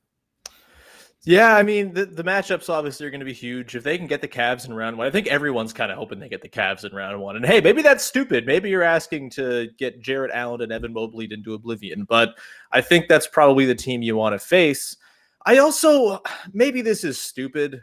Yeah, 1.27 1.57
I 1.57 1.65
mean 1.65 1.93
the, 1.93 2.07
the 2.07 2.23
matchups 2.23 2.69
obviously 2.69 3.05
are 3.05 3.11
going 3.11 3.21
to 3.21 3.27
be 3.27 3.33
huge. 3.33 3.75
If 3.75 3.83
they 3.83 3.99
can 3.99 4.07
get 4.07 4.21
the 4.21 4.29
Cavs 4.29 4.69
in 4.69 4.73
round 4.73 4.97
one, 4.97 5.09
I 5.09 5.11
think 5.11 5.27
everyone's 5.27 5.73
kind 5.73 5.91
of 5.91 5.99
hoping 5.99 6.21
they 6.21 6.29
get 6.29 6.41
the 6.41 6.49
Cavs 6.49 6.85
in 6.85 6.95
round 6.95 7.21
one. 7.21 7.35
And 7.35 7.45
hey, 7.45 7.61
maybe 7.61 7.83
that's 7.83 8.05
stupid. 8.05 8.47
Maybe 8.47 8.71
you're 8.71 8.85
asking 8.85 9.31
to 9.31 9.69
get 9.77 10.01
Jarrett 10.01 10.31
Allen 10.33 10.61
and 10.61 10.71
Evan 10.71 10.93
Mobley 10.93 11.27
into 11.29 11.55
oblivion, 11.55 12.05
but 12.05 12.39
I 12.71 12.81
think 12.81 13.09
that's 13.09 13.27
probably 13.27 13.67
the 13.67 13.75
team 13.75 14.03
you 14.03 14.15
want 14.15 14.35
to 14.35 14.39
face. 14.39 14.97
I 15.45 15.59
also 15.59 16.21
maybe 16.53 16.81
this 16.81 17.03
is 17.03 17.21
stupid. 17.21 17.83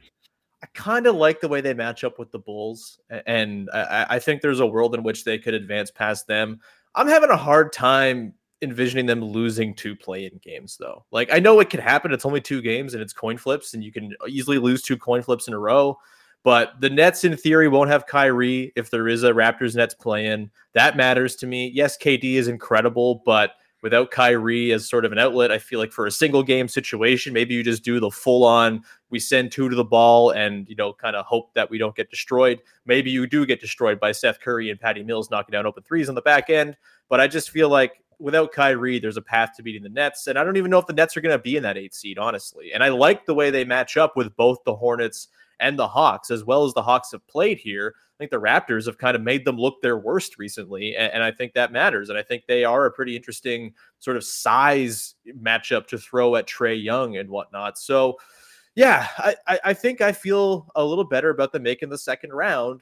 I 0.63 0.65
kind 0.73 1.07
of 1.07 1.15
like 1.15 1.41
the 1.41 1.49
way 1.49 1.59
they 1.59 1.73
match 1.73 2.05
up 2.05 2.17
with 2.17 2.31
the 2.31 2.39
Bulls, 2.39 2.97
and 3.25 3.69
I, 3.73 4.05
I 4.11 4.19
think 4.19 4.41
there's 4.41 4.61
a 4.61 4.65
world 4.65 4.95
in 4.95 5.03
which 5.03 5.25
they 5.25 5.37
could 5.37 5.53
advance 5.53 5.91
past 5.91 6.25
them. 6.25 6.61
I'm 6.95 7.09
having 7.09 7.31
a 7.31 7.37
hard 7.37 7.73
time 7.73 8.33
envisioning 8.61 9.05
them 9.05 9.21
losing 9.21 9.75
two 9.75 9.93
play-in 9.93 10.39
games 10.41 10.77
though. 10.79 11.03
Like 11.11 11.33
I 11.33 11.39
know 11.39 11.59
it 11.59 11.69
could 11.69 11.81
happen. 11.81 12.13
It's 12.13 12.25
only 12.25 12.39
two 12.39 12.61
games 12.61 12.93
and 12.93 13.03
it's 13.03 13.11
coin 13.11 13.35
flips, 13.35 13.73
and 13.73 13.83
you 13.83 13.91
can 13.91 14.15
easily 14.29 14.57
lose 14.57 14.81
two 14.81 14.95
coin 14.95 15.21
flips 15.21 15.49
in 15.49 15.53
a 15.53 15.59
row. 15.59 15.97
But 16.43 16.79
the 16.79 16.89
Nets, 16.89 17.25
in 17.25 17.35
theory, 17.35 17.67
won't 17.67 17.89
have 17.89 18.05
Kyrie 18.05 18.71
if 18.77 18.89
there 18.89 19.09
is 19.09 19.23
a 19.23 19.31
Raptors 19.31 19.75
Nets 19.75 19.93
play-in. 19.93 20.49
That 20.73 20.95
matters 20.95 21.35
to 21.37 21.47
me. 21.47 21.71
Yes, 21.73 21.97
KD 21.97 22.35
is 22.35 22.47
incredible, 22.47 23.21
but 23.25 23.51
without 23.83 24.09
Kyrie 24.09 24.71
as 24.71 24.89
sort 24.89 25.05
of 25.05 25.11
an 25.11 25.19
outlet, 25.19 25.51
I 25.51 25.59
feel 25.59 25.77
like 25.77 25.91
for 25.91 26.07
a 26.07 26.11
single 26.11 26.41
game 26.41 26.67
situation, 26.67 27.33
maybe 27.33 27.53
you 27.53 27.63
just 27.63 27.83
do 27.83 27.99
the 27.99 28.09
full 28.09 28.43
on 28.43 28.83
we 29.11 29.19
send 29.19 29.51
two 29.51 29.69
to 29.69 29.75
the 29.75 29.83
ball 29.83 30.31
and 30.31 30.67
you 30.67 30.75
know 30.75 30.91
kind 30.91 31.15
of 31.15 31.23
hope 31.27 31.53
that 31.53 31.69
we 31.69 31.77
don't 31.77 31.95
get 31.95 32.09
destroyed. 32.09 32.59
Maybe 32.87 33.11
you 33.11 33.27
do 33.27 33.45
get 33.45 33.61
destroyed 33.61 33.99
by 33.99 34.11
Seth 34.11 34.39
Curry 34.39 34.71
and 34.71 34.79
Patty 34.79 35.03
Mills 35.03 35.29
knocking 35.29 35.53
down 35.53 35.67
open 35.67 35.83
threes 35.83 36.09
on 36.09 36.15
the 36.15 36.21
back 36.21 36.49
end, 36.49 36.75
but 37.09 37.21
I 37.21 37.27
just 37.27 37.51
feel 37.51 37.69
like 37.69 38.03
without 38.19 38.51
Kyrie, 38.51 38.99
there's 38.99 39.17
a 39.17 39.21
path 39.21 39.51
to 39.57 39.63
beating 39.63 39.83
the 39.83 39.89
Nets. 39.89 40.27
And 40.27 40.39
I 40.39 40.43
don't 40.43 40.57
even 40.57 40.71
know 40.71 40.79
if 40.79 40.87
the 40.87 40.93
Nets 40.93 41.15
are 41.15 41.21
going 41.21 41.37
to 41.37 41.41
be 41.41 41.57
in 41.57 41.63
that 41.63 41.77
eight 41.77 41.93
seed, 41.93 42.17
honestly. 42.17 42.71
And 42.73 42.83
I 42.83 42.89
like 42.89 43.25
the 43.25 43.33
way 43.33 43.51
they 43.51 43.65
match 43.65 43.97
up 43.97 44.15
with 44.15 44.35
both 44.35 44.63
the 44.63 44.75
Hornets 44.75 45.27
and 45.59 45.77
the 45.77 45.87
Hawks, 45.87 46.31
as 46.31 46.43
well 46.43 46.65
as 46.65 46.73
the 46.73 46.81
Hawks 46.81 47.11
have 47.11 47.25
played 47.27 47.57
here. 47.57 47.95
I 47.97 48.17
think 48.17 48.31
the 48.31 48.39
Raptors 48.39 48.85
have 48.85 48.97
kind 48.97 49.15
of 49.15 49.21
made 49.21 49.45
them 49.45 49.57
look 49.57 49.81
their 49.81 49.97
worst 49.97 50.37
recently. 50.37 50.95
And, 50.95 51.13
and 51.13 51.23
I 51.23 51.31
think 51.31 51.53
that 51.53 51.71
matters. 51.71 52.09
And 52.09 52.17
I 52.17 52.21
think 52.21 52.43
they 52.47 52.63
are 52.63 52.85
a 52.85 52.91
pretty 52.91 53.15
interesting 53.15 53.73
sort 53.99 54.17
of 54.17 54.23
size 54.23 55.15
matchup 55.41 55.87
to 55.87 55.97
throw 55.97 56.35
at 56.35 56.47
Trae 56.47 56.81
Young 56.81 57.17
and 57.17 57.29
whatnot. 57.29 57.77
So, 57.77 58.17
yeah, 58.75 59.07
I, 59.17 59.59
I 59.65 59.73
think 59.73 60.01
I 60.01 60.11
feel 60.11 60.67
a 60.75 60.83
little 60.83 61.03
better 61.03 61.29
about 61.29 61.51
them 61.51 61.63
making 61.63 61.89
the 61.89 61.97
second 61.97 62.33
round. 62.33 62.81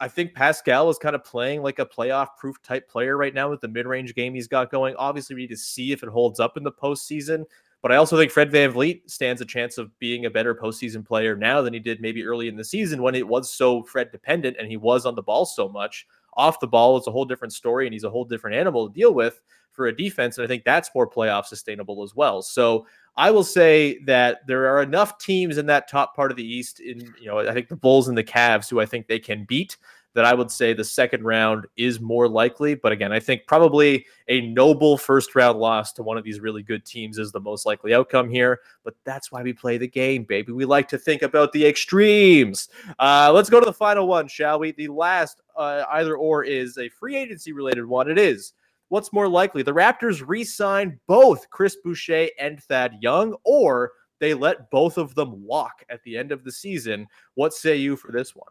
I 0.00 0.08
think 0.08 0.34
Pascal 0.34 0.90
is 0.90 0.98
kind 0.98 1.14
of 1.14 1.22
playing 1.22 1.62
like 1.62 1.78
a 1.78 1.86
playoff 1.86 2.30
proof 2.36 2.60
type 2.62 2.88
player 2.88 3.16
right 3.16 3.32
now 3.32 3.48
with 3.50 3.60
the 3.60 3.68
mid 3.68 3.86
range 3.86 4.14
game 4.14 4.34
he's 4.34 4.48
got 4.48 4.70
going. 4.70 4.96
Obviously, 4.96 5.36
we 5.36 5.42
need 5.42 5.50
to 5.50 5.56
see 5.56 5.92
if 5.92 6.02
it 6.02 6.08
holds 6.08 6.40
up 6.40 6.56
in 6.56 6.64
the 6.64 6.72
postseason. 6.72 7.44
But 7.82 7.90
I 7.90 7.96
also 7.96 8.16
think 8.16 8.30
Fred 8.30 8.52
VanVleet 8.52 9.10
stands 9.10 9.40
a 9.40 9.44
chance 9.44 9.76
of 9.76 9.98
being 9.98 10.24
a 10.24 10.30
better 10.30 10.54
postseason 10.54 11.04
player 11.04 11.36
now 11.36 11.60
than 11.62 11.74
he 11.74 11.80
did 11.80 12.00
maybe 12.00 12.24
early 12.24 12.46
in 12.46 12.56
the 12.56 12.64
season 12.64 13.02
when 13.02 13.16
it 13.16 13.26
was 13.26 13.50
so 13.50 13.82
Fred 13.82 14.12
dependent 14.12 14.56
and 14.58 14.68
he 14.68 14.76
was 14.76 15.04
on 15.04 15.16
the 15.16 15.22
ball 15.22 15.44
so 15.44 15.68
much. 15.68 16.06
Off 16.34 16.60
the 16.60 16.66
ball 16.66 16.96
is 16.96 17.08
a 17.08 17.10
whole 17.10 17.24
different 17.24 17.52
story 17.52 17.86
and 17.86 17.92
he's 17.92 18.04
a 18.04 18.10
whole 18.10 18.24
different 18.24 18.56
animal 18.56 18.88
to 18.88 18.94
deal 18.94 19.12
with 19.12 19.42
for 19.72 19.86
a 19.86 19.96
defense. 19.96 20.38
And 20.38 20.44
I 20.44 20.48
think 20.48 20.64
that's 20.64 20.90
more 20.94 21.10
playoff 21.10 21.46
sustainable 21.46 22.02
as 22.04 22.14
well. 22.14 22.40
So 22.40 22.86
I 23.16 23.30
will 23.30 23.44
say 23.44 23.98
that 24.04 24.46
there 24.46 24.68
are 24.68 24.82
enough 24.82 25.18
teams 25.18 25.58
in 25.58 25.66
that 25.66 25.88
top 25.88 26.14
part 26.14 26.30
of 26.30 26.36
the 26.36 26.46
East, 26.46 26.78
in 26.80 27.12
you 27.20 27.26
know, 27.26 27.40
I 27.40 27.52
think 27.52 27.68
the 27.68 27.76
Bulls 27.76 28.08
and 28.08 28.16
the 28.16 28.24
Cavs, 28.24 28.70
who 28.70 28.80
I 28.80 28.86
think 28.86 29.08
they 29.08 29.18
can 29.18 29.44
beat. 29.44 29.76
That 30.14 30.26
I 30.26 30.34
would 30.34 30.50
say 30.50 30.74
the 30.74 30.84
second 30.84 31.24
round 31.24 31.66
is 31.76 32.00
more 32.00 32.28
likely. 32.28 32.74
But 32.74 32.92
again, 32.92 33.12
I 33.12 33.20
think 33.20 33.46
probably 33.46 34.04
a 34.28 34.42
noble 34.42 34.98
first 34.98 35.34
round 35.34 35.58
loss 35.58 35.92
to 35.94 36.02
one 36.02 36.18
of 36.18 36.24
these 36.24 36.40
really 36.40 36.62
good 36.62 36.84
teams 36.84 37.16
is 37.16 37.32
the 37.32 37.40
most 37.40 37.64
likely 37.64 37.94
outcome 37.94 38.28
here. 38.28 38.60
But 38.84 38.94
that's 39.04 39.32
why 39.32 39.42
we 39.42 39.54
play 39.54 39.78
the 39.78 39.88
game, 39.88 40.24
baby. 40.24 40.52
We 40.52 40.66
like 40.66 40.88
to 40.88 40.98
think 40.98 41.22
about 41.22 41.52
the 41.52 41.66
extremes. 41.66 42.68
Uh, 42.98 43.30
let's 43.32 43.48
go 43.48 43.58
to 43.58 43.64
the 43.64 43.72
final 43.72 44.06
one, 44.06 44.28
shall 44.28 44.58
we? 44.58 44.72
The 44.72 44.88
last 44.88 45.40
uh, 45.56 45.84
either 45.92 46.16
or 46.16 46.44
is 46.44 46.76
a 46.76 46.90
free 46.90 47.16
agency 47.16 47.52
related 47.52 47.86
one. 47.86 48.10
It 48.10 48.18
is 48.18 48.52
what's 48.92 49.10
more 49.10 49.26
likely? 49.26 49.62
The 49.62 49.72
Raptors 49.72 50.22
re 50.26 50.44
sign 50.44 51.00
both 51.06 51.48
Chris 51.48 51.78
Boucher 51.82 52.28
and 52.38 52.62
Thad 52.62 52.98
Young, 53.00 53.34
or 53.42 53.92
they 54.20 54.34
let 54.34 54.70
both 54.70 54.98
of 54.98 55.14
them 55.14 55.46
walk 55.46 55.82
at 55.88 56.02
the 56.02 56.18
end 56.18 56.30
of 56.30 56.44
the 56.44 56.52
season. 56.52 57.06
What 57.34 57.54
say 57.54 57.76
you 57.76 57.96
for 57.96 58.12
this 58.12 58.36
one? 58.36 58.50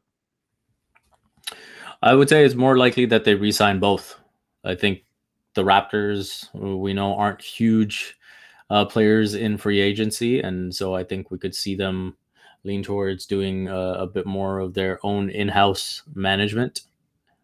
I 2.02 2.16
would 2.16 2.30
say 2.30 2.44
it's 2.44 2.56
more 2.56 2.78
likely 2.78 3.06
that 3.06 3.26
they 3.26 3.36
resign 3.36 3.80
both. 3.80 4.20
I 4.64 4.76
think 4.76 5.04
the 5.54 5.64
Raptors, 5.64 6.48
we 6.54 6.94
know, 6.94 7.16
aren't 7.16 7.42
huge 7.42 8.18
uh, 8.70 8.86
players 8.86 9.36
in 9.36 9.58
free 9.58 9.80
agency. 9.80 10.40
And 10.40 10.74
so 10.74 10.96
I 10.96 11.04
think 11.04 11.30
we 11.30 11.38
could 11.38 11.54
see 11.54 11.76
them 11.76 12.16
lean 12.64 12.84
towards 12.84 13.26
doing 13.26 13.70
uh, 13.70 13.96
a 14.00 14.08
bit 14.08 14.26
more 14.26 14.60
of 14.60 14.74
their 14.74 15.00
own 15.04 15.30
in 15.30 15.48
house 15.48 16.04
management. 16.16 16.82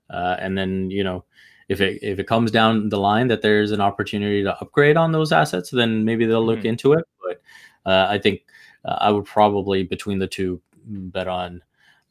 Uh, 0.10 0.38
and 0.39 0.58
then, 0.58 0.89
you 0.89 1.04
know, 1.04 1.26
if 1.67 1.82
it 1.82 2.00
if 2.02 2.17
it 2.17 2.28
comes 2.28 2.50
down 2.50 2.88
the 2.88 3.00
line 3.00 3.28
that 3.28 3.41
there's 3.41 3.72
an 3.72 3.82
opportunity 3.82 4.41
to 4.41 4.58
upgrade 4.62 4.96
on 4.96 5.12
those 5.12 5.34
assets, 5.34 5.70
then 5.70 6.06
maybe 6.06 6.26
they'll 6.26 6.46
look 6.46 6.60
mm-hmm. 6.60 6.67
into 6.67 6.93
it. 6.93 7.06
But 7.22 7.41
uh, 7.86 8.08
I 8.10 8.20
think 8.20 8.46
uh, 8.86 8.98
I 9.02 9.12
would 9.12 9.26
probably 9.26 9.84
between 9.84 10.20
the 10.20 10.28
two 10.28 10.62
bet 10.86 11.28
on 11.28 11.62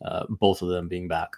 uh, 0.04 0.24
both 0.28 0.60
of 0.60 0.68
them 0.68 0.88
being 0.88 1.08
back. 1.08 1.30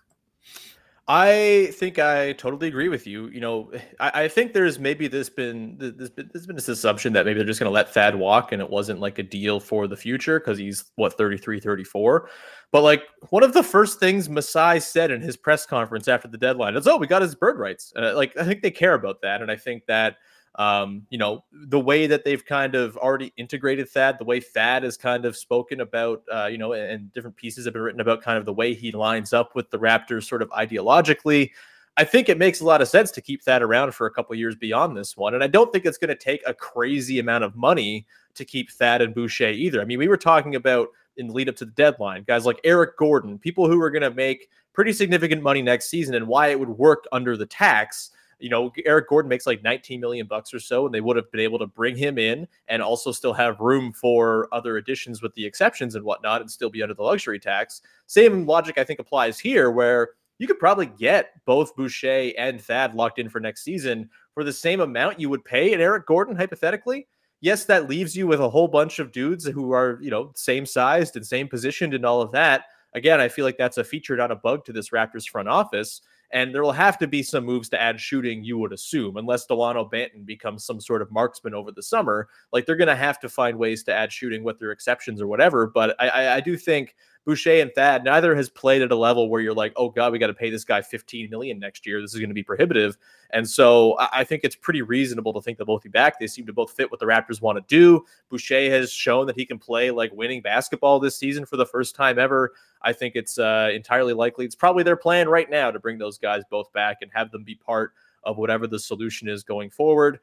I 1.11 1.71
think 1.73 1.99
I 1.99 2.35
totally 2.35 2.69
agree 2.69 2.91
with 2.91 3.07
you. 3.07 3.29
You 3.29 3.41
know, 3.41 3.73
I, 3.99 4.25
I 4.25 4.29
think 4.29 4.53
there's 4.53 4.79
maybe 4.79 5.09
this 5.09 5.31
been 5.31 5.79
this 5.79 5.95
has 5.99 6.11
been 6.11 6.29
there's 6.35 6.47
been 6.47 6.57
this 6.57 6.69
assumption 6.69 7.15
that 7.15 7.25
maybe 7.25 7.39
they're 7.39 7.47
just 7.47 7.59
going 7.59 7.71
to 7.71 7.75
let 7.75 7.95
Thad 7.95 8.15
walk 8.15 8.53
and 8.53 8.61
it 8.61 8.69
wasn't 8.69 9.01
like 9.01 9.19
a 9.19 9.23
deal 9.23 9.59
for 9.59 9.87
the 9.87 9.97
future 9.97 10.39
because 10.39 10.59
he's 10.59 10.85
what 10.97 11.17
33, 11.17 11.61
34. 11.61 12.29
But 12.73 12.83
like 12.83 13.05
one 13.31 13.43
of 13.43 13.55
the 13.55 13.63
first 13.63 13.99
things 13.99 14.29
Masai 14.29 14.81
said 14.81 15.11
in 15.11 15.23
his 15.23 15.35
press 15.35 15.65
conference 15.65 16.09
after 16.09 16.29
the 16.29 16.37
deadline 16.37 16.77
is, 16.77 16.87
"Oh, 16.87 16.99
we 16.99 17.07
got 17.07 17.23
his 17.23 17.35
bird 17.35 17.59
rights." 17.59 17.91
Uh, 17.97 18.15
like 18.15 18.37
I 18.37 18.45
think 18.45 18.61
they 18.61 18.71
care 18.71 18.93
about 18.93 19.23
that, 19.23 19.41
and 19.41 19.51
I 19.51 19.57
think 19.57 19.87
that 19.87 20.17
um, 20.55 21.07
you 21.11 21.19
know, 21.19 21.45
the 21.53 21.79
way 21.79 22.07
that 22.07 22.25
they've 22.25 22.45
kind 22.45 22.75
of 22.75 22.97
already 22.97 23.33
integrated 23.37 23.89
Thad, 23.89 24.19
the 24.19 24.25
way 24.25 24.41
Thad 24.41 24.83
has 24.83 24.97
kind 24.97 25.25
of 25.25 25.37
spoken 25.37 25.81
about, 25.81 26.23
uh, 26.33 26.47
you 26.47 26.59
know, 26.59 26.73
and, 26.73 26.91
and 26.91 27.13
different 27.13 27.37
pieces 27.37 27.65
have 27.65 27.75
been 27.75 27.83
written 27.83 28.01
about 28.01 28.23
kind 28.23 28.39
of 28.39 28.45
the 28.45 28.53
way 28.53 28.75
he 28.75 28.91
lines 28.91 29.33
up 29.33 29.55
with 29.55 29.71
the 29.71 29.79
Raptors 29.79 30.25
sort 30.25 30.43
of 30.43 30.51
ideologically. 30.51 31.51
I 31.97 32.05
think 32.05 32.29
it 32.29 32.39
makes 32.39 32.61
a 32.61 32.65
lot 32.65 32.81
of 32.81 32.89
sense 32.89 33.11
to 33.13 33.21
keep 33.21 33.43
that 33.45 33.63
around 33.63 33.93
for 33.93 34.07
a 34.07 34.11
couple 34.11 34.35
years 34.37 34.55
beyond 34.55 34.97
this 34.97 35.17
one. 35.17 35.35
And 35.35 35.43
I 35.43 35.49
don't 35.49 35.73
think 35.73 35.85
it's 35.85 35.99
going 35.99 36.09
to 36.09 36.15
take 36.15 36.43
a 36.47 36.55
crazy 36.55 37.19
amount 37.19 37.45
of 37.45 37.57
money 37.57 38.07
to 38.35 38.45
keep 38.45 38.71
Thad 38.71 39.03
and 39.03 39.15
Boucher 39.15 39.51
either. 39.51 39.81
I 39.81 39.85
mean, 39.85 39.99
we 39.99 40.09
were 40.09 40.17
talking 40.17 40.55
about 40.55 40.89
in 41.17 41.33
lead 41.33 41.49
up 41.49 41.57
to 41.57 41.65
the 41.65 41.73
deadline, 41.73 42.25
guys 42.27 42.47
like 42.47 42.61
Eric 42.65 42.97
Gordon, 42.97 43.39
people 43.39 43.69
who 43.69 43.81
are 43.83 43.91
going 43.91 44.03
to 44.03 44.11
make 44.13 44.49
pretty 44.73 44.93
significant 44.93 45.43
money 45.43 45.61
next 45.61 45.91
season 45.91 46.15
and 46.15 46.29
why 46.29 46.49
it 46.49 46.61
would 46.61 46.69
work 46.69 47.05
under 47.11 47.37
the 47.37 47.47
tax 47.47 48.11
you 48.39 48.49
know, 48.49 48.73
Eric 48.85 49.09
Gordon 49.09 49.29
makes 49.29 49.47
like 49.47 49.63
19 49.63 50.01
million 50.01 50.27
bucks 50.27 50.55
or 50.55 50.61
so, 50.61 50.87
and 50.87 50.95
they 50.95 51.01
would 51.01 51.17
have 51.17 51.31
been 51.31 51.41
able 51.41 51.59
to 51.59 51.67
bring 51.67 51.97
him 51.97 52.19
in 52.19 52.47
and 52.69 52.83
also 52.83 53.13
still 53.13 53.33
have 53.33 53.61
room 53.61 53.93
for 53.93 54.49
other 54.53 54.77
additions 54.77 55.23
with 55.23 55.35
the 55.35 55.45
exceptions 55.45 55.95
and 55.95 56.05
whatnot 56.05 56.41
and 56.41 56.51
still 56.51 56.71
be 56.71 56.83
under 56.83 56.95
the 56.95 57.03
luxury 57.03 57.39
tax. 57.39 57.83
Same 58.07 58.47
logic, 58.47 58.79
I 58.79 58.85
think, 58.85 59.01
applies 59.01 59.39
here 59.39 59.71
where 59.71 60.11
you 60.39 60.47
could 60.47 60.59
probably 60.59 60.87
get 60.87 61.33
both 61.45 61.75
Boucher 61.75 62.33
and 62.39 62.61
Thad 62.61 62.95
locked 62.95 63.19
in 63.19 63.29
for 63.29 63.41
next 63.41 63.65
season 63.65 64.09
for 64.35 64.45
the 64.45 64.53
same 64.53 64.81
amount 64.81 65.21
you 65.21 65.29
would 65.29 65.45
pay 65.45 65.75
an 65.75 65.81
Eric 65.81 66.07
Gordon, 66.07 66.37
hypothetically. 66.37 67.09
Yes, 67.41 67.65
that 67.65 67.89
leaves 67.89 68.17
you 68.17 68.27
with 68.27 68.41
a 68.41 68.49
whole 68.49 68.69
bunch 68.69 68.99
of 68.99 69.13
dudes 69.13 69.45
who 69.45 69.73
are, 69.73 69.99
you 70.01 70.11
know, 70.11 70.33
same 70.35 70.65
sized 70.65 71.17
and 71.17 71.27
same 71.27 71.49
positioned 71.49 71.95
and 71.95 72.05
all 72.05 72.21
of 72.21 72.33
that. 72.33 72.65
Again, 72.95 73.21
I 73.21 73.29
feel 73.29 73.45
like 73.45 73.59
that's 73.59 73.79
a 73.79 73.85
feature, 73.85 74.17
not 74.17 74.31
a 74.31 74.37
bug 74.37 74.65
to 74.65 74.73
this 74.73 74.91
Raptors 74.91 75.29
front 75.29 75.49
office. 75.49 76.01
And 76.31 76.55
there 76.55 76.63
will 76.63 76.73
have 76.73 76.99
to 76.99 77.07
be 77.07 77.23
some 77.23 77.45
moves 77.45 77.69
to 77.71 77.81
add 77.81 77.99
shooting, 78.01 78.45
you 78.45 78.59
would 78.59 78.73
assume, 78.73 79.17
unless 79.17 79.47
Delano 79.47 79.89
Banton 79.91 80.27
becomes 80.27 80.65
some 80.65 80.81
sort 80.81 81.01
of 81.01 81.11
marksman 81.11 81.55
over 81.55 81.73
the 81.73 81.83
summer. 81.83 82.29
Like 82.53 82.67
they're 82.67 82.77
going 82.77 82.89
to 82.89 82.97
have 82.97 83.19
to 83.21 83.29
find 83.29 83.59
ways 83.59 83.83
to 83.85 83.95
add 83.95 84.13
shooting 84.13 84.45
with 84.45 84.59
their 84.59 84.73
exceptions 84.73 85.23
or 85.23 85.27
whatever. 85.27 85.67
But 85.67 85.97
I, 85.99 86.09
I, 86.09 86.35
I 86.37 86.41
do 86.41 86.57
think 86.57 86.95
Boucher 87.29 87.61
and 87.61 87.75
Thad, 87.75 88.05
neither 88.05 88.35
has 88.35 88.49
played 88.49 88.81
at 88.81 88.91
a 88.91 88.97
level 88.97 89.29
where 89.29 89.43
you're 89.43 89.53
like, 89.53 89.75
oh 89.77 89.91
god, 89.91 90.13
we 90.13 90.19
got 90.19 90.29
to 90.29 90.35
pay 90.35 90.49
this 90.49 90.65
guy 90.65 90.81
15 90.81 91.29
million 91.29 91.59
next 91.59 91.87
year. 91.87 92.01
This 92.01 92.15
is 92.15 92.19
going 92.19 92.31
to 92.31 92.35
be 92.35 92.43
prohibitive. 92.43 92.97
And 93.29 93.47
so 93.47 93.99
I 93.99 94.25
think 94.25 94.45
it's 94.45 94.57
pretty 94.57 94.81
reasonable 94.81 95.35
to 95.35 95.43
think 95.43 95.59
they'll 95.59 95.67
both 95.67 95.83
be 95.83 95.91
back. 95.91 96.19
They 96.19 96.27
seem 96.27 96.47
to 96.47 96.55
both 96.55 96.71
fit 96.71 96.91
what 96.91 97.01
the 97.01 97.05
Raptors 97.05 97.43
want 97.43 97.59
to 97.59 97.65
do. 97.69 98.07
Boucher 98.31 98.71
has 98.71 98.91
shown 98.91 99.27
that 99.27 99.37
he 99.37 99.45
can 99.45 99.59
play 99.59 99.91
like 99.91 100.11
winning 100.15 100.41
basketball 100.41 101.01
this 101.01 101.19
season 101.19 101.45
for 101.45 101.59
the 101.59 101.67
first 101.67 101.95
time 101.95 102.19
ever. 102.19 102.55
I 102.81 102.95
think 102.95 103.15
it's 103.15 103.39
uh, 103.39 103.69
entirely 103.75 104.15
likely. 104.15 104.47
It's 104.47 104.55
probably 104.55 104.83
their 104.83 104.97
plan 104.97 105.29
right 105.29 105.51
now 105.51 105.71
to 105.71 105.79
bring 105.79 105.99
those 105.99 106.17
guys 106.17 106.45
both 106.51 106.73
back 106.73 107.03
and 107.03 107.11
have 107.13 107.31
them 107.31 107.45
be 107.45 107.57
part 107.57 107.93
of 108.25 108.39
whatever 108.39 108.67
the 108.67 108.79
solution 108.79 109.29
is 109.29 109.43
going 109.43 109.69
forward. 109.69 110.19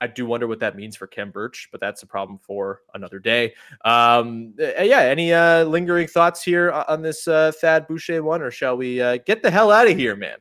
I 0.00 0.06
do 0.06 0.26
wonder 0.26 0.46
what 0.46 0.60
that 0.60 0.76
means 0.76 0.96
for 0.96 1.06
Khem 1.06 1.30
Birch, 1.30 1.68
but 1.70 1.80
that's 1.80 2.02
a 2.02 2.06
problem 2.06 2.38
for 2.38 2.80
another 2.94 3.18
day. 3.18 3.54
Um, 3.84 4.54
uh, 4.58 4.82
yeah, 4.82 5.00
any 5.00 5.32
uh, 5.32 5.64
lingering 5.64 6.08
thoughts 6.08 6.42
here 6.42 6.70
on 6.70 7.02
this 7.02 7.28
uh, 7.28 7.52
Thad 7.60 7.86
Boucher 7.86 8.22
one, 8.22 8.42
or 8.42 8.50
shall 8.50 8.76
we 8.76 9.00
uh, 9.00 9.18
get 9.26 9.42
the 9.42 9.50
hell 9.50 9.70
out 9.70 9.88
of 9.88 9.96
here, 9.96 10.16
man? 10.16 10.38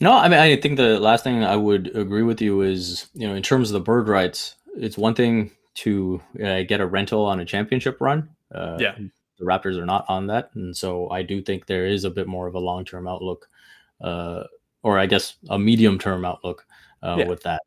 No, 0.00 0.12
I 0.12 0.28
mean, 0.28 0.38
I 0.38 0.56
think 0.56 0.76
the 0.76 1.00
last 1.00 1.24
thing 1.24 1.42
I 1.42 1.56
would 1.56 1.94
agree 1.96 2.22
with 2.22 2.40
you 2.40 2.60
is, 2.60 3.08
you 3.14 3.26
know, 3.26 3.34
in 3.34 3.42
terms 3.42 3.70
of 3.70 3.74
the 3.74 3.80
bird 3.80 4.08
rights, 4.08 4.54
it's 4.76 4.96
one 4.96 5.14
thing 5.14 5.50
to 5.74 6.20
uh, 6.44 6.62
get 6.62 6.80
a 6.80 6.86
rental 6.86 7.24
on 7.24 7.40
a 7.40 7.44
championship 7.44 8.00
run. 8.00 8.28
Uh, 8.54 8.76
yeah. 8.80 8.94
The 9.38 9.44
Raptors 9.44 9.76
are 9.76 9.86
not 9.86 10.04
on 10.08 10.26
that. 10.28 10.50
And 10.54 10.76
so 10.76 11.10
I 11.10 11.22
do 11.22 11.40
think 11.42 11.66
there 11.66 11.86
is 11.86 12.04
a 12.04 12.10
bit 12.10 12.26
more 12.26 12.46
of 12.46 12.54
a 12.54 12.60
long 12.60 12.84
term 12.84 13.06
outlook, 13.06 13.48
uh, 14.00 14.44
or 14.82 14.98
I 14.98 15.06
guess 15.06 15.36
a 15.48 15.58
medium 15.58 15.98
term 15.98 16.24
outlook 16.24 16.64
uh, 17.02 17.16
yeah. 17.18 17.28
with 17.28 17.42
that. 17.44 17.62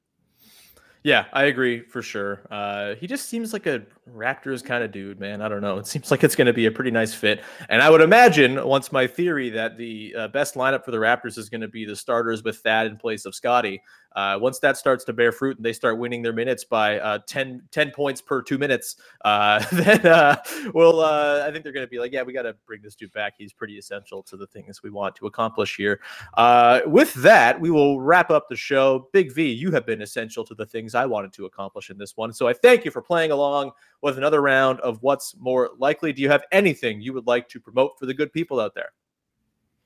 Yeah, 1.04 1.26
I 1.34 1.46
agree 1.46 1.82
for 1.82 2.04
sure. 2.04 2.42
Uh, 2.52 2.94
he 2.94 3.08
just 3.08 3.28
seems 3.28 3.54
like 3.54 3.66
a 3.66 3.82
Raptors 4.08 4.64
kind 4.64 4.84
of 4.84 4.92
dude, 4.92 5.20
man. 5.20 5.42
I 5.42 5.50
don't 5.50 5.62
know. 5.62 5.80
It 5.80 5.88
seems 5.88 6.12
like 6.12 6.24
it's 6.24 6.36
going 6.36 6.46
to 6.46 6.54
be 6.54 6.68
a 6.68 6.72
pretty 6.72 6.92
nice 6.92 7.12
fit. 7.12 7.44
And 7.70 7.82
I 7.82 7.90
would 7.90 8.02
imagine, 8.02 8.64
once 8.68 8.92
my 8.92 9.08
theory 9.08 9.50
that 9.50 9.78
the 9.78 10.14
uh, 10.16 10.28
best 10.28 10.54
lineup 10.54 10.86
for 10.86 10.92
the 10.92 10.98
Raptors 10.98 11.40
is 11.40 11.50
going 11.50 11.62
to 11.62 11.68
be 11.68 11.86
the 11.86 11.96
starters 11.96 12.44
with 12.44 12.58
Thad 12.58 12.86
in 12.86 12.98
place 12.98 13.26
of 13.26 13.34
Scottie, 13.34 13.82
uh, 14.16 14.38
once 14.42 14.60
that 14.60 14.78
starts 14.78 15.04
to 15.06 15.14
bear 15.14 15.32
fruit 15.32 15.58
and 15.58 15.66
they 15.66 15.74
start 15.74 15.98
winning 15.98 16.22
their 16.22 16.34
minutes 16.34 16.64
by 16.64 17.00
uh, 17.00 17.20
10, 17.28 17.64
10 17.72 17.92
points 17.92 18.22
per 18.22 18.42
two 18.42 18.58
minutes, 18.58 18.98
uh, 19.26 19.64
then 19.72 20.06
uh, 20.06 20.36
well, 20.74 21.00
uh, 21.00 21.46
I 21.48 21.52
think 21.52 21.64
they're 21.64 21.74
going 21.74 21.86
to 21.86 21.90
be 21.90 22.00
like, 22.00 22.12
yeah, 22.12 22.24
we 22.24 22.34
got 22.34 22.44
to 22.44 22.56
bring 22.66 22.82
this 22.82 22.96
dude 22.96 23.12
back. 23.14 23.36
He's 23.38 23.54
pretty 23.54 23.78
essential 23.78 24.22
to 24.24 24.38
the 24.38 24.48
things 24.48 24.84
we 24.84 24.90
want 24.90 25.16
to 25.18 25.28
accomplish 25.28 25.76
here. 25.78 26.02
Uh, 26.36 26.82
with 26.86 27.14
that, 27.16 27.60
we 27.60 27.72
will 27.72 28.02
wrap 28.02 28.30
up 28.30 28.50
the 28.50 28.56
show. 28.56 29.10
Big 29.14 29.34
V, 29.34 29.52
you 29.52 29.72
have 29.72 29.86
been 29.86 30.02
essential 30.02 30.44
to 30.46 30.56
the 30.56 30.66
things 30.66 30.96
I 30.96 31.06
wanted 31.06 31.34
to 31.34 31.46
accomplish 31.46 31.90
in 31.90 31.98
this 31.98 32.18
one. 32.18 32.34
So 32.34 32.48
I 32.48 32.54
thank 32.54 32.86
you 32.86 32.92
for 32.92 33.02
playing 33.02 33.32
along 33.32 33.72
with 34.02 34.18
another 34.18 34.42
round 34.42 34.80
of 34.82 35.02
what's 35.02 35.36
more 35.38 35.70
likely. 35.78 36.14
Do 36.14 36.22
you 36.22 36.30
have 36.30 36.44
anything 36.52 37.02
you 37.02 37.14
would 37.14 37.28
like 37.28 37.48
to 37.50 37.60
promote 37.60 37.98
for 37.98 38.06
the 38.06 38.14
good 38.14 38.34
people 38.34 38.60
out 38.60 38.76
there? 38.76 38.90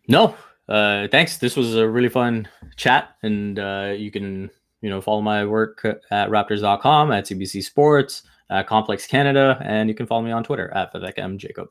No, 0.07 0.35
uh, 0.69 1.07
thanks. 1.09 1.37
This 1.37 1.55
was 1.55 1.75
a 1.75 1.87
really 1.87 2.09
fun 2.09 2.47
chat, 2.75 3.15
and 3.23 3.59
uh, 3.59 3.93
you 3.95 4.11
can 4.11 4.49
you 4.81 4.89
know 4.89 5.01
follow 5.01 5.21
my 5.21 5.45
work 5.45 5.85
at 5.85 6.29
Raptors.com, 6.29 7.11
at 7.11 7.25
CBC 7.25 7.63
Sports, 7.63 8.23
at 8.49 8.67
Complex 8.67 9.07
Canada, 9.07 9.59
and 9.63 9.89
you 9.89 9.95
can 9.95 10.05
follow 10.05 10.21
me 10.21 10.31
on 10.31 10.43
Twitter 10.43 10.71
at 10.73 10.93
Vivek 10.93 11.17
M 11.17 11.37
Jacob. 11.37 11.69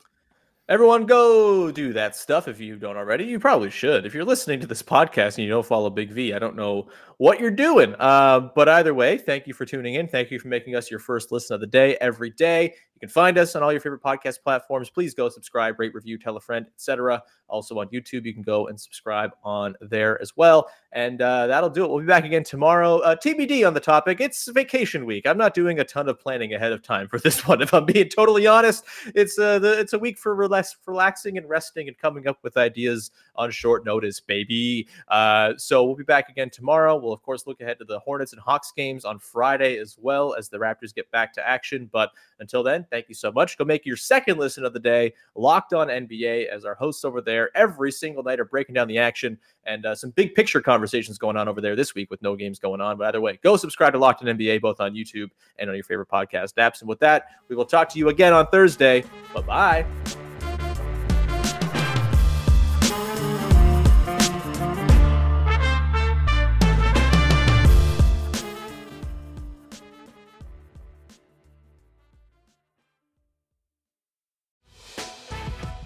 Everyone, 0.67 1.05
go 1.05 1.71
do 1.71 1.93
that 1.93 2.17
stuff 2.17 2.49
if 2.49 2.59
you 2.59 2.77
don't 2.77 2.97
already. 2.97 3.25
You 3.25 3.39
probably 3.39 3.69
should. 3.69 4.07
If 4.07 4.15
you're 4.15 4.25
listening 4.25 4.61
to 4.61 4.67
this 4.67 4.83
podcast 4.83 5.37
and 5.37 5.45
you 5.45 5.51
don't 5.51 5.67
follow 5.67 5.91
Big 5.91 6.11
V, 6.11 6.33
I 6.33 6.39
don't 6.39 6.57
know 6.57 6.89
what 7.19 7.39
you're 7.39 7.51
doing. 7.51 7.95
Uh, 7.99 8.49
but 8.55 8.67
either 8.71 8.95
way, 8.95 9.19
thank 9.19 9.47
you 9.47 9.53
for 9.53 9.67
tuning 9.67 9.97
in. 9.97 10.09
Thank 10.09 10.31
you 10.31 10.39
for 10.39 10.49
making 10.49 10.75
us 10.75 10.91
your 10.91 11.01
first 11.01 11.33
listen 11.33 11.53
of 11.53 11.61
the 11.61 11.67
day 11.67 11.99
every 12.01 12.31
day. 12.31 12.77
You 12.95 13.01
can 13.01 13.09
find 13.09 13.37
us 13.39 13.57
on 13.57 13.63
all 13.63 13.73
your 13.73 13.81
favorite 13.81 14.03
podcast 14.03 14.43
platforms. 14.43 14.89
Please 14.89 15.15
go 15.15 15.29
subscribe, 15.29 15.79
rate, 15.81 15.95
review, 15.95 16.17
tell 16.17 16.37
a 16.37 16.41
friend, 16.41 16.67
etc. 16.75 17.23
Also 17.49 17.79
on 17.79 17.89
YouTube, 17.89 18.25
you 18.25 18.33
can 18.33 18.43
go 18.43 18.69
and 18.69 18.81
subscribe 18.81 19.33
on 19.43 19.75
there 19.81 20.21
as 20.23 20.37
well. 20.37 20.69
And 20.93 21.21
uh, 21.21 21.49
that'll 21.49 21.71
do 21.71 21.85
it. 21.85 21.91
We'll 21.91 22.01
be 22.01 22.07
back 22.07 22.25
again 22.25 22.45
tomorrow. 22.45 22.99
Uh, 22.99 23.17
TBD 23.17 23.67
on 23.67 23.75
the 23.75 23.81
topic. 23.81 24.21
It's 24.21 24.49
vacation 24.49 25.07
week. 25.07 25.27
I'm 25.27 25.37
not 25.37 25.55
doing 25.55 25.81
a 25.81 25.85
ton 25.85 26.09
of 26.09 26.21
planning 26.21 26.55
ahead 26.55 26.73
of 26.73 26.83
time 26.83 27.09
for 27.09 27.19
this 27.25 27.47
one. 27.47 27.61
If 27.61 27.75
I'm 27.75 27.85
being 27.85 28.09
totally 28.09 28.47
honest, 28.47 28.85
it's 29.15 29.39
uh, 29.39 29.61
it's 29.63 29.93
a 29.93 29.99
week 29.99 30.17
for 30.17 30.35
relax, 30.35 30.77
relaxing 30.87 31.37
and 31.37 31.49
resting 31.49 31.89
and 31.89 31.99
coming 31.99 32.29
up 32.29 32.39
with 32.43 32.57
ideas 32.57 33.11
on 33.37 33.51
short 33.51 33.85
notice, 33.85 34.21
baby. 34.21 34.87
Uh, 35.09 35.55
so 35.57 35.85
we'll 35.85 35.97
be 35.97 36.05
back 36.05 36.29
again 36.29 36.51
tomorrow. 36.51 36.97
We'll 36.97 37.13
of 37.13 37.23
course 37.23 37.47
look 37.47 37.61
ahead 37.61 37.79
to 37.81 37.85
the 37.85 37.99
Hornets 37.99 38.33
and 38.33 38.41
Hawks 38.41 38.73
games 38.75 39.05
on 39.05 39.19
Friday 39.19 39.79
as 39.79 39.97
well 40.01 40.35
as 40.35 40.49
the 40.49 40.59
Raptors 40.59 40.95
get 40.95 41.11
back 41.11 41.33
to 41.35 41.47
action. 41.47 41.91
But 41.93 42.11
until 42.39 42.63
then, 42.63 42.84
thank 42.91 43.09
you 43.09 43.15
so 43.15 43.33
much. 43.33 43.59
Go 43.59 43.65
make 43.65 43.85
your 43.87 43.97
second 43.97 44.39
listen 44.39 44.65
of 44.65 44.73
the 44.73 44.81
day, 44.81 45.15
Locked 45.35 45.73
On 45.73 45.89
NBA, 45.89 46.49
as 46.49 46.65
our 46.65 46.75
hosts 46.75 47.05
over 47.05 47.21
there 47.21 47.51
every 47.57 47.93
single 47.93 48.23
night 48.23 48.41
are 48.41 48.45
breaking 48.45 48.75
down 48.75 48.89
the 48.89 48.99
action 48.99 49.39
and 49.65 49.87
uh, 49.87 49.95
some 49.95 50.11
big 50.11 50.35
picture 50.35 50.61
conversations 50.61 51.19
going 51.19 51.37
on 51.37 51.49
over 51.49 51.61
there 51.61 51.77
this 51.77 51.95
week 51.95 52.11
with 52.11 52.23
no 52.23 52.37
games 52.37 52.59
going 52.59 52.81
on. 52.81 52.99
But 52.99 53.09
either 53.09 53.21
way, 53.21 53.39
go 53.43 53.57
subscribe 53.57 53.93
to 53.93 53.99
Locked 53.99 54.23
On 54.23 54.37
NBA 54.37 54.61
both 54.61 54.81
on 54.81 54.95
YouTube 54.95 55.31
and 55.59 55.69
on 55.69 55.77
your 55.77 55.85
favorite 55.85 56.09
podcast 56.09 56.55
apps. 56.55 56.81
And 56.81 56.89
with 56.89 57.01
that, 57.01 57.27
we 57.49 57.57
will 57.57 57.67
talk 57.67 57.89
to 57.91 57.99
you 57.99 58.09
again 58.09 58.33
on 58.33 58.47
Thursday. 58.49 59.05
Bye 59.35 59.41
bye. 59.43 60.14